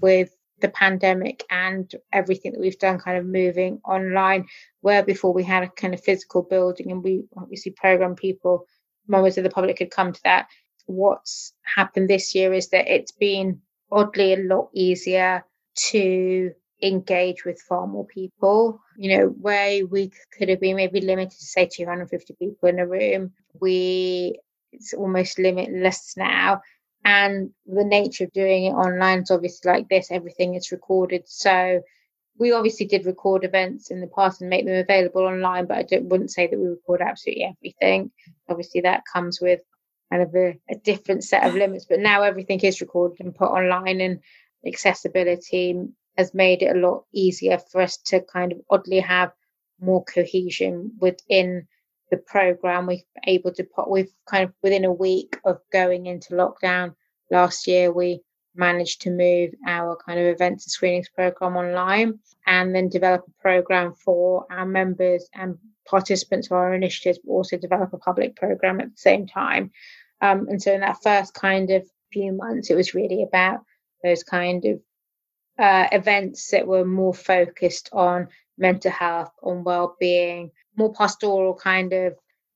with 0.00 0.34
the 0.60 0.68
pandemic 0.68 1.44
and 1.50 1.94
everything 2.12 2.52
that 2.52 2.60
we've 2.60 2.78
done 2.78 2.98
kind 2.98 3.18
of 3.18 3.26
moving 3.26 3.80
online, 3.84 4.46
where 4.80 5.02
before 5.02 5.32
we 5.32 5.42
had 5.42 5.62
a 5.62 5.68
kind 5.68 5.94
of 5.94 6.02
physical 6.02 6.42
building 6.42 6.90
and 6.90 7.02
we 7.02 7.24
obviously 7.36 7.72
program 7.72 8.14
people, 8.14 8.66
members 9.06 9.36
of 9.36 9.44
the 9.44 9.50
public 9.50 9.76
could 9.76 9.90
come 9.90 10.12
to 10.12 10.20
that. 10.24 10.48
What's 10.86 11.52
happened 11.62 12.08
this 12.08 12.34
year 12.34 12.52
is 12.52 12.68
that 12.68 12.86
it's 12.86 13.12
been 13.12 13.60
oddly 13.90 14.34
a 14.34 14.42
lot 14.42 14.70
easier 14.74 15.44
to 15.90 16.52
engage 16.82 17.44
with 17.44 17.60
far 17.68 17.86
more 17.86 18.06
people. 18.06 18.80
You 18.96 19.16
know, 19.16 19.26
where 19.28 19.86
we 19.86 20.12
could 20.36 20.48
have 20.48 20.60
been 20.60 20.76
maybe 20.76 21.00
limited 21.00 21.38
to 21.38 21.44
say 21.44 21.66
250 21.66 22.34
people 22.38 22.68
in 22.68 22.78
a 22.78 22.86
room, 22.86 23.32
we 23.60 24.38
it's 24.74 24.94
almost 24.94 25.38
limitless 25.38 26.14
now. 26.16 26.60
And 27.04 27.50
the 27.66 27.84
nature 27.84 28.24
of 28.24 28.32
doing 28.32 28.64
it 28.64 28.72
online 28.72 29.20
is 29.20 29.30
obviously 29.30 29.70
like 29.70 29.88
this, 29.88 30.10
everything 30.10 30.54
is 30.54 30.72
recorded. 30.72 31.22
So 31.26 31.82
we 32.38 32.52
obviously 32.52 32.86
did 32.86 33.06
record 33.06 33.44
events 33.44 33.90
in 33.90 34.00
the 34.00 34.06
past 34.08 34.40
and 34.40 34.50
make 34.50 34.64
them 34.66 34.74
available 34.74 35.22
online, 35.22 35.66
but 35.66 35.92
I 35.92 35.98
wouldn't 35.98 36.32
say 36.32 36.46
that 36.46 36.58
we 36.58 36.66
record 36.66 37.00
absolutely 37.00 37.44
everything. 37.44 38.10
Obviously, 38.48 38.80
that 38.80 39.02
comes 39.12 39.40
with 39.40 39.60
kind 40.10 40.22
of 40.22 40.34
a, 40.34 40.58
a 40.70 40.76
different 40.76 41.24
set 41.24 41.44
of 41.44 41.54
limits, 41.54 41.86
but 41.88 42.00
now 42.00 42.22
everything 42.22 42.60
is 42.60 42.80
recorded 42.80 43.20
and 43.20 43.34
put 43.34 43.50
online, 43.50 44.00
and 44.00 44.20
accessibility 44.66 45.80
has 46.16 46.34
made 46.34 46.62
it 46.62 46.76
a 46.76 46.80
lot 46.80 47.04
easier 47.12 47.58
for 47.58 47.80
us 47.80 47.98
to 47.98 48.20
kind 48.20 48.52
of 48.52 48.60
oddly 48.70 49.00
have 49.00 49.32
more 49.80 50.04
cohesion 50.04 50.92
within 50.98 51.66
the 52.14 52.22
program 52.22 52.86
we've 52.86 53.02
able 53.26 53.52
to 53.52 53.64
put 53.64 53.90
we've 53.90 54.12
kind 54.30 54.44
of 54.44 54.52
within 54.62 54.84
a 54.84 54.92
week 54.92 55.36
of 55.44 55.58
going 55.72 56.06
into 56.06 56.34
lockdown 56.34 56.94
last 57.30 57.66
year 57.66 57.92
we 57.92 58.20
managed 58.54 59.00
to 59.00 59.10
move 59.10 59.50
our 59.66 59.96
kind 60.06 60.20
of 60.20 60.26
events 60.26 60.64
and 60.64 60.70
screenings 60.70 61.08
program 61.08 61.56
online 61.56 62.18
and 62.46 62.74
then 62.74 62.88
develop 62.88 63.24
a 63.26 63.42
program 63.42 63.92
for 63.94 64.46
our 64.48 64.64
members 64.64 65.28
and 65.34 65.58
participants 65.88 66.46
of 66.46 66.52
our 66.52 66.72
initiatives 66.72 67.18
but 67.24 67.32
also 67.32 67.56
develop 67.56 67.92
a 67.92 67.98
public 67.98 68.36
program 68.36 68.80
at 68.80 68.86
the 68.86 68.96
same 68.96 69.26
time. 69.26 69.72
Um, 70.20 70.46
and 70.48 70.62
so 70.62 70.72
in 70.72 70.80
that 70.80 71.02
first 71.02 71.34
kind 71.34 71.70
of 71.70 71.82
few 72.12 72.32
months 72.32 72.70
it 72.70 72.76
was 72.76 72.94
really 72.94 73.24
about 73.24 73.58
those 74.04 74.22
kind 74.22 74.64
of 74.64 74.80
uh, 75.58 75.88
events 75.90 76.50
that 76.52 76.66
were 76.66 76.84
more 76.84 77.14
focused 77.14 77.88
on 77.92 78.28
mental 78.56 78.92
health 78.92 79.32
on 79.42 79.64
well-being 79.64 80.52
more 80.76 80.92
pastoral 80.92 81.54
kind 81.54 81.92
of 81.92 82.14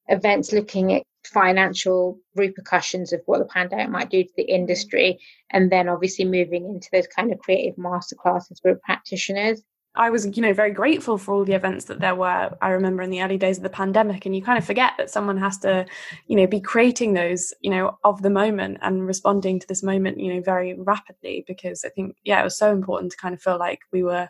events 0.09 0.53
looking 0.53 0.93
at 0.93 1.03
financial 1.25 2.19
repercussions 2.35 3.13
of 3.13 3.21
what 3.27 3.39
the 3.39 3.45
pandemic 3.45 3.91
might 3.91 4.11
do 4.11 4.25
to 4.25 4.31
the 4.37 4.45
industry 4.45 5.19
and 5.51 5.71
then 5.71 5.89
obviously 5.89 6.25
moving 6.25 6.65
into 6.67 6.89
those 6.93 7.07
kind 7.07 7.33
of 7.33 7.39
creative 7.39 7.77
masterclasses 7.77 8.59
with 8.65 8.81
practitioners 8.83 9.63
I 9.99 10.11
was, 10.11 10.37
you 10.37 10.43
know, 10.43 10.53
very 10.53 10.71
grateful 10.71 11.19
for 11.19 11.35
all 11.35 11.45
the 11.45 11.55
events 11.55 11.87
that 11.87 11.99
there 11.99 12.15
were. 12.15 12.57
I 12.63 12.69
remember 12.71 13.03
in 13.03 13.11
the 13.11 13.21
early 13.21 13.37
days 13.37 13.57
of 13.57 13.65
the 13.65 13.69
pandemic, 13.69 14.27
and 14.27 14.37
you 14.37 14.43
kind 14.43 14.57
of 14.57 14.65
forget 14.65 14.93
that 14.97 15.11
someone 15.11 15.39
has 15.39 15.59
to, 15.59 15.87
you 16.29 16.37
know, 16.37 16.47
be 16.47 16.61
creating 16.61 17.15
those, 17.15 17.53
you 17.63 17.71
know, 17.71 17.99
of 18.05 18.23
the 18.23 18.31
moment 18.31 18.79
and 18.83 19.07
responding 19.09 19.59
to 19.59 19.67
this 19.67 19.83
moment, 19.83 20.21
you 20.21 20.33
know, 20.33 20.41
very 20.41 20.75
rapidly. 20.79 21.45
Because 21.49 21.85
I 21.85 21.89
think, 21.89 22.17
yeah, 22.23 22.41
it 22.41 22.45
was 22.45 22.57
so 22.57 22.71
important 22.71 23.11
to 23.13 23.19
kind 23.19 23.35
of 23.35 23.43
feel 23.43 23.59
like 23.59 23.81
we 23.93 24.05
were 24.05 24.29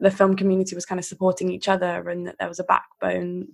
the 0.00 0.10
film 0.10 0.36
community 0.36 0.74
was 0.74 0.86
kind 0.86 0.98
of 0.98 1.04
supporting 1.04 1.50
each 1.50 1.68
other 1.68 2.08
and 2.08 2.26
that 2.26 2.36
there 2.38 2.48
was 2.48 2.60
a 2.60 2.64
backbone 2.64 3.48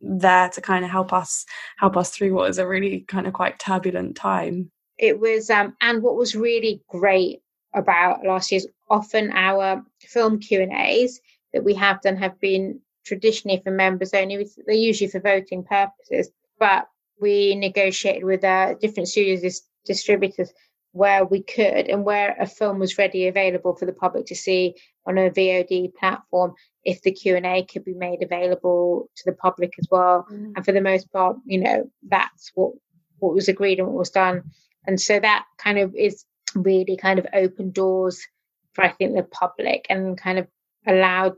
there 0.00 0.48
to 0.50 0.60
kind 0.60 0.84
of 0.84 0.90
help 0.90 1.12
us 1.12 1.44
help 1.78 1.96
us 1.96 2.10
through 2.10 2.34
what 2.34 2.48
was 2.48 2.58
a 2.58 2.66
really 2.66 3.00
kind 3.08 3.26
of 3.26 3.32
quite 3.32 3.58
turbulent 3.58 4.16
time. 4.16 4.70
It 4.98 5.20
was 5.20 5.50
um 5.50 5.76
and 5.80 6.02
what 6.02 6.16
was 6.16 6.34
really 6.34 6.82
great 6.88 7.40
about 7.74 8.24
last 8.24 8.50
year's 8.50 8.66
often 8.88 9.30
our 9.32 9.82
film 10.00 10.38
q 10.38 10.62
and 10.62 10.72
a's 10.72 11.20
that 11.52 11.64
we 11.64 11.74
have 11.74 12.00
done 12.00 12.16
have 12.16 12.38
been 12.40 12.80
traditionally 13.04 13.60
for 13.62 13.70
members 13.70 14.14
only 14.14 14.48
they're 14.66 14.74
usually 14.74 15.10
for 15.10 15.20
voting 15.20 15.62
purposes 15.62 16.30
but 16.58 16.88
we 17.20 17.54
negotiated 17.54 18.24
with 18.24 18.44
uh, 18.44 18.74
different 18.80 19.08
studios 19.08 19.62
distributors 19.84 20.52
where 20.96 21.24
we 21.24 21.42
could 21.42 21.88
and 21.88 22.04
where 22.04 22.34
a 22.40 22.46
film 22.46 22.78
was 22.78 22.96
ready 22.96 23.28
available 23.28 23.76
for 23.76 23.84
the 23.84 23.92
public 23.92 24.26
to 24.26 24.34
see 24.34 24.74
on 25.06 25.18
a 25.18 25.30
VOD 25.30 25.94
platform 25.94 26.54
if 26.84 27.02
the 27.02 27.12
Q&A 27.12 27.64
could 27.64 27.84
be 27.84 27.94
made 27.94 28.22
available 28.22 29.10
to 29.16 29.22
the 29.26 29.36
public 29.36 29.72
as 29.78 29.86
well 29.90 30.26
mm. 30.32 30.52
and 30.56 30.64
for 30.64 30.72
the 30.72 30.80
most 30.80 31.12
part 31.12 31.36
you 31.44 31.60
know 31.60 31.90
that's 32.08 32.50
what 32.54 32.72
what 33.18 33.34
was 33.34 33.48
agreed 33.48 33.78
and 33.78 33.88
what 33.88 33.96
was 33.96 34.10
done 34.10 34.42
and 34.86 35.00
so 35.00 35.20
that 35.20 35.44
kind 35.58 35.78
of 35.78 35.94
is 35.94 36.24
really 36.54 36.96
kind 36.96 37.18
of 37.18 37.26
open 37.34 37.70
doors 37.70 38.26
for 38.72 38.82
I 38.82 38.92
think 38.92 39.14
the 39.14 39.22
public 39.22 39.86
and 39.90 40.16
kind 40.16 40.38
of 40.38 40.46
allowed 40.86 41.34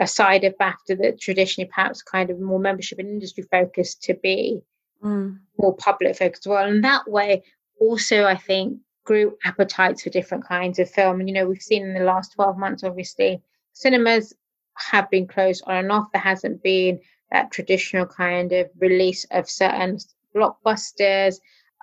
a 0.00 0.06
side 0.06 0.44
of 0.44 0.58
BAFTA 0.58 0.98
that 0.98 1.20
traditionally 1.20 1.70
perhaps 1.72 2.02
kind 2.02 2.30
of 2.30 2.40
more 2.40 2.58
membership 2.58 2.98
and 2.98 3.08
industry 3.08 3.44
focused 3.50 4.02
to 4.04 4.14
be 4.14 4.60
mm. 5.02 5.38
more 5.58 5.76
public 5.76 6.16
focused 6.16 6.46
as 6.46 6.50
well. 6.50 6.66
And 6.66 6.82
that 6.84 7.08
way 7.08 7.44
also 7.80 8.24
I 8.24 8.36
think 8.36 8.78
grew 9.04 9.36
appetites 9.44 10.02
for 10.02 10.10
different 10.10 10.46
kinds 10.46 10.78
of 10.78 10.90
film. 10.90 11.20
And 11.20 11.28
you 11.28 11.34
know, 11.34 11.46
we've 11.46 11.62
seen 11.62 11.84
in 11.84 11.94
the 11.94 12.04
last 12.04 12.32
12 12.34 12.56
months, 12.56 12.82
obviously, 12.82 13.42
cinemas 13.72 14.32
have 14.76 15.10
been 15.10 15.26
closed 15.26 15.62
on 15.66 15.76
and 15.76 15.92
off. 15.92 16.10
There 16.12 16.22
hasn't 16.22 16.62
been 16.62 17.00
that 17.30 17.50
traditional 17.50 18.06
kind 18.06 18.52
of 18.52 18.68
release 18.78 19.24
of 19.30 19.48
certain 19.48 19.98
blockbusters 20.34 21.36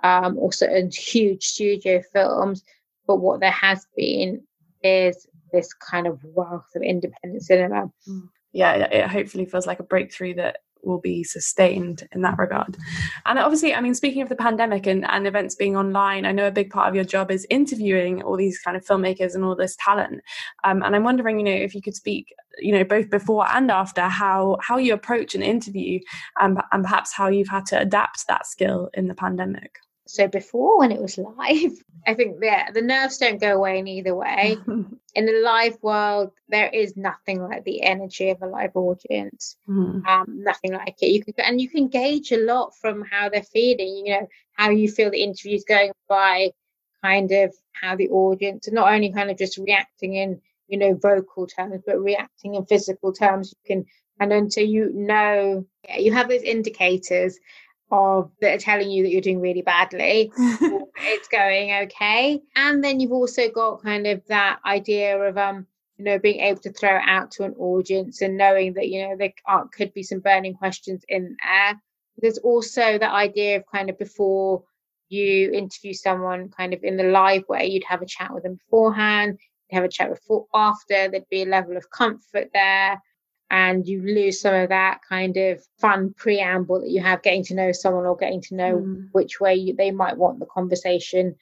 um, 0.03 0.37
or 0.37 0.51
certain 0.51 0.89
huge 0.91 1.43
studio 1.43 2.01
films. 2.11 2.63
But 3.07 3.17
what 3.17 3.39
there 3.39 3.51
has 3.51 3.85
been 3.95 4.41
is 4.83 5.27
this 5.51 5.73
kind 5.73 6.07
of 6.07 6.19
wealth 6.23 6.69
of 6.75 6.81
independent 6.81 7.43
cinema. 7.43 7.91
Mm. 8.07 8.29
Yeah, 8.53 8.73
it 8.73 9.09
hopefully 9.09 9.45
feels 9.45 9.67
like 9.67 9.79
a 9.79 9.83
breakthrough 9.83 10.35
that 10.35 10.57
will 10.83 10.99
be 10.99 11.23
sustained 11.23 12.07
in 12.11 12.21
that 12.21 12.37
regard. 12.37 12.77
And 13.25 13.39
obviously, 13.39 13.73
I 13.73 13.81
mean, 13.81 13.95
speaking 13.95 14.21
of 14.21 14.29
the 14.29 14.35
pandemic 14.35 14.87
and, 14.87 15.09
and 15.09 15.27
events 15.27 15.55
being 15.55 15.75
online, 15.75 16.25
I 16.25 16.31
know 16.31 16.47
a 16.47 16.51
big 16.51 16.69
part 16.69 16.89
of 16.89 16.95
your 16.95 17.03
job 17.03 17.31
is 17.31 17.47
interviewing 17.49 18.21
all 18.23 18.37
these 18.37 18.59
kind 18.59 18.77
of 18.77 18.85
filmmakers 18.85 19.35
and 19.35 19.43
all 19.43 19.55
this 19.55 19.77
talent. 19.79 20.21
Um, 20.63 20.83
and 20.83 20.95
I'm 20.95 21.03
wondering, 21.03 21.39
you 21.39 21.45
know, 21.45 21.51
if 21.51 21.75
you 21.75 21.81
could 21.81 21.95
speak, 21.95 22.33
you 22.59 22.73
know, 22.73 22.83
both 22.83 23.09
before 23.09 23.47
and 23.49 23.71
after 23.71 24.01
how 24.01 24.57
how 24.61 24.77
you 24.77 24.93
approach 24.93 25.35
an 25.35 25.43
interview 25.43 25.99
and, 26.39 26.61
and 26.71 26.83
perhaps 26.83 27.13
how 27.13 27.27
you've 27.27 27.47
had 27.47 27.65
to 27.67 27.79
adapt 27.79 28.27
that 28.27 28.45
skill 28.45 28.89
in 28.93 29.07
the 29.07 29.15
pandemic. 29.15 29.79
So 30.11 30.27
before, 30.27 30.79
when 30.79 30.91
it 30.91 31.01
was 31.01 31.17
live, 31.17 31.71
I 32.07 32.15
think 32.15 32.37
yeah, 32.41 32.71
the 32.71 32.81
nerves 32.81 33.17
don't 33.17 33.39
go 33.39 33.55
away 33.55 33.79
in 33.79 33.87
either 33.87 34.13
way. 34.13 34.57
in 35.15 35.25
the 35.25 35.41
live 35.43 35.77
world, 35.81 36.31
there 36.49 36.67
is 36.67 36.97
nothing 36.97 37.41
like 37.41 37.63
the 37.63 37.83
energy 37.83 38.29
of 38.29 38.41
a 38.41 38.47
live 38.47 38.75
audience. 38.75 39.55
Mm. 39.69 40.05
Um, 40.05 40.25
nothing 40.43 40.73
like 40.73 40.95
it. 41.01 41.07
You 41.07 41.23
can 41.23 41.33
and 41.45 41.61
you 41.61 41.69
can 41.69 41.87
gauge 41.87 42.31
a 42.31 42.43
lot 42.43 42.75
from 42.75 43.05
how 43.09 43.29
they're 43.29 43.43
feeling. 43.43 44.05
You 44.05 44.13
know 44.13 44.27
how 44.53 44.69
you 44.71 44.89
feel 44.89 45.11
the 45.11 45.23
interview's 45.23 45.63
going 45.63 45.91
by, 46.09 46.51
kind 47.01 47.31
of 47.31 47.53
how 47.71 47.95
the 47.95 48.09
audience, 48.09 48.67
and 48.67 48.75
not 48.75 48.91
only 48.91 49.13
kind 49.13 49.31
of 49.31 49.37
just 49.37 49.57
reacting 49.57 50.15
in 50.15 50.41
you 50.67 50.77
know 50.77 50.93
vocal 50.93 51.47
terms, 51.47 51.81
but 51.85 52.01
reacting 52.01 52.55
in 52.55 52.65
physical 52.65 53.13
terms. 53.13 53.53
You 53.63 53.75
can 53.75 53.85
and 54.19 54.33
until 54.33 54.65
you 54.65 54.91
know, 54.93 55.65
yeah, 55.87 55.97
you 55.97 56.13
have 56.13 56.27
those 56.27 56.43
indicators 56.43 57.39
of 57.91 58.31
that 58.41 58.55
are 58.55 58.59
telling 58.59 58.89
you 58.89 59.03
that 59.03 59.09
you're 59.09 59.21
doing 59.21 59.41
really 59.41 59.61
badly. 59.61 60.31
It's 61.03 61.27
going 61.29 61.73
okay. 61.85 62.41
And 62.55 62.83
then 62.83 62.99
you've 62.99 63.11
also 63.11 63.49
got 63.49 63.81
kind 63.81 64.05
of 64.05 64.21
that 64.27 64.59
idea 64.65 65.17
of 65.17 65.37
um 65.37 65.65
you 65.97 66.05
know 66.05 66.19
being 66.19 66.41
able 66.41 66.61
to 66.61 66.71
throw 66.71 66.95
it 66.97 67.03
out 67.05 67.31
to 67.31 67.43
an 67.43 67.53
audience 67.53 68.21
and 68.21 68.37
knowing 68.37 68.73
that 68.73 68.89
you 68.89 69.07
know 69.07 69.15
there 69.17 69.33
are, 69.47 69.67
could 69.69 69.93
be 69.93 70.03
some 70.03 70.19
burning 70.19 70.53
questions 70.53 71.03
in 71.09 71.35
there. 71.43 71.81
There's 72.17 72.37
also 72.37 72.99
that 72.99 73.13
idea 73.13 73.57
of 73.57 73.65
kind 73.65 73.89
of 73.89 73.97
before 73.97 74.63
you 75.11 75.51
interview 75.51 75.93
someone 75.93 76.49
kind 76.49 76.73
of 76.73 76.83
in 76.83 76.95
the 76.97 77.03
live 77.03 77.43
way 77.49 77.65
you'd 77.65 77.83
have 77.83 78.01
a 78.01 78.05
chat 78.05 78.33
with 78.33 78.43
them 78.43 78.55
beforehand 78.55 79.37
you'd 79.69 79.75
have 79.75 79.83
a 79.83 79.89
chat 79.89 80.09
before 80.09 80.45
after 80.53 81.09
there'd 81.09 81.29
be 81.29 81.43
a 81.43 81.45
level 81.45 81.75
of 81.75 81.89
comfort 81.89 82.49
there 82.53 83.01
and 83.51 83.85
you 83.85 84.01
lose 84.01 84.39
some 84.39 84.55
of 84.55 84.69
that 84.69 85.01
kind 85.07 85.35
of 85.35 85.61
fun 85.77 86.13
preamble 86.17 86.79
that 86.79 86.89
you 86.89 87.01
have 87.01 87.21
getting 87.21 87.43
to 87.43 87.53
know 87.53 87.73
someone 87.73 88.05
or 88.05 88.15
getting 88.15 88.41
to 88.41 88.55
know 88.55 88.77
mm. 88.77 89.09
which 89.11 89.41
way 89.41 89.53
you, 89.53 89.75
they 89.75 89.91
might 89.91 90.17
want 90.17 90.39
the 90.39 90.45
conversation 90.45 91.35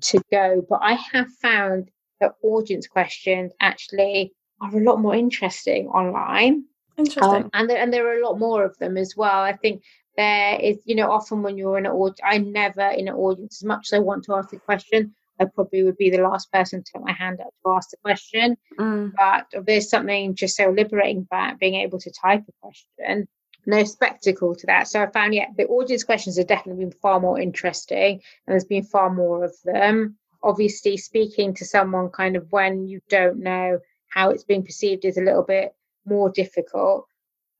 to 0.00 0.20
go. 0.32 0.66
But 0.68 0.80
I 0.82 0.94
have 0.94 1.28
found 1.40 1.88
that 2.20 2.34
audience 2.42 2.88
questions 2.88 3.52
actually 3.60 4.32
are 4.60 4.76
a 4.76 4.82
lot 4.82 5.00
more 5.00 5.14
interesting 5.14 5.86
online. 5.86 6.64
Interesting. 6.98 7.44
Um, 7.44 7.50
and, 7.54 7.70
there, 7.70 7.78
and 7.78 7.92
there 7.92 8.08
are 8.08 8.20
a 8.20 8.26
lot 8.26 8.40
more 8.40 8.64
of 8.64 8.76
them 8.78 8.96
as 8.96 9.16
well. 9.16 9.40
I 9.40 9.52
think 9.52 9.84
there 10.16 10.58
is, 10.60 10.78
you 10.84 10.96
know, 10.96 11.12
often 11.12 11.42
when 11.42 11.56
you're 11.56 11.78
in 11.78 11.86
an 11.86 11.92
audience, 11.92 12.20
I'm 12.24 12.50
never 12.50 12.88
in 12.88 13.06
an 13.06 13.14
audience 13.14 13.62
as 13.62 13.64
much 13.64 13.86
as 13.86 13.92
I 13.92 14.00
want 14.00 14.24
to 14.24 14.34
ask 14.34 14.52
a 14.52 14.58
question. 14.58 15.14
I 15.42 15.46
probably 15.46 15.82
would 15.82 15.96
be 15.96 16.10
the 16.10 16.22
last 16.22 16.52
person 16.52 16.82
to 16.82 16.92
put 16.92 17.04
my 17.04 17.12
hand 17.12 17.40
up 17.40 17.48
to 17.64 17.72
ask 17.72 17.90
the 17.90 17.96
question. 17.98 18.56
Mm. 18.78 19.12
But 19.16 19.66
there's 19.66 19.90
something 19.90 20.34
just 20.34 20.56
so 20.56 20.70
liberating 20.70 21.26
about 21.30 21.58
being 21.58 21.74
able 21.74 21.98
to 22.00 22.10
type 22.10 22.44
a 22.48 22.52
question. 22.60 23.28
No 23.66 23.84
spectacle 23.84 24.54
to 24.56 24.66
that. 24.66 24.88
So 24.88 25.02
I 25.02 25.06
found, 25.06 25.34
yeah, 25.34 25.46
the 25.56 25.66
audience 25.66 26.04
questions 26.04 26.36
have 26.36 26.46
definitely 26.48 26.84
been 26.84 26.94
far 27.00 27.20
more 27.20 27.38
interesting 27.38 28.20
and 28.46 28.52
there's 28.52 28.64
been 28.64 28.84
far 28.84 29.10
more 29.10 29.44
of 29.44 29.54
them. 29.64 30.16
Obviously, 30.42 30.96
speaking 30.96 31.54
to 31.54 31.64
someone 31.64 32.08
kind 32.10 32.36
of 32.36 32.50
when 32.50 32.86
you 32.88 33.00
don't 33.08 33.38
know 33.38 33.78
how 34.08 34.30
it's 34.30 34.44
being 34.44 34.64
perceived 34.64 35.04
is 35.04 35.16
a 35.16 35.22
little 35.22 35.44
bit 35.44 35.74
more 36.04 36.30
difficult. 36.30 37.06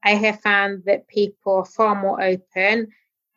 I 0.03 0.14
have 0.14 0.40
found 0.40 0.85
that 0.87 1.07
people 1.07 1.55
are 1.59 1.64
far 1.64 2.01
more 2.01 2.21
open 2.21 2.88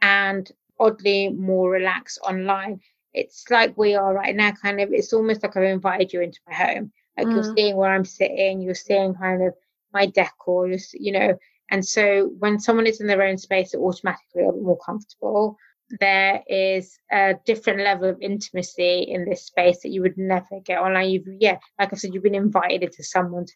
and 0.01 0.51
oddly 0.79 1.29
more 1.29 1.69
relaxed 1.69 2.19
online 2.23 2.81
it's 3.15 3.45
like 3.49 3.77
we 3.77 3.95
are 3.95 4.13
right 4.13 4.35
now, 4.35 4.51
kind 4.51 4.79
of, 4.81 4.91
it's 4.91 5.13
almost 5.13 5.41
like 5.41 5.55
I've 5.55 5.63
invited 5.63 6.13
you 6.13 6.21
into 6.21 6.39
my 6.47 6.53
home. 6.53 6.91
Like 7.17 7.27
mm. 7.27 7.33
you're 7.33 7.55
seeing 7.55 7.75
where 7.77 7.93
I'm 7.93 8.05
sitting, 8.05 8.61
you're 8.61 8.75
seeing 8.75 9.15
kind 9.15 9.41
of 9.41 9.53
my 9.93 10.05
decor, 10.07 10.67
you're, 10.67 10.79
you 10.93 11.13
know, 11.13 11.37
and 11.71 11.85
so 11.85 12.31
when 12.37 12.59
someone 12.59 12.87
is 12.87 13.01
in 13.01 13.07
their 13.07 13.23
own 13.23 13.37
space, 13.37 13.71
they're 13.71 13.81
automatically 13.81 14.43
a 14.43 14.51
bit 14.51 14.61
more 14.61 14.77
comfortable. 14.85 15.57
There 15.99 16.43
is 16.47 16.97
a 17.11 17.35
different 17.45 17.79
level 17.79 18.09
of 18.09 18.21
intimacy 18.21 19.03
in 19.07 19.27
this 19.27 19.45
space 19.45 19.81
that 19.81 19.89
you 19.89 20.01
would 20.01 20.17
never 20.17 20.59
get 20.63 20.79
online. 20.79 21.09
You've, 21.09 21.27
yeah, 21.39 21.57
like 21.79 21.93
I 21.93 21.95
said, 21.95 22.13
you've 22.13 22.23
been 22.23 22.35
invited 22.35 22.83
into 22.83 23.03
someone's 23.03 23.53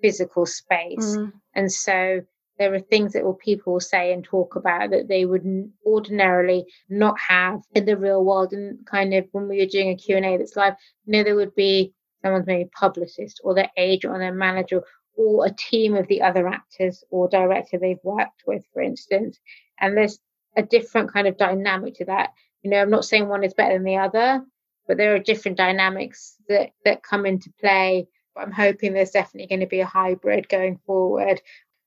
physical 0.00 0.46
space. 0.46 1.16
Mm. 1.16 1.32
And 1.54 1.70
so 1.70 2.22
there 2.58 2.74
are 2.74 2.80
things 2.80 3.12
that 3.12 3.24
will 3.24 3.34
people 3.34 3.80
say 3.80 4.12
and 4.12 4.24
talk 4.24 4.56
about 4.56 4.90
that 4.90 5.08
they 5.08 5.24
would 5.24 5.44
ordinarily 5.84 6.64
not 6.88 7.18
have 7.18 7.60
in 7.74 7.84
the 7.84 7.96
real 7.96 8.24
world. 8.24 8.52
And 8.52 8.84
kind 8.86 9.14
of 9.14 9.26
when 9.32 9.48
we 9.48 9.58
were 9.58 9.66
doing 9.66 9.88
a 9.88 9.96
q&a 9.96 10.36
that's 10.36 10.56
live 10.56 10.74
you 11.04 11.12
know 11.12 11.24
there 11.24 11.36
would 11.36 11.54
be 11.54 11.92
someone's 12.22 12.46
maybe 12.46 12.68
publicist 12.78 13.40
or 13.42 13.54
their 13.54 13.70
agent 13.76 14.12
or 14.12 14.18
their 14.18 14.34
manager 14.34 14.82
or 15.16 15.46
a 15.46 15.50
team 15.50 15.94
of 15.94 16.06
the 16.08 16.22
other 16.22 16.48
actors 16.48 17.04
or 17.10 17.28
director 17.28 17.78
they've 17.78 18.04
worked 18.04 18.42
with 18.46 18.64
for 18.72 18.82
instance. 18.82 19.38
And 19.80 19.96
there's 19.96 20.18
a 20.56 20.62
different 20.62 21.12
kind 21.12 21.26
of 21.26 21.36
dynamic 21.36 21.94
to 21.96 22.04
that. 22.06 22.30
You 22.62 22.70
know 22.70 22.80
i'm 22.80 22.90
not 22.90 23.04
saying 23.04 23.28
one 23.28 23.44
is 23.44 23.54
better 23.54 23.74
than 23.74 23.84
the 23.84 23.96
other 23.96 24.42
but 24.86 24.96
there 24.96 25.14
are 25.14 25.18
different 25.18 25.56
dynamics 25.56 26.36
that 26.48 26.70
that 26.84 27.02
come 27.02 27.26
into 27.26 27.52
play. 27.60 28.06
But 28.34 28.42
I'm 28.42 28.52
hoping 28.52 28.92
there's 28.94 29.10
definitely 29.10 29.48
going 29.48 29.60
to 29.60 29.66
be 29.66 29.80
a 29.80 29.86
hybrid 29.86 30.48
going 30.48 30.78
forward 30.86 31.40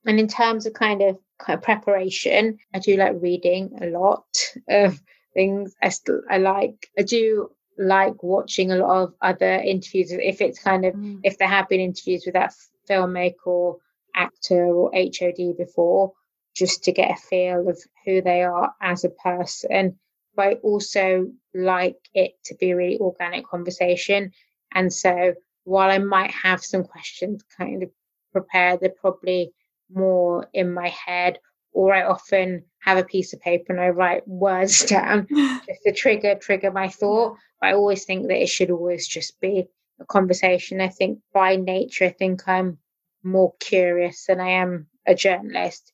and 0.05 0.19
in 0.19 0.27
terms 0.27 0.65
of 0.65 0.73
kind 0.73 1.01
of, 1.01 1.17
kind 1.39 1.57
of 1.57 1.63
preparation, 1.63 2.57
I 2.73 2.79
do 2.79 2.95
like 2.95 3.15
reading 3.19 3.77
a 3.81 3.87
lot 3.87 4.25
of 4.69 5.01
things. 5.33 5.75
I 5.81 5.89
still 5.89 6.21
I 6.29 6.37
like 6.37 6.89
I 6.97 7.03
do 7.03 7.49
like 7.77 8.23
watching 8.23 8.71
a 8.71 8.77
lot 8.77 9.03
of 9.03 9.13
other 9.21 9.53
interviews 9.53 10.11
if 10.11 10.41
it's 10.41 10.59
kind 10.59 10.85
of 10.85 10.93
mm. 10.93 11.19
if 11.23 11.37
there 11.37 11.47
have 11.47 11.67
been 11.67 11.81
interviews 11.81 12.23
with 12.25 12.33
that 12.33 12.53
filmmaker 12.89 13.45
or 13.45 13.77
actor 14.15 14.65
or 14.65 14.91
HOD 14.93 15.57
before, 15.57 16.13
just 16.55 16.83
to 16.83 16.91
get 16.91 17.11
a 17.11 17.15
feel 17.15 17.67
of 17.67 17.79
who 18.05 18.21
they 18.21 18.43
are 18.43 18.73
as 18.81 19.03
a 19.03 19.09
person. 19.09 19.99
But 20.35 20.47
I 20.47 20.53
also 20.55 21.27
like 21.53 21.97
it 22.13 22.33
to 22.45 22.55
be 22.55 22.71
a 22.71 22.75
really 22.75 22.99
organic 22.99 23.45
conversation. 23.47 24.31
And 24.73 24.91
so 24.91 25.33
while 25.63 25.89
I 25.89 25.97
might 25.97 26.31
have 26.31 26.63
some 26.63 26.83
questions 26.83 27.43
kind 27.57 27.83
of 27.83 27.89
prepared, 28.31 28.79
they're 28.81 28.89
probably 28.89 29.51
more 29.93 30.47
in 30.53 30.73
my 30.73 30.89
head, 30.89 31.39
or 31.71 31.93
I 31.93 32.03
often 32.03 32.63
have 32.79 32.97
a 32.97 33.03
piece 33.03 33.33
of 33.33 33.41
paper 33.41 33.73
and 33.73 33.81
I 33.81 33.89
write 33.89 34.27
words 34.27 34.85
down 34.85 35.27
just 35.67 35.81
to 35.85 35.93
trigger 35.93 36.35
trigger 36.35 36.71
my 36.71 36.89
thought. 36.89 37.37
But 37.59 37.69
I 37.69 37.73
always 37.73 38.05
think 38.05 38.27
that 38.27 38.41
it 38.41 38.49
should 38.49 38.71
always 38.71 39.07
just 39.07 39.39
be 39.39 39.67
a 39.99 40.05
conversation. 40.05 40.81
I 40.81 40.89
think 40.89 41.19
by 41.33 41.55
nature, 41.55 42.05
I 42.05 42.09
think 42.09 42.47
I'm 42.47 42.77
more 43.23 43.53
curious 43.59 44.25
than 44.27 44.39
I 44.39 44.49
am 44.49 44.87
a 45.05 45.15
journalist. 45.15 45.91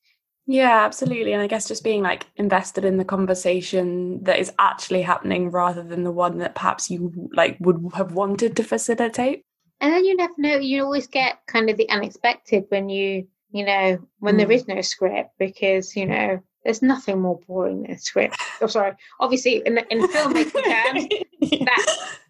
Yeah, 0.47 0.83
absolutely. 0.83 1.33
And 1.33 1.41
I 1.41 1.47
guess 1.47 1.67
just 1.67 1.83
being 1.83 2.01
like 2.01 2.25
invested 2.35 2.83
in 2.83 2.97
the 2.97 3.05
conversation 3.05 4.23
that 4.23 4.39
is 4.39 4.51
actually 4.59 5.01
happening 5.01 5.51
rather 5.51 5.83
than 5.83 6.03
the 6.03 6.11
one 6.11 6.39
that 6.39 6.55
perhaps 6.55 6.89
you 6.89 7.29
like 7.33 7.57
would 7.59 7.91
have 7.93 8.13
wanted 8.13 8.55
to 8.57 8.63
facilitate. 8.63 9.43
And 9.79 9.93
then 9.93 10.03
you 10.03 10.15
never 10.15 10.33
know, 10.37 10.57
you 10.57 10.83
always 10.83 11.07
get 11.07 11.39
kind 11.47 11.69
of 11.69 11.77
the 11.77 11.89
unexpected 11.89 12.65
when 12.69 12.89
you 12.89 13.27
you 13.51 13.65
know, 13.65 13.99
when 14.19 14.35
mm. 14.35 14.39
there 14.39 14.51
is 14.51 14.67
no 14.67 14.81
script, 14.81 15.31
because, 15.37 15.95
you 15.95 16.05
know, 16.05 16.41
there's 16.63 16.81
nothing 16.81 17.19
more 17.19 17.39
boring 17.47 17.83
than 17.83 17.91
a 17.91 17.97
script. 17.97 18.35
I'm 18.39 18.65
oh, 18.65 18.67
sorry. 18.67 18.93
Obviously, 19.19 19.63
in, 19.65 19.77
in 19.89 20.07
filmmaking 20.07 20.63
terms, 20.63 21.07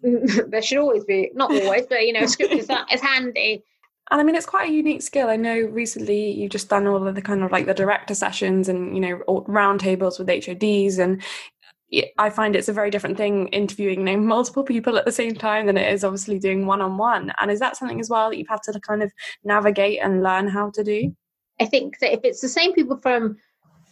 that 0.01 0.47
there 0.49 0.61
should 0.61 0.77
always 0.77 1.03
be 1.03 1.31
not 1.33 1.51
always, 1.51 1.85
but 1.87 2.05
you 2.05 2.13
know, 2.13 2.25
script 2.25 2.53
is, 2.53 2.69
is 2.91 3.01
handy. 3.01 3.63
And 4.09 4.19
I 4.19 4.23
mean, 4.25 4.35
it's 4.35 4.45
quite 4.45 4.69
a 4.69 4.73
unique 4.73 5.01
skill. 5.01 5.29
I 5.29 5.37
know 5.37 5.57
recently 5.57 6.31
you've 6.31 6.51
just 6.51 6.69
done 6.69 6.85
all 6.85 7.07
of 7.07 7.15
the 7.15 7.21
kind 7.21 7.43
of 7.43 7.51
like 7.51 7.65
the 7.65 7.73
director 7.73 8.13
sessions 8.13 8.67
and 8.67 8.93
you 8.93 9.01
know 9.01 9.43
roundtables 9.47 10.19
with 10.19 10.27
HODs, 10.27 10.97
and 10.97 11.21
I 12.17 12.29
find 12.29 12.55
it's 12.55 12.69
a 12.69 12.73
very 12.73 12.89
different 12.89 13.17
thing 13.17 13.47
interviewing 13.47 13.99
you 13.99 14.05
know, 14.05 14.17
multiple 14.17 14.63
people 14.63 14.97
at 14.97 15.05
the 15.05 15.11
same 15.11 15.35
time 15.35 15.65
than 15.65 15.77
it 15.77 15.91
is 15.91 16.03
obviously 16.03 16.39
doing 16.39 16.65
one 16.65 16.81
on 16.81 16.97
one. 16.97 17.33
And 17.39 17.51
is 17.51 17.59
that 17.59 17.75
something 17.75 17.99
as 17.99 18.09
well 18.09 18.29
that 18.29 18.37
you've 18.37 18.47
had 18.47 18.63
to 18.63 18.79
kind 18.79 19.03
of 19.03 19.11
navigate 19.43 19.99
and 20.01 20.23
learn 20.23 20.47
how 20.47 20.69
to 20.71 20.83
do? 20.83 21.13
I 21.59 21.65
think 21.65 21.99
that 21.99 22.13
if 22.13 22.21
it's 22.23 22.41
the 22.41 22.47
same 22.47 22.73
people 22.73 22.97
from 22.97 23.37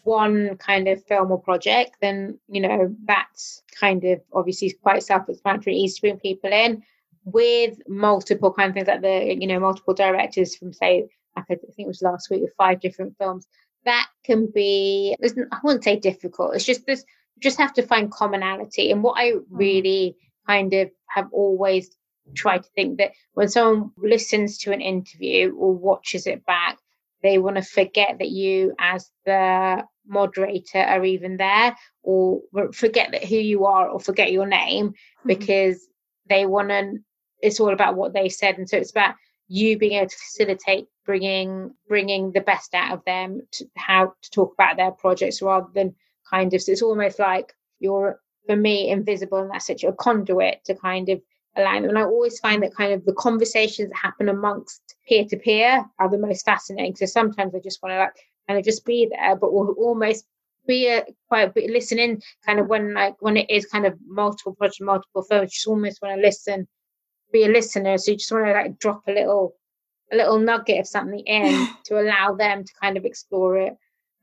one 0.04 0.56
kind 0.58 0.88
of 0.88 1.04
film 1.06 1.32
or 1.32 1.42
project, 1.42 1.98
then 2.02 2.40
you 2.48 2.62
know 2.62 2.96
that's 3.06 3.64
kind 3.80 4.04
of 4.06 4.22
obviously 4.34 4.72
quite 4.82 5.04
self-explanatory, 5.04 5.76
easy 5.76 5.96
to 5.96 6.02
bring 6.02 6.20
people 6.20 6.52
in. 6.52 6.84
With 7.26 7.78
multiple 7.88 8.52
kind 8.52 8.70
of 8.70 8.76
things 8.76 8.88
like 8.88 9.02
the 9.02 9.36
you 9.40 9.46
know 9.46 9.60
multiple 9.60 9.94
directors 9.94 10.56
from 10.56 10.74
say 10.74 11.06
like 11.36 11.46
I 11.50 11.56
think 11.56 11.80
it 11.80 11.88
was 11.88 12.02
last 12.02 12.30
week 12.30 12.42
with 12.42 12.54
five 12.58 12.80
different 12.80 13.18
films, 13.18 13.46
that 13.86 14.08
can 14.24 14.48
be 14.48 15.16
I 15.22 15.60
wouldn't 15.64 15.84
say 15.84 15.98
difficult. 15.98 16.56
It's 16.56 16.66
just 16.66 16.86
this 16.86 17.04
just 17.40 17.58
have 17.58 17.74
to 17.74 17.84
find 17.84 18.12
commonality. 18.12 18.92
And 18.92 19.04
what 19.04 19.18
I 19.18 19.32
mm-hmm. 19.32 19.56
really 19.56 20.16
kind 20.48 20.74
of 20.74 20.90
have 21.08 21.28
always 21.32 21.90
tried 22.36 22.64
to 22.64 22.70
think 22.76 22.98
that 22.98 23.12
when 23.34 23.50
someone 23.50 23.92
listens 23.98 24.58
to 24.60 24.72
an 24.72 24.82
interview 24.82 25.56
or 25.56 25.74
watches 25.74 26.28
it 26.28 26.46
back, 26.46 26.78
they 27.22 27.38
want 27.38 27.58
to 27.58 27.62
forget 27.62 28.18
that 28.20 28.30
you 28.30 28.74
as 28.80 29.10
the 29.26 29.84
moderator 30.08 30.80
are 30.80 31.06
even 31.06 31.38
there 31.38 31.76
or 32.02 32.42
forget 32.74 33.12
that 33.12 33.24
who 33.26 33.36
you 33.36 33.66
are 33.66 33.88
or 33.90 34.00
forget 34.00 34.32
your 34.32 34.48
name 34.48 34.90
mm-hmm. 34.90 35.28
because 35.28 35.88
they 36.28 36.46
want 36.46 36.70
to 36.70 36.94
it's 37.42 37.60
all 37.60 37.72
about 37.72 37.96
what 37.96 38.14
they 38.14 38.28
said 38.28 38.58
and 38.58 38.68
so 38.68 38.78
it's 38.78 38.92
about 38.92 39.16
you 39.48 39.78
being 39.78 39.94
able 39.94 40.10
to 40.10 40.16
facilitate 40.16 40.88
bringing 41.06 41.72
bringing 41.88 42.32
the 42.32 42.42
best 42.42 42.74
out 42.74 42.94
of 42.94 43.06
them 43.06 43.42
to 43.52 43.66
how 43.76 44.14
to 44.22 44.30
talk 44.32 44.54
about 44.54 44.78
their 44.78 44.92
projects 44.92 45.42
rather 45.42 45.68
than 45.74 45.96
kind 46.30 46.54
of 46.54 46.62
so 46.62 46.72
it's 46.72 46.82
almost 46.82 47.20
like 47.20 47.54
you're 47.80 48.20
for 48.46 48.56
me 48.56 48.90
invisible 48.90 49.40
and 49.40 49.52
that's 49.52 49.68
such 49.68 49.84
a 49.84 49.94
conduit 49.94 50.64
to 50.66 50.76
kind 50.76 51.10
of 51.10 51.22
allow 51.58 51.74
them 51.76 51.90
and 51.90 51.98
i 51.98 52.04
always 52.04 52.40
find 52.40 52.64
that 52.64 52.76
kind 52.76 52.94
of 52.94 53.04
the 53.06 53.14
conversations 53.14 53.90
that 53.90 53.98
happen 53.98 54.30
amongst 54.30 54.96
peer 55.08 55.26
to 55.26 55.38
peer 55.38 55.84
are 56.00 56.10
the 56.10 56.18
most 56.18 56.46
fascinating. 56.46 56.96
So 56.96 57.06
sometimes 57.06 57.54
i 57.56 57.60
just 57.60 57.82
want 57.82 57.94
to 57.94 58.00
like 58.00 58.16
kind 58.48 58.60
of 58.60 58.66
just 58.66 58.86
be 58.86 59.10
there 59.12 59.36
but 59.36 59.54
we'll 59.54 59.74
almost 59.78 60.26
be 60.68 60.88
a 60.88 61.04
quite 61.28 61.50
a 61.50 61.52
bit 61.52 61.70
listening 61.70 62.22
kind 62.46 62.60
of 62.60 62.68
when 62.68 62.94
like 62.94 63.16
when 63.22 63.38
it 63.38 63.50
is 63.50 63.66
kind 63.66 63.86
of 63.86 63.98
multiple 64.06 64.54
projects 64.54 64.82
multiple 64.82 65.24
films 65.24 65.52
just 65.52 65.68
almost 65.68 66.02
want 66.02 66.16
to 66.16 66.22
listen 66.22 66.68
be 67.32 67.46
a 67.46 67.48
listener. 67.48 67.98
So 67.98 68.12
you 68.12 68.18
just 68.18 68.32
want 68.32 68.46
to 68.46 68.54
like 68.54 68.80
drop 68.80 69.04
a 69.08 69.12
little 69.12 69.56
a 70.12 70.16
little 70.16 70.40
nugget 70.40 70.80
of 70.80 70.88
something 70.88 71.20
in 71.20 71.68
to 71.86 72.00
allow 72.00 72.34
them 72.34 72.64
to 72.64 72.74
kind 72.82 72.98
of 72.98 73.06
explore 73.06 73.58
it 73.58 73.74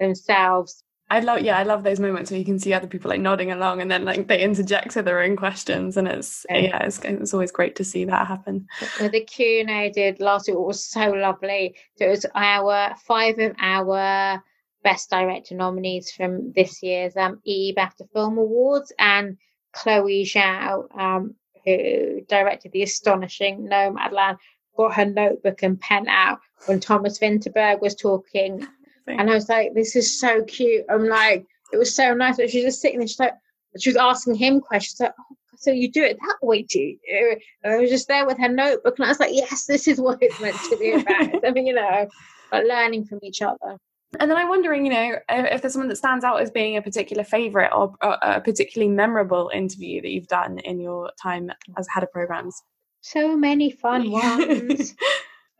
themselves 0.01 0.83
I 1.09 1.21
love, 1.21 1.41
yeah, 1.41 1.57
I 1.57 1.63
love 1.63 1.85
those 1.85 2.01
moments 2.01 2.31
where 2.31 2.39
you 2.39 2.45
can 2.45 2.59
see 2.59 2.73
other 2.73 2.89
people 2.89 3.11
like 3.11 3.21
nodding 3.21 3.53
along, 3.53 3.81
and 3.81 3.89
then 3.89 4.05
like 4.05 4.27
they 4.27 4.43
interject 4.43 4.97
with 4.97 5.05
their 5.05 5.23
own 5.23 5.37
questions, 5.37 5.97
and 5.97 6.09
it's 6.09 6.45
yeah, 6.51 6.83
it's, 6.83 6.99
it's 6.99 7.33
always 7.33 7.53
great 7.53 7.77
to 7.77 7.85
see 7.85 8.05
that 8.05 8.27
happen. 8.27 8.67
The 8.99 9.21
Q 9.21 9.61
and 9.61 9.71
A 9.71 9.91
did 9.91 10.19
last 10.19 10.49
week 10.49 10.59
was 10.59 10.85
so 10.85 11.11
lovely. 11.11 11.77
So 11.97 12.07
it 12.07 12.11
was 12.11 12.27
our 12.35 12.97
five 13.07 13.39
of 13.39 13.55
our 13.61 14.43
best 14.83 15.11
director 15.11 15.55
nominees 15.55 16.11
from 16.11 16.53
this 16.53 16.83
year's 16.83 17.17
um, 17.17 17.41
EE 17.45 17.75
BAFTA 17.77 18.11
Film 18.13 18.39
Awards, 18.39 18.93
and 18.99 19.37
Chloe 19.73 20.25
Zhao, 20.25 20.87
um, 20.99 21.37
who 21.65 22.21
directed 22.29 22.73
the 22.73 22.83
astonishing 22.83 23.69
Nomadland, 23.69 24.39
got 24.77 24.95
her 24.95 25.05
notebook 25.05 25.63
and 25.63 25.81
pen 25.81 26.09
out 26.09 26.41
when 26.67 26.81
Thomas 26.81 27.19
Vinterberg 27.19 27.81
was 27.81 27.95
talking 27.95 28.67
and 29.07 29.31
I 29.31 29.35
was 29.35 29.49
like, 29.49 29.75
this 29.75 29.97
is 29.97 30.19
so 30.19 30.43
cute. 30.45 30.85
I'm 30.91 31.07
like, 31.07 31.47
it 31.73 31.77
was 31.77 31.95
so 31.95 32.15
nice. 32.15 32.37
But 32.37 32.51
she's 32.51 32.65
just 32.65 32.81
sitting 32.81 32.99
there, 32.99 33.09
she's 33.09 33.21
like, 33.21 33.35
she 33.79 33.91
was 33.91 33.97
asking 33.97 34.37
him 34.37 34.61
questions. 34.61 35.01
Like, 35.01 35.15
oh, 35.19 35.37
so 35.57 35.71
you 35.71 35.91
do 35.91 36.03
it 36.03 36.19
that 36.21 36.47
way, 36.47 36.63
do 36.63 36.79
you? 36.79 37.37
And 37.63 37.75
I 37.75 37.79
was 37.79 37.91
just 37.91 38.09
there 38.09 38.27
with 38.27 38.39
her 38.39 38.49
notebook, 38.49 38.99
and 38.99 39.07
I 39.07 39.09
was 39.09 39.21
like, 39.21 39.33
yes, 39.33 39.67
this 39.67 39.89
is 39.89 40.01
what 40.01 40.19
it's 40.21 40.41
meant 40.41 40.57
to 40.71 40.77
be 40.77 40.93
about. 40.93 41.45
I 41.47 41.51
mean, 41.51 41.67
you 41.67 41.75
know, 41.75 42.09
but 42.51 42.67
learning 42.67 43.07
from 43.07 43.21
each 43.23 43.43
other. 43.43 43.79
And 44.21 44.31
then 44.31 44.39
I'm 44.39 44.49
wondering, 44.49 44.87
you 44.87 44.93
know, 44.93 45.17
if 45.29 45.63
there's 45.63 45.73
someone 45.73 45.89
that 45.89 45.97
stands 45.97 46.25
out 46.25 46.41
as 46.41 46.51
being 46.51 46.77
a 46.77 46.83
particular 46.83 47.25
favourite 47.25 47.71
or, 47.73 47.95
or 48.03 48.17
a 48.23 48.41
particularly 48.41 48.93
memorable 48.93 49.51
interview 49.53 50.01
that 50.01 50.11
you've 50.11 50.29
done 50.29 50.59
in 50.61 50.81
your 50.81 51.11
time 51.21 51.51
as 51.77 51.87
head 51.93 52.03
of 52.03 52.13
programs. 52.13 52.63
So 53.01 53.37
many 53.37 53.71
fun 53.71 54.11
ones. 54.13 54.95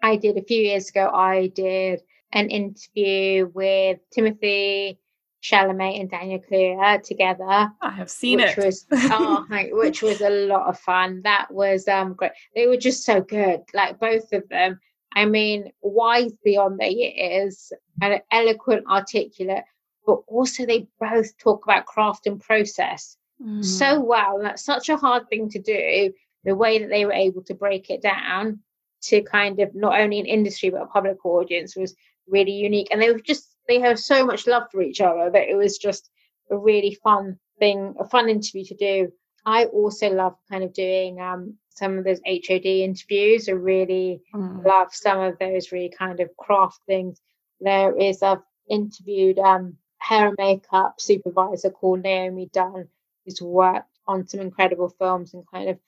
I 0.03 0.17
did 0.17 0.37
a 0.37 0.43
few 0.43 0.63
years 0.63 0.89
ago. 0.89 1.11
I 1.13 1.49
did 1.49 2.03
an 2.37 2.51
interview 2.51 3.51
with 3.55 3.99
Timothée 4.15 4.99
Chalamet 5.43 6.01
and 6.01 6.11
Daniel 6.11 6.41
Kaluuya 6.41 7.03
together. 7.03 7.73
I 7.81 7.91
have 7.91 8.11
seen 8.11 8.39
which 8.39 8.59
it. 8.59 8.65
Was, 8.65 8.87
oh, 8.93 9.47
which 9.73 10.03
was 10.03 10.21
a 10.21 10.47
lot 10.47 10.67
of 10.67 10.79
fun. 10.79 11.23
That 11.25 11.47
was 11.51 11.89
um 11.89 12.13
great. 12.13 12.33
They 12.55 12.67
were 12.67 12.77
just 12.77 13.05
so 13.05 13.23
good, 13.23 13.63
like 13.73 13.99
both 13.99 14.33
of 14.33 14.47
them. 14.51 14.79
I 15.15 15.25
mean, 15.25 15.73
wise 15.81 16.33
beyond 16.45 16.79
their 16.79 16.91
years 16.91 17.73
and 18.03 18.21
eloquent, 18.31 18.87
articulate, 18.87 19.65
but 20.05 20.19
also 20.27 20.67
they 20.67 20.89
both 21.01 21.37
talk 21.39 21.65
about 21.65 21.87
craft 21.87 22.27
and 22.27 22.39
process 22.39 23.17
mm. 23.43 23.65
so 23.65 23.99
well. 23.99 24.41
That's 24.43 24.63
such 24.65 24.91
a 24.91 24.97
hard 24.99 25.27
thing 25.31 25.49
to 25.51 25.59
do. 25.59 26.13
The 26.45 26.55
way 26.55 26.81
that 26.81 26.91
they 26.91 27.07
were 27.07 27.15
able 27.15 27.43
to 27.45 27.55
break 27.55 27.89
it 27.89 28.03
down 28.03 28.61
to 29.05 29.23
kind 29.23 29.59
of 29.61 29.75
not 29.75 29.99
only 29.99 30.21
an 30.21 30.27
industry 30.27 30.71
but 30.71 30.83
a 30.83 30.87
public 30.87 31.25
audience 31.25 31.77
was 31.77 31.95
really 32.29 32.53
unique. 32.53 32.89
And 32.91 33.01
they 33.01 33.11
were 33.11 33.21
just, 33.21 33.57
they 33.69 33.81
have 33.81 33.99
so 33.99 34.25
much 34.25 34.47
love 34.47 34.65
for 34.71 34.83
each 34.83 35.01
other 35.01 35.31
that 35.31 35.49
it 35.49 35.57
was 35.57 35.79
just 35.79 36.11
a 36.51 36.57
really 36.57 36.99
fun 37.03 37.39
thing, 37.59 37.95
a 37.99 38.09
fun 38.09 38.29
interview 38.29 38.65
to 38.65 38.77
do. 38.77 39.13
I 39.45 39.67
also 39.67 40.11
love 40.11 40.37
kind 40.51 40.65
of 40.65 40.73
doing 40.73 41.21
um, 41.21 41.55
some 41.71 41.99
of 41.99 42.05
those 42.05 42.21
HOD 42.27 42.67
interviews. 42.67 43.49
I 43.49 43.53
really 43.53 44.21
mm. 44.35 44.65
love 44.65 44.89
some 44.93 45.21
of 45.21 45.39
those 45.39 45.73
really 45.73 45.93
kind 45.97 46.21
of 46.21 46.37
craft 46.37 46.81
things. 46.87 47.21
There 47.61 47.97
is, 47.97 48.23
I've 48.23 48.43
interviewed 48.69 49.39
um, 49.39 49.77
hair 49.99 50.29
and 50.29 50.37
makeup 50.39 51.01
supervisor 51.01 51.71
called 51.71 52.03
Naomi 52.03 52.51
Donne, 52.53 52.89
who's 53.25 53.41
worked 53.41 53.99
on 54.07 54.27
some 54.27 54.41
incredible 54.41 54.89
films 54.89 55.35
and 55.35 55.45
kind 55.53 55.69
of 55.69 55.79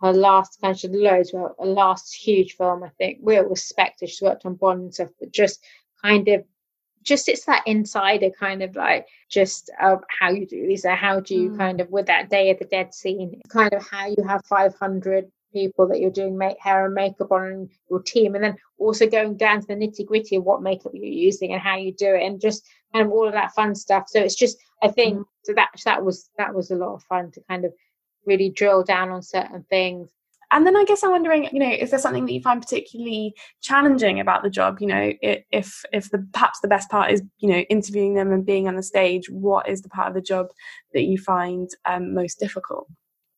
her 0.00 0.12
last 0.12 0.60
kind 0.60 0.76
of 0.84 0.90
loads, 0.92 1.32
well, 1.32 1.56
a 1.58 1.66
last 1.66 2.14
huge 2.14 2.56
film, 2.56 2.84
I 2.84 2.90
think. 2.98 3.18
We 3.20 3.40
was 3.40 3.64
Spectre. 3.64 4.06
She's 4.06 4.22
worked 4.22 4.46
on 4.46 4.54
Bond 4.54 4.80
and 4.80 4.94
stuff, 4.94 5.10
but 5.18 5.32
just 5.32 5.64
kind 6.02 6.28
of 6.28 6.44
just 7.02 7.28
it's 7.28 7.44
that 7.46 7.62
insider 7.66 8.30
kind 8.30 8.62
of 8.62 8.76
like 8.76 9.06
just 9.30 9.70
of 9.82 10.02
how 10.08 10.30
you 10.30 10.46
do 10.46 10.66
these, 10.66 10.84
how 10.84 11.20
do 11.20 11.34
you 11.34 11.50
mm. 11.50 11.58
kind 11.58 11.80
of 11.80 11.88
with 11.90 12.06
that 12.06 12.28
Day 12.28 12.50
of 12.50 12.58
the 12.58 12.64
Dead 12.66 12.94
scene, 12.94 13.40
kind 13.48 13.72
of 13.72 13.86
how 13.88 14.06
you 14.06 14.22
have 14.26 14.44
500 14.44 15.30
people 15.52 15.88
that 15.88 16.00
you're 16.00 16.10
doing 16.10 16.36
make, 16.36 16.58
hair 16.60 16.84
and 16.84 16.94
makeup 16.94 17.32
on 17.32 17.68
your 17.90 18.02
team, 18.02 18.34
and 18.34 18.44
then 18.44 18.56
also 18.78 19.06
going 19.06 19.36
down 19.36 19.60
to 19.60 19.66
the 19.66 19.74
nitty 19.74 20.06
gritty 20.06 20.36
of 20.36 20.44
what 20.44 20.62
makeup 20.62 20.92
you're 20.94 21.04
using 21.06 21.52
and 21.52 21.62
how 21.62 21.76
you 21.76 21.92
do 21.92 22.14
it, 22.14 22.22
and 22.22 22.40
just 22.40 22.66
kind 22.92 23.06
of 23.06 23.12
all 23.12 23.26
of 23.26 23.32
that 23.32 23.54
fun 23.54 23.74
stuff. 23.74 24.04
So 24.08 24.20
it's 24.20 24.36
just, 24.36 24.58
I 24.82 24.88
think, 24.88 25.18
mm. 25.18 25.24
so 25.44 25.54
that 25.54 25.70
that 25.84 26.04
was 26.04 26.30
that 26.36 26.54
was 26.54 26.70
a 26.70 26.76
lot 26.76 26.94
of 26.94 27.02
fun 27.04 27.30
to 27.32 27.40
kind 27.48 27.64
of 27.64 27.72
really 28.26 28.50
drill 28.50 28.82
down 28.82 29.10
on 29.10 29.22
certain 29.22 29.64
things. 29.70 30.10
And 30.50 30.66
then 30.66 30.76
I 30.76 30.84
guess 30.84 31.02
I'm 31.02 31.10
wondering, 31.10 31.48
you 31.52 31.58
know, 31.58 31.70
is 31.70 31.90
there 31.90 31.98
something 31.98 32.24
that 32.26 32.32
you 32.32 32.40
find 32.40 32.62
particularly 32.62 33.34
challenging 33.60 34.18
about 34.18 34.42
the 34.42 34.50
job? 34.50 34.78
You 34.80 34.86
know, 34.86 35.12
if 35.20 35.82
if 35.92 36.10
the 36.10 36.26
perhaps 36.32 36.60
the 36.60 36.68
best 36.68 36.90
part 36.90 37.10
is, 37.10 37.22
you 37.38 37.48
know, 37.48 37.58
interviewing 37.70 38.14
them 38.14 38.32
and 38.32 38.46
being 38.46 38.66
on 38.66 38.76
the 38.76 38.82
stage, 38.82 39.28
what 39.28 39.68
is 39.68 39.82
the 39.82 39.90
part 39.90 40.08
of 40.08 40.14
the 40.14 40.22
job 40.22 40.48
that 40.94 41.02
you 41.02 41.18
find 41.18 41.68
um, 41.84 42.14
most 42.14 42.38
difficult? 42.38 42.88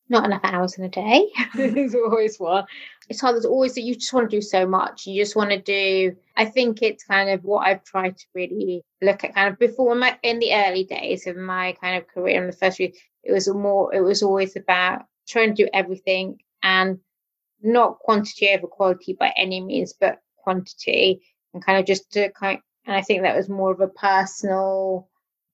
Not 0.07 0.25
enough 0.25 0.41
hours 0.43 0.77
in 0.77 0.85
a 0.85 0.89
day. 0.89 1.27
There's 1.55 1.95
always 1.95 2.37
one. 2.37 2.65
It's 3.09 3.19
hard. 3.19 3.35
There's 3.35 3.45
always 3.45 3.75
that 3.75 3.81
you 3.81 3.95
just 3.95 4.13
want 4.13 4.29
to 4.29 4.37
do 4.37 4.41
so 4.41 4.65
much. 4.65 5.05
You 5.05 5.21
just 5.21 5.35
want 5.35 5.49
to 5.49 5.59
do. 5.59 6.15
I 6.37 6.45
think 6.45 6.81
it's 6.81 7.03
kind 7.03 7.29
of 7.29 7.43
what 7.43 7.67
I've 7.67 7.83
tried 7.83 8.17
to 8.17 8.25
really 8.33 8.83
look 9.01 9.25
at. 9.25 9.35
Kind 9.35 9.51
of 9.51 9.59
before 9.59 9.95
my 9.95 10.17
in 10.23 10.39
the 10.39 10.53
early 10.53 10.85
days 10.85 11.27
of 11.27 11.35
my 11.35 11.75
kind 11.81 11.97
of 11.97 12.07
career 12.07 12.41
in 12.41 12.47
the 12.49 12.55
first 12.55 12.77
few 12.77 12.91
it 13.23 13.31
was 13.31 13.47
more, 13.47 13.93
it 13.93 14.01
was 14.01 14.23
always 14.23 14.55
about 14.55 15.03
trying 15.27 15.55
to 15.55 15.63
do 15.63 15.69
everything 15.73 16.39
and 16.63 16.99
not 17.61 17.99
quantity 17.99 18.49
over 18.49 18.67
quality 18.67 19.13
by 19.13 19.33
any 19.37 19.61
means, 19.61 19.93
but 19.99 20.19
quantity 20.37 21.21
and 21.53 21.63
kind 21.65 21.79
of 21.79 21.85
just 21.85 22.11
to 22.11 22.31
kind 22.31 22.57
of, 22.57 22.63
and 22.85 22.95
I 22.95 23.01
think 23.01 23.21
that 23.21 23.35
was 23.35 23.49
more 23.49 23.71
of 23.71 23.81
a 23.81 23.87
personal 23.87 25.07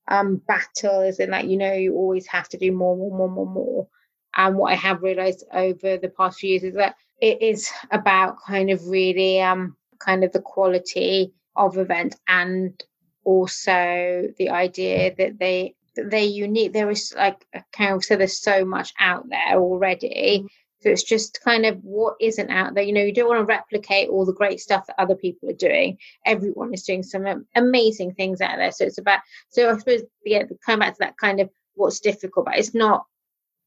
um 0.09 0.41
battle, 0.47 1.01
is 1.01 1.19
in 1.19 1.31
that 1.31 1.47
you 1.47 1.57
know 1.57 1.73
you 1.73 1.95
always 1.95 2.27
have 2.27 2.47
to 2.49 2.57
do 2.57 2.71
more, 2.71 2.95
more, 2.95 3.17
more, 3.17 3.29
more, 3.29 3.45
more. 3.45 3.87
And 4.35 4.55
what 4.57 4.71
I 4.71 4.75
have 4.75 5.01
realized 5.01 5.43
over 5.51 5.97
the 5.97 6.13
past 6.15 6.39
few 6.39 6.51
years 6.51 6.63
is 6.63 6.75
that 6.75 6.95
it 7.19 7.41
is 7.41 7.69
about 7.91 8.37
kind 8.45 8.69
of 8.69 8.87
really 8.87 9.41
um 9.41 9.75
kind 9.99 10.23
of 10.23 10.31
the 10.31 10.41
quality 10.41 11.33
of 11.55 11.77
event 11.77 12.15
and 12.27 12.81
also 13.25 14.29
the 14.37 14.49
idea 14.49 15.13
that 15.17 15.39
they 15.39 15.75
they're 15.95 16.21
unique. 16.21 16.73
There 16.73 16.89
is 16.89 17.13
like 17.17 17.45
kind 17.73 17.95
of 17.95 18.05
so 18.05 18.15
there's 18.15 18.41
so 18.41 18.63
much 18.63 18.93
out 18.99 19.27
there 19.29 19.55
already. 19.57 20.45
So 20.87 20.91
it's 20.91 21.03
just 21.03 21.41
kind 21.43 21.65
of 21.65 21.83
what 21.83 22.15
isn't 22.21 22.49
out 22.49 22.73
there. 22.73 22.83
You 22.83 22.93
know, 22.93 23.03
you 23.03 23.13
don't 23.13 23.27
want 23.27 23.41
to 23.41 23.45
replicate 23.45 24.07
all 24.07 24.25
the 24.25 24.31
great 24.31 24.61
stuff 24.61 24.87
that 24.87 24.97
other 24.97 25.15
people 25.15 25.49
are 25.49 25.53
doing. 25.53 25.97
Everyone 26.25 26.73
is 26.73 26.83
doing 26.83 27.03
some 27.03 27.45
amazing 27.55 28.13
things 28.13 28.39
out 28.39 28.55
there. 28.55 28.71
So 28.71 28.85
it's 28.85 28.97
about 28.97 29.19
so 29.49 29.69
I 29.69 29.77
suppose 29.77 30.03
yeah, 30.23 30.43
come 30.65 30.79
back 30.79 30.93
to 30.93 30.99
that 30.99 31.17
kind 31.17 31.41
of 31.41 31.49
what's 31.75 31.99
difficult, 31.99 32.45
but 32.45 32.57
it's 32.57 32.73
not 32.73 33.05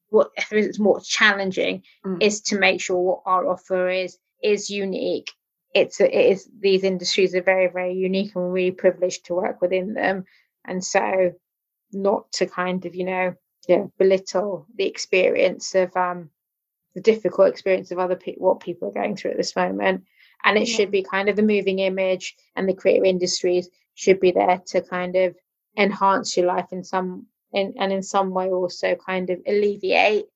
what 0.09 0.31
it's 0.51 0.79
more 0.79 0.99
challenging 1.03 1.83
mm. 2.07 2.23
is 2.23 2.41
to 2.41 2.59
make 2.59 2.81
sure 2.81 2.97
what 2.97 3.21
our 3.27 3.47
offer 3.47 3.91
is 3.91 4.17
is 4.43 4.71
unique. 4.71 5.31
It's 5.75 6.01
it 6.01 6.15
is 6.15 6.49
these 6.59 6.85
industries 6.85 7.35
are 7.35 7.43
very 7.43 7.67
very 7.67 7.97
unique 7.97 8.35
and 8.35 8.45
we're 8.45 8.51
really 8.51 8.71
privileged 8.71 9.27
to 9.27 9.35
work 9.35 9.61
within 9.61 9.93
them, 9.93 10.25
and 10.65 10.83
so 10.83 11.35
not 11.93 12.33
to 12.33 12.47
kind 12.47 12.87
of 12.87 12.95
you 12.95 13.05
know 13.05 13.35
yeah 13.69 13.85
belittle 13.99 14.67
the 14.75 14.87
experience 14.87 15.75
of 15.75 15.95
um 15.99 16.31
the 16.95 17.01
difficult 17.01 17.49
experience 17.49 17.91
of 17.91 17.99
other 17.99 18.17
people 18.17 18.47
what 18.47 18.61
people 18.61 18.89
are 18.89 19.03
going 19.03 19.17
through 19.17 19.31
at 19.31 19.37
this 19.37 19.57
moment 19.57 20.05
and 20.45 20.57
it 20.57 20.69
yeah. 20.69 20.77
should 20.77 20.91
be 20.91 21.03
kind 21.03 21.29
of 21.29 21.37
the 21.37 21.43
moving 21.43 21.79
image 21.79 22.37
and 22.57 22.69
the 22.69 22.75
creative 22.75 23.05
industries 23.05 23.69
should 23.95 24.21
be 24.21 24.33
there 24.33 24.61
to 24.67 24.81
kind 24.81 25.17
of 25.17 25.37
enhance 25.77 26.37
your 26.37 26.47
life 26.47 26.67
in 26.73 26.83
some 26.83 27.27
in, 27.53 27.75
and 27.79 27.93
in 27.93 28.03
some 28.03 28.31
way 28.31 28.49
also 28.49 28.95
kind 28.95 29.31
of 29.31 29.41
alleviate 29.47 30.27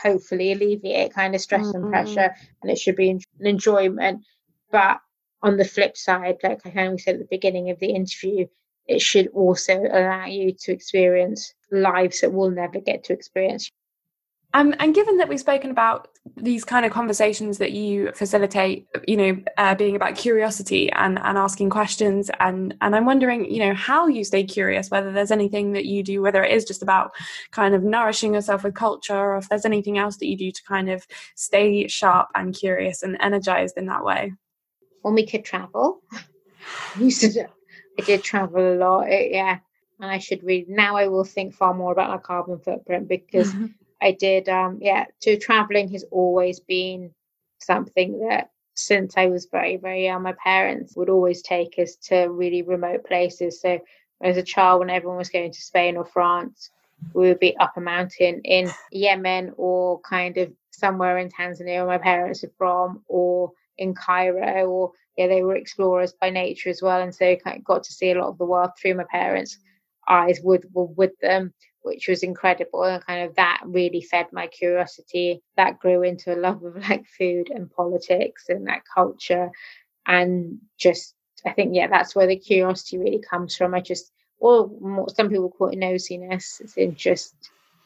hopefully 0.00 0.52
alleviate 0.52 1.12
kind 1.12 1.34
of 1.34 1.40
stress 1.40 1.66
mm-hmm. 1.66 1.82
and 1.82 1.90
pressure 1.90 2.34
and 2.62 2.70
it 2.70 2.78
should 2.78 2.96
be 2.96 3.10
an 3.10 3.20
enjoyment 3.40 4.24
but 4.70 4.98
on 5.42 5.56
the 5.56 5.64
flip 5.64 5.96
side 5.96 6.36
like 6.42 6.60
i 6.64 6.70
kind 6.70 6.94
of 6.94 7.00
said 7.00 7.14
at 7.14 7.20
the 7.20 7.26
beginning 7.30 7.70
of 7.70 7.78
the 7.80 7.90
interview 7.90 8.46
it 8.86 9.00
should 9.00 9.28
also 9.28 9.78
allow 9.92 10.26
you 10.26 10.52
to 10.52 10.72
experience 10.72 11.54
lives 11.70 12.20
that 12.20 12.32
we'll 12.32 12.50
never 12.50 12.80
get 12.80 13.04
to 13.04 13.12
experience 13.12 13.70
um, 14.52 14.74
and 14.80 14.94
given 14.94 15.16
that 15.18 15.28
we've 15.28 15.40
spoken 15.40 15.70
about 15.70 16.08
these 16.36 16.64
kind 16.64 16.84
of 16.84 16.92
conversations 16.92 17.58
that 17.58 17.72
you 17.72 18.10
facilitate, 18.12 18.86
you 19.06 19.16
know, 19.16 19.38
uh, 19.56 19.74
being 19.74 19.94
about 19.94 20.16
curiosity 20.16 20.90
and, 20.92 21.18
and 21.20 21.38
asking 21.38 21.70
questions, 21.70 22.30
and 22.40 22.74
and 22.80 22.96
I'm 22.96 23.04
wondering, 23.04 23.50
you 23.50 23.60
know, 23.60 23.74
how 23.74 24.08
you 24.08 24.24
stay 24.24 24.42
curious, 24.42 24.90
whether 24.90 25.12
there's 25.12 25.30
anything 25.30 25.72
that 25.72 25.84
you 25.84 26.02
do, 26.02 26.20
whether 26.20 26.42
it 26.42 26.52
is 26.52 26.64
just 26.64 26.82
about 26.82 27.12
kind 27.52 27.74
of 27.74 27.84
nourishing 27.84 28.34
yourself 28.34 28.64
with 28.64 28.74
culture, 28.74 29.14
or 29.16 29.36
if 29.36 29.48
there's 29.48 29.64
anything 29.64 29.98
else 29.98 30.16
that 30.16 30.26
you 30.26 30.36
do 30.36 30.50
to 30.50 30.62
kind 30.64 30.90
of 30.90 31.06
stay 31.36 31.86
sharp 31.86 32.28
and 32.34 32.54
curious 32.54 33.02
and 33.02 33.16
energized 33.20 33.78
in 33.78 33.86
that 33.86 34.04
way. 34.04 34.32
When 35.02 35.14
we 35.14 35.26
could 35.26 35.44
travel, 35.44 36.02
I 36.12 37.00
used 37.00 37.20
to, 37.20 37.46
I 37.98 38.02
did 38.02 38.24
travel 38.24 38.74
a 38.74 38.76
lot, 38.76 39.08
it, 39.08 39.30
yeah, 39.30 39.58
and 40.00 40.10
I 40.10 40.18
should 40.18 40.42
read 40.42 40.68
now. 40.68 40.96
I 40.96 41.06
will 41.06 41.24
think 41.24 41.54
far 41.54 41.72
more 41.72 41.92
about 41.92 42.10
my 42.10 42.18
carbon 42.18 42.58
footprint 42.58 43.06
because. 43.08 43.54
I 44.02 44.12
did, 44.12 44.48
um, 44.48 44.78
yeah, 44.80 45.06
to 45.22 45.38
traveling 45.38 45.90
has 45.92 46.04
always 46.10 46.60
been 46.60 47.12
something 47.58 48.26
that 48.28 48.50
since 48.74 49.14
I 49.16 49.26
was 49.26 49.46
very, 49.46 49.76
very 49.76 50.04
young, 50.04 50.22
my 50.22 50.34
parents 50.42 50.96
would 50.96 51.10
always 51.10 51.42
take 51.42 51.78
us 51.78 51.96
to 52.08 52.26
really 52.26 52.62
remote 52.62 53.04
places. 53.04 53.60
So 53.60 53.78
as 54.22 54.36
a 54.36 54.42
child, 54.42 54.80
when 54.80 54.90
everyone 54.90 55.18
was 55.18 55.28
going 55.28 55.52
to 55.52 55.60
Spain 55.60 55.96
or 55.96 56.04
France, 56.06 56.70
we 57.14 57.28
would 57.28 57.40
be 57.40 57.56
up 57.58 57.76
a 57.76 57.80
mountain 57.80 58.40
in 58.44 58.70
Yemen 58.92 59.52
or 59.56 60.00
kind 60.00 60.36
of 60.38 60.52
somewhere 60.70 61.18
in 61.18 61.28
Tanzania 61.28 61.86
where 61.86 61.86
my 61.86 61.98
parents 61.98 62.44
are 62.44 62.52
from, 62.56 63.02
or 63.08 63.52
in 63.78 63.94
Cairo, 63.94 64.66
or 64.66 64.92
yeah, 65.16 65.26
they 65.26 65.42
were 65.42 65.56
explorers 65.56 66.14
by 66.20 66.30
nature 66.30 66.70
as 66.70 66.82
well, 66.82 67.00
and 67.00 67.14
so 67.14 67.36
of 67.46 67.64
got 67.64 67.82
to 67.84 67.92
see 67.92 68.10
a 68.10 68.18
lot 68.18 68.28
of 68.28 68.38
the 68.38 68.44
world 68.44 68.70
through 68.80 68.94
my 68.94 69.04
parents' 69.10 69.58
eyes 70.08 70.40
with 70.42 70.64
with 70.72 71.12
them 71.20 71.52
which 71.82 72.08
was 72.08 72.22
incredible 72.22 72.84
and 72.84 73.04
kind 73.04 73.24
of 73.28 73.34
that 73.36 73.60
really 73.64 74.02
fed 74.02 74.26
my 74.32 74.46
curiosity. 74.46 75.42
That 75.56 75.78
grew 75.80 76.02
into 76.02 76.34
a 76.34 76.38
love 76.40 76.62
of 76.64 76.76
like 76.88 77.06
food 77.06 77.50
and 77.50 77.70
politics 77.70 78.46
and 78.48 78.66
that 78.68 78.82
culture. 78.94 79.50
And 80.06 80.58
just 80.78 81.14
i 81.46 81.52
think 81.52 81.74
yeah 81.74 81.86
that's 81.86 82.14
where 82.14 82.26
the 82.26 82.36
curiosity 82.36 82.98
really 82.98 83.20
comes 83.30 83.56
from. 83.56 83.74
I 83.74 83.80
just 83.80 84.12
or 84.38 84.70
some 85.14 85.28
people 85.28 85.50
call 85.50 85.68
it 85.68 85.78
nosiness 85.78 86.60
it's 86.76 87.02
just 87.02 87.34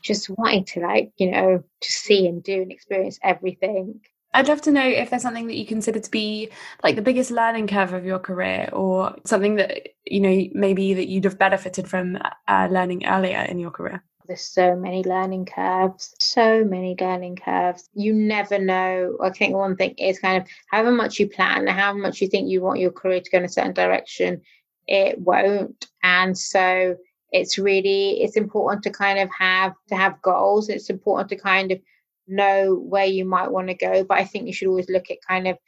just 0.03 0.31
wanting 0.31 0.65
to 0.65 0.81
like 0.81 1.13
you 1.17 1.31
know 1.31 1.63
to 1.81 1.93
see 1.93 2.27
and 2.29 2.43
do 2.43 2.63
and 2.63 2.73
experience 2.73 3.19
everything 3.23 4.01
I'd 4.35 4.49
love 4.49 4.61
to 4.63 4.73
know 4.73 4.85
if 4.85 5.11
there's 5.11 5.23
something 5.23 5.47
that 5.47 5.57
you 5.57 5.65
consider 5.65 6.01
to 6.01 6.11
be 6.11 6.51
like 6.83 6.97
the 6.97 7.03
biggest 7.03 7.31
learning 7.31 7.69
curve 7.69 7.93
of 7.93 8.05
your 8.05 8.19
career 8.19 8.69
or 8.73 9.17
something 9.25 9.55
that, 9.57 9.91
you 10.05 10.21
know, 10.21 10.49
maybe 10.53 10.93
that 10.95 11.07
you'd 11.07 11.25
have 11.25 11.39
benefited 11.39 11.89
from 11.89 12.19
uh, 12.49 12.69
learning 12.71 13.07
earlier 13.07 13.43
in 13.43 13.61
your 13.61 13.71
career. 13.71 14.03
There's 14.27 14.41
so 14.41 14.75
many 14.75 15.05
learning 15.05 15.47
curves, 15.47 16.15
so 16.19 16.65
many 16.65 16.97
learning 17.01 17.37
curves. 17.37 17.89
You 17.95 18.13
never 18.13 18.59
know. 18.59 19.17
I 19.23 19.31
think 19.31 19.55
one 19.55 19.77
thing 19.77 19.95
is 19.99 20.19
kind 20.19 20.43
of 20.43 20.49
however 20.69 20.91
much 20.91 21.21
you 21.21 21.29
plan, 21.29 21.67
however 21.69 21.99
much 21.99 22.21
you 22.21 22.29
think 22.29 22.51
you 22.51 22.61
want 22.61 22.81
your 22.81 22.91
career 22.91 23.21
to 23.21 23.31
go 23.31 23.39
in 23.39 23.45
a 23.45 23.49
certain 23.49 23.75
direction, 23.75 24.41
it 24.89 25.21
won't. 25.21 25.87
And 26.03 26.37
so 26.37 26.97
it's 27.31 27.59
really 27.59 28.23
it's 28.23 28.37
important 28.37 28.83
to 28.85 28.91
kind 28.91 29.19
of 29.19 29.29
have 29.39 29.75
to 29.89 29.95
have 29.97 30.23
goals. 30.23 30.69
It's 30.69 30.91
important 30.91 31.29
to 31.29 31.37
kind 31.37 31.71
of 31.71 31.79
know 32.27 32.75
where 32.75 33.07
you 33.07 33.25
might 33.25 33.51
want 33.51 33.69
to 33.69 33.75
go, 33.75 34.05
but 34.05 34.19
I 34.19 34.25
think 34.25 34.47
you 34.47 34.53
should 34.53 34.69
always 34.69 34.89
look 34.89 35.11
at 35.11 35.19
kind 35.27 35.47
of 35.49 35.59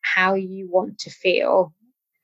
how 0.00 0.34
you 0.34 0.68
want 0.70 0.98
to 0.98 1.10
feel 1.10 1.72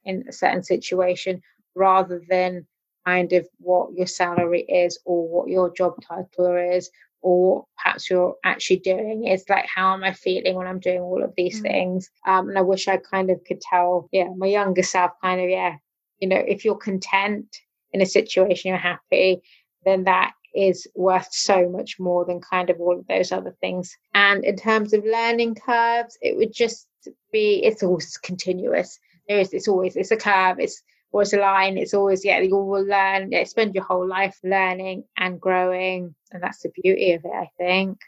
in 0.05 0.25
a 0.29 0.33
certain 0.33 0.63
situation 0.63 1.41
rather 1.75 2.23
than 2.29 2.67
kind 3.07 3.33
of 3.33 3.47
what 3.59 3.93
your 3.95 4.07
salary 4.07 4.63
is 4.63 4.99
or 5.05 5.29
what 5.29 5.49
your 5.49 5.73
job 5.73 5.95
title 6.07 6.57
is 6.75 6.91
or 7.21 7.65
perhaps 7.77 8.09
you're 8.09 8.37
actually 8.45 8.79
doing 8.79 9.25
it's 9.25 9.49
like 9.49 9.67
how 9.67 9.95
am 9.95 10.05
i 10.05 10.13
feeling 10.13 10.55
when 10.55 10.67
i'm 10.67 10.79
doing 10.79 11.01
all 11.01 11.23
of 11.23 11.33
these 11.37 11.61
mm. 11.61 11.63
things 11.63 12.11
um, 12.27 12.49
and 12.49 12.59
i 12.59 12.61
wish 12.61 12.87
i 12.87 12.97
kind 12.97 13.31
of 13.31 13.43
could 13.45 13.61
tell 13.61 14.09
yeah 14.13 14.29
my 14.37 14.47
younger 14.47 14.83
self 14.83 15.13
kind 15.23 15.41
of 15.41 15.49
yeah 15.49 15.75
you 16.21 16.29
know 16.29 16.37
if 16.37 16.65
you're 16.65 16.77
content 16.77 17.47
in 17.93 18.01
a 18.01 18.07
situation 18.07 18.69
you're 18.69 18.79
happy 18.79 19.41
then 19.85 20.05
that 20.05 20.33
is 20.59 20.89
worth 20.97 21.29
so 21.31 21.69
much 21.69 22.01
more 22.01 22.25
than 22.25 22.41
kind 22.41 22.69
of 22.69 22.81
all 22.81 22.99
of 22.99 23.07
those 23.07 23.31
other 23.31 23.55
things. 23.61 23.97
And 24.15 24.45
in 24.45 24.57
terms 24.57 24.93
of 24.93 25.05
learning 25.05 25.55
curves, 25.55 26.19
it 26.21 26.37
would 26.37 26.53
just 26.53 26.89
be 27.33 27.63
it's 27.65 27.83
always 27.83 28.17
continuous. 28.17 28.99
There 29.29 29.39
is 29.39 29.53
it's 29.53 29.69
always 29.69 29.95
it's 29.97 30.11
a 30.11 30.17
curve, 30.17 30.59
it's 30.59 30.83
always 31.13 31.33
a 31.33 31.39
line, 31.39 31.79
it's 31.79 31.95
always 31.95 32.25
yeah, 32.25 32.41
you 32.41 32.57
will 32.57 32.85
learn, 32.85 33.31
yeah, 33.31 33.45
spend 33.45 33.75
your 33.75 33.85
whole 33.85 34.07
life 34.07 34.37
learning 34.43 35.05
and 35.17 35.41
growing. 35.41 36.15
And 36.33 36.43
that's 36.43 36.63
the 36.63 36.73
beauty 36.83 37.13
of 37.13 37.25
it, 37.25 37.33
I 37.33 37.51
think. 37.57 37.99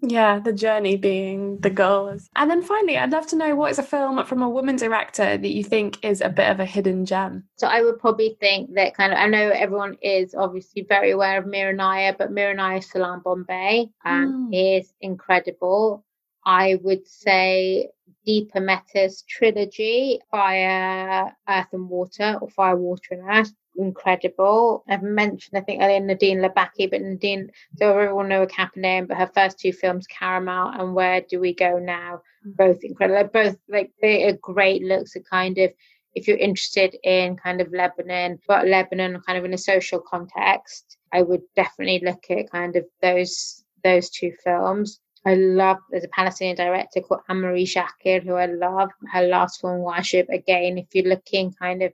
Yeah, 0.00 0.38
the 0.38 0.52
journey 0.52 0.96
being 0.96 1.58
the 1.58 1.70
goals. 1.70 2.30
And 2.36 2.50
then 2.50 2.62
finally, 2.62 2.96
I'd 2.96 3.10
love 3.10 3.26
to 3.28 3.36
know 3.36 3.56
what 3.56 3.72
is 3.72 3.78
a 3.78 3.82
film 3.82 4.24
from 4.24 4.42
a 4.42 4.48
woman 4.48 4.76
director 4.76 5.36
that 5.36 5.54
you 5.54 5.64
think 5.64 6.04
is 6.04 6.20
a 6.20 6.28
bit 6.28 6.48
of 6.50 6.60
a 6.60 6.64
hidden 6.64 7.04
gem? 7.04 7.44
So 7.56 7.66
I 7.66 7.82
would 7.82 7.98
probably 7.98 8.36
think 8.40 8.74
that 8.74 8.94
kind 8.94 9.12
of, 9.12 9.18
I 9.18 9.26
know 9.26 9.50
everyone 9.50 9.96
is 10.00 10.34
obviously 10.34 10.86
very 10.88 11.10
aware 11.10 11.38
of 11.38 11.46
Mira 11.46 11.74
Nair, 11.74 12.14
but 12.16 12.30
Mira 12.30 12.54
Nair's 12.54 12.90
Salaam 12.90 13.22
Bombay 13.24 13.90
um, 14.04 14.50
mm. 14.52 14.80
is 14.80 14.92
incredible. 15.00 16.04
I 16.44 16.78
would 16.82 17.06
say 17.06 17.88
Deepa 18.26 18.56
Mehta's 18.56 19.22
trilogy, 19.28 20.20
Fire, 20.30 21.34
Earth 21.48 21.72
and 21.72 21.88
Water, 21.88 22.38
or 22.40 22.48
Fire, 22.50 22.76
Water 22.76 23.14
and 23.14 23.28
Earth, 23.28 23.52
incredible. 23.78 24.84
I've 24.88 25.02
mentioned, 25.02 25.58
I 25.58 25.62
think, 25.62 25.82
earlier 25.82 26.00
Nadine 26.00 26.38
Labaki, 26.38 26.90
but 26.90 27.00
Nadine, 27.00 27.50
so 27.76 27.96
everyone 27.96 28.28
know 28.28 28.46
name, 28.76 29.06
but 29.06 29.16
her 29.16 29.30
first 29.32 29.58
two 29.58 29.72
films, 29.72 30.06
Caramel 30.06 30.72
and 30.78 30.94
Where 30.94 31.22
Do 31.22 31.40
We 31.40 31.54
Go 31.54 31.78
Now, 31.78 32.22
mm. 32.46 32.56
both 32.56 32.82
incredible. 32.82 33.30
Both 33.32 33.56
like 33.68 33.92
they 34.02 34.28
are 34.28 34.32
great 34.32 34.82
looks 34.82 35.16
at 35.16 35.24
kind 35.24 35.56
of 35.58 35.72
if 36.14 36.26
you're 36.26 36.36
interested 36.36 36.96
in 37.04 37.36
kind 37.36 37.60
of 37.60 37.72
Lebanon, 37.72 38.40
but 38.48 38.66
Lebanon 38.66 39.20
kind 39.24 39.38
of 39.38 39.44
in 39.44 39.54
a 39.54 39.58
social 39.58 40.00
context, 40.00 40.96
I 41.12 41.22
would 41.22 41.42
definitely 41.54 42.00
look 42.04 42.24
at 42.30 42.50
kind 42.50 42.76
of 42.76 42.84
those 43.00 43.64
those 43.84 44.10
two 44.10 44.32
films. 44.42 45.00
I 45.24 45.34
love 45.34 45.78
there's 45.90 46.04
a 46.04 46.08
Palestinian 46.08 46.56
director 46.56 47.00
called 47.00 47.20
Annemarie 47.28 47.66
Jacir 47.66 48.22
who 48.22 48.34
I 48.34 48.46
love. 48.46 48.90
Her 49.12 49.22
last 49.22 49.60
film, 49.60 49.80
Wajib, 49.80 50.28
again, 50.28 50.78
if 50.78 50.86
you're 50.92 51.04
looking 51.04 51.52
kind 51.52 51.82
of 51.82 51.92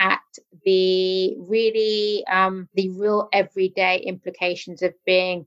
at 0.00 0.20
the 0.64 1.34
really 1.38 2.24
um, 2.26 2.68
the 2.74 2.90
real 2.90 3.28
everyday 3.32 3.98
implications 3.98 4.82
of 4.82 4.94
being 5.04 5.46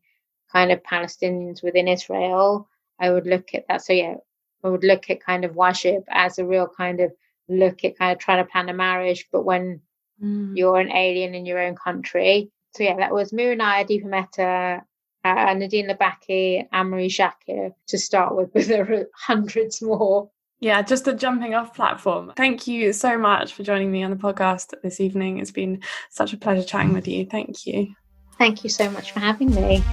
kind 0.51 0.71
of 0.71 0.83
Palestinians 0.83 1.63
within 1.63 1.87
Israel, 1.87 2.67
I 2.99 3.11
would 3.11 3.25
look 3.25 3.53
at 3.53 3.65
that. 3.67 3.83
So 3.83 3.93
yeah, 3.93 4.15
I 4.63 4.69
would 4.69 4.83
look 4.83 5.09
at 5.09 5.23
kind 5.23 5.45
of 5.45 5.53
Wajib 5.53 6.03
as 6.09 6.37
a 6.37 6.45
real 6.45 6.67
kind 6.67 6.99
of 6.99 7.11
look 7.47 7.83
at 7.83 7.97
kind 7.97 8.11
of 8.11 8.19
trying 8.19 8.43
to 8.43 8.51
plan 8.51 8.69
a 8.69 8.73
marriage, 8.73 9.27
but 9.31 9.43
when 9.43 9.81
mm. 10.21 10.55
you're 10.55 10.79
an 10.79 10.91
alien 10.91 11.33
in 11.33 11.45
your 11.45 11.59
own 11.59 11.75
country. 11.75 12.51
So 12.75 12.83
yeah, 12.83 12.97
that 12.97 13.13
was 13.13 13.33
Mira 13.33 13.55
Nair, 13.55 13.85
Deepa 13.85 14.05
Mehta, 14.05 14.83
uh, 15.23 15.53
Nadine 15.53 15.89
Labaki, 15.89 16.69
Annemarie 16.69 17.09
Jacir 17.09 17.73
to 17.87 17.97
start 17.97 18.35
with, 18.35 18.53
but 18.53 18.65
there 18.65 18.91
are 18.91 19.09
hundreds 19.15 19.81
more 19.81 20.29
Yeah, 20.61 20.83
just 20.83 21.07
a 21.07 21.15
jumping 21.15 21.55
off 21.55 21.73
platform. 21.73 22.33
Thank 22.37 22.67
you 22.67 22.93
so 22.93 23.17
much 23.17 23.53
for 23.53 23.63
joining 23.63 23.91
me 23.91 24.03
on 24.03 24.11
the 24.11 24.15
podcast 24.15 24.75
this 24.83 24.99
evening. 24.99 25.39
It's 25.39 25.49
been 25.49 25.81
such 26.11 26.33
a 26.33 26.37
pleasure 26.37 26.63
chatting 26.63 26.93
with 26.93 27.07
you. 27.07 27.25
Thank 27.25 27.65
you. 27.65 27.95
Thank 28.37 28.63
you 28.63 28.69
so 28.69 28.87
much 28.91 29.11
for 29.11 29.19
having 29.19 29.55
me. 29.55 29.83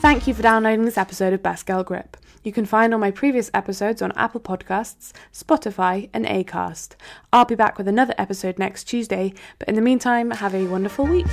Thank 0.00 0.26
you 0.26 0.34
for 0.34 0.42
downloading 0.42 0.84
this 0.84 0.98
episode 0.98 1.32
of 1.32 1.42
Best 1.42 1.64
Girl 1.64 1.84
Grip. 1.84 2.18
You 2.44 2.52
can 2.52 2.66
find 2.66 2.92
all 2.92 3.00
my 3.00 3.10
previous 3.10 3.50
episodes 3.54 4.02
on 4.02 4.12
Apple 4.12 4.40
Podcasts, 4.40 5.12
Spotify, 5.32 6.10
and 6.12 6.26
Acast. 6.26 6.96
I'll 7.32 7.46
be 7.46 7.54
back 7.54 7.78
with 7.78 7.88
another 7.88 8.14
episode 8.18 8.58
next 8.58 8.84
Tuesday, 8.84 9.32
but 9.58 9.68
in 9.68 9.74
the 9.74 9.80
meantime, 9.80 10.32
have 10.32 10.54
a 10.54 10.66
wonderful 10.66 11.06
week. 11.06 11.28